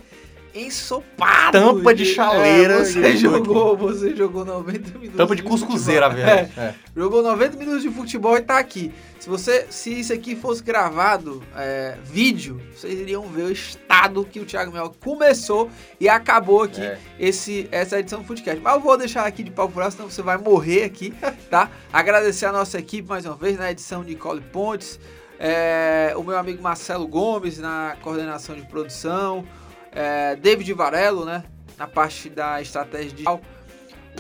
ensopado. 0.56 1.52
Tampa 1.58 1.94
de 1.94 2.06
chaleira. 2.06 2.76
É, 2.76 2.84
você 2.86 3.18
jogou, 3.18 3.76
você 3.76 4.16
jogou 4.16 4.46
90 4.46 4.92
minutos. 5.00 5.18
Tampa 5.18 5.36
de 5.36 5.44
cuscuzeira, 5.44 6.10
velho. 6.10 6.30
É, 6.30 6.50
É. 6.56 6.74
jogou 6.96 7.24
90 7.24 7.58
minutos 7.58 7.82
de 7.82 7.90
futebol 7.90 8.38
e 8.38 8.42
tá 8.42 8.58
aqui. 8.58 8.92
Se 9.20 9.30
você, 9.30 9.66
se 9.70 10.00
isso 10.00 10.12
aqui 10.14 10.36
fosse 10.36 10.62
gravado, 10.62 11.42
é, 11.56 11.98
vídeo, 12.04 12.62
vocês 12.76 13.00
iriam 13.00 13.24
ver 13.28 13.44
o 13.44 13.52
estado 13.52 14.24
que 14.26 14.40
o 14.40 14.46
Thiago 14.46 14.72
Miel 14.72 14.94
começou 15.02 15.70
e 16.00 16.10
acabou 16.10 16.64
aqui 16.64 16.82
É. 16.82 17.00
esse, 17.20 17.68
essa 17.72 18.00
edição 18.00 18.20
do 18.20 18.26
Footcast. 18.28 18.60
Mas 18.62 18.76
eu 18.76 18.82
vou 18.82 18.98
deixar 18.98 19.26
aqui 19.26 19.42
de 19.44 19.50
pau 19.52 19.70
furado, 19.70 19.94
senão 19.94 20.10
você 20.10 20.22
vai 20.22 20.38
morrer 20.38 20.84
aqui, 20.84 21.14
tá? 21.50 21.72
Agradecer 21.92 22.46
a 22.46 22.52
nossa 22.52 22.78
equipe 22.78 23.08
mais 23.08 23.26
uma 23.26 23.36
vez 23.36 23.58
na 23.58 23.72
edição 23.72 24.04
de 24.04 24.14
Cole 24.16 24.42
Pontes, 24.42 25.00
é, 25.46 26.14
o 26.16 26.24
meu 26.24 26.38
amigo 26.38 26.64
Marcelo 26.64 27.06
Gomes 27.06 27.60
na 27.60 27.98
coordenação 28.02 28.56
de 28.56 28.62
produção, 28.62 29.46
é, 29.92 30.38
David 30.38 30.72
Varelo, 30.72 31.26
né? 31.26 31.44
Na 31.78 31.86
parte 31.86 32.30
da 32.30 32.62
estratégia 32.62 33.12
digital, 33.12 33.42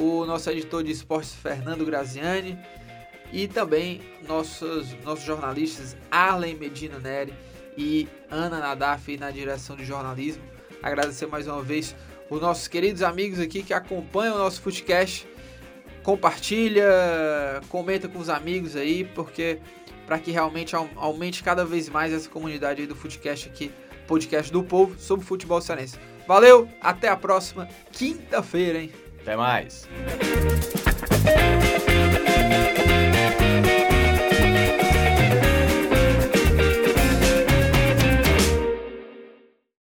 o 0.01 0.25
nosso 0.25 0.49
editor 0.49 0.83
de 0.83 0.91
esportes 0.91 1.33
Fernando 1.33 1.85
Graziani 1.85 2.59
e 3.31 3.47
também 3.47 4.01
nossos, 4.27 4.93
nossos 5.05 5.23
jornalistas 5.23 5.95
Arlen 6.11 6.55
Medina 6.55 6.99
Neri 6.99 7.33
e 7.77 8.05
Ana 8.29 8.59
Nadaf 8.59 9.15
na 9.15 9.31
direção 9.31 9.77
de 9.77 9.85
jornalismo. 9.85 10.43
Agradecer 10.81 11.27
mais 11.27 11.47
uma 11.47 11.61
vez 11.61 11.95
os 12.29 12.41
nossos 12.41 12.67
queridos 12.67 13.01
amigos 13.01 13.39
aqui 13.39 13.63
que 13.63 13.73
acompanham 13.73 14.35
o 14.35 14.39
nosso 14.39 14.61
Footcast. 14.61 15.25
Compartilha, 16.03 16.83
comenta 17.69 18.09
com 18.09 18.19
os 18.19 18.27
amigos 18.27 18.75
aí, 18.75 19.05
porque 19.05 19.61
para 20.05 20.19
que 20.19 20.31
realmente 20.31 20.75
au- 20.75 20.89
aumente 20.95 21.43
cada 21.43 21.65
vez 21.65 21.89
mais 21.89 22.11
essa 22.13 22.29
comunidade 22.29 22.81
aí 22.81 22.87
do 22.87 22.95
Footcast 22.95 23.47
aqui, 23.49 23.71
podcast 24.07 24.51
do 24.51 24.63
povo 24.63 24.95
sobre 24.99 25.25
futebol 25.25 25.61
cearense. 25.61 25.97
Valeu, 26.27 26.67
até 26.81 27.09
a 27.09 27.15
próxima 27.17 27.67
quinta-feira, 27.91 28.79
hein? 28.79 28.91
Até 29.21 29.35
mais. 29.35 29.87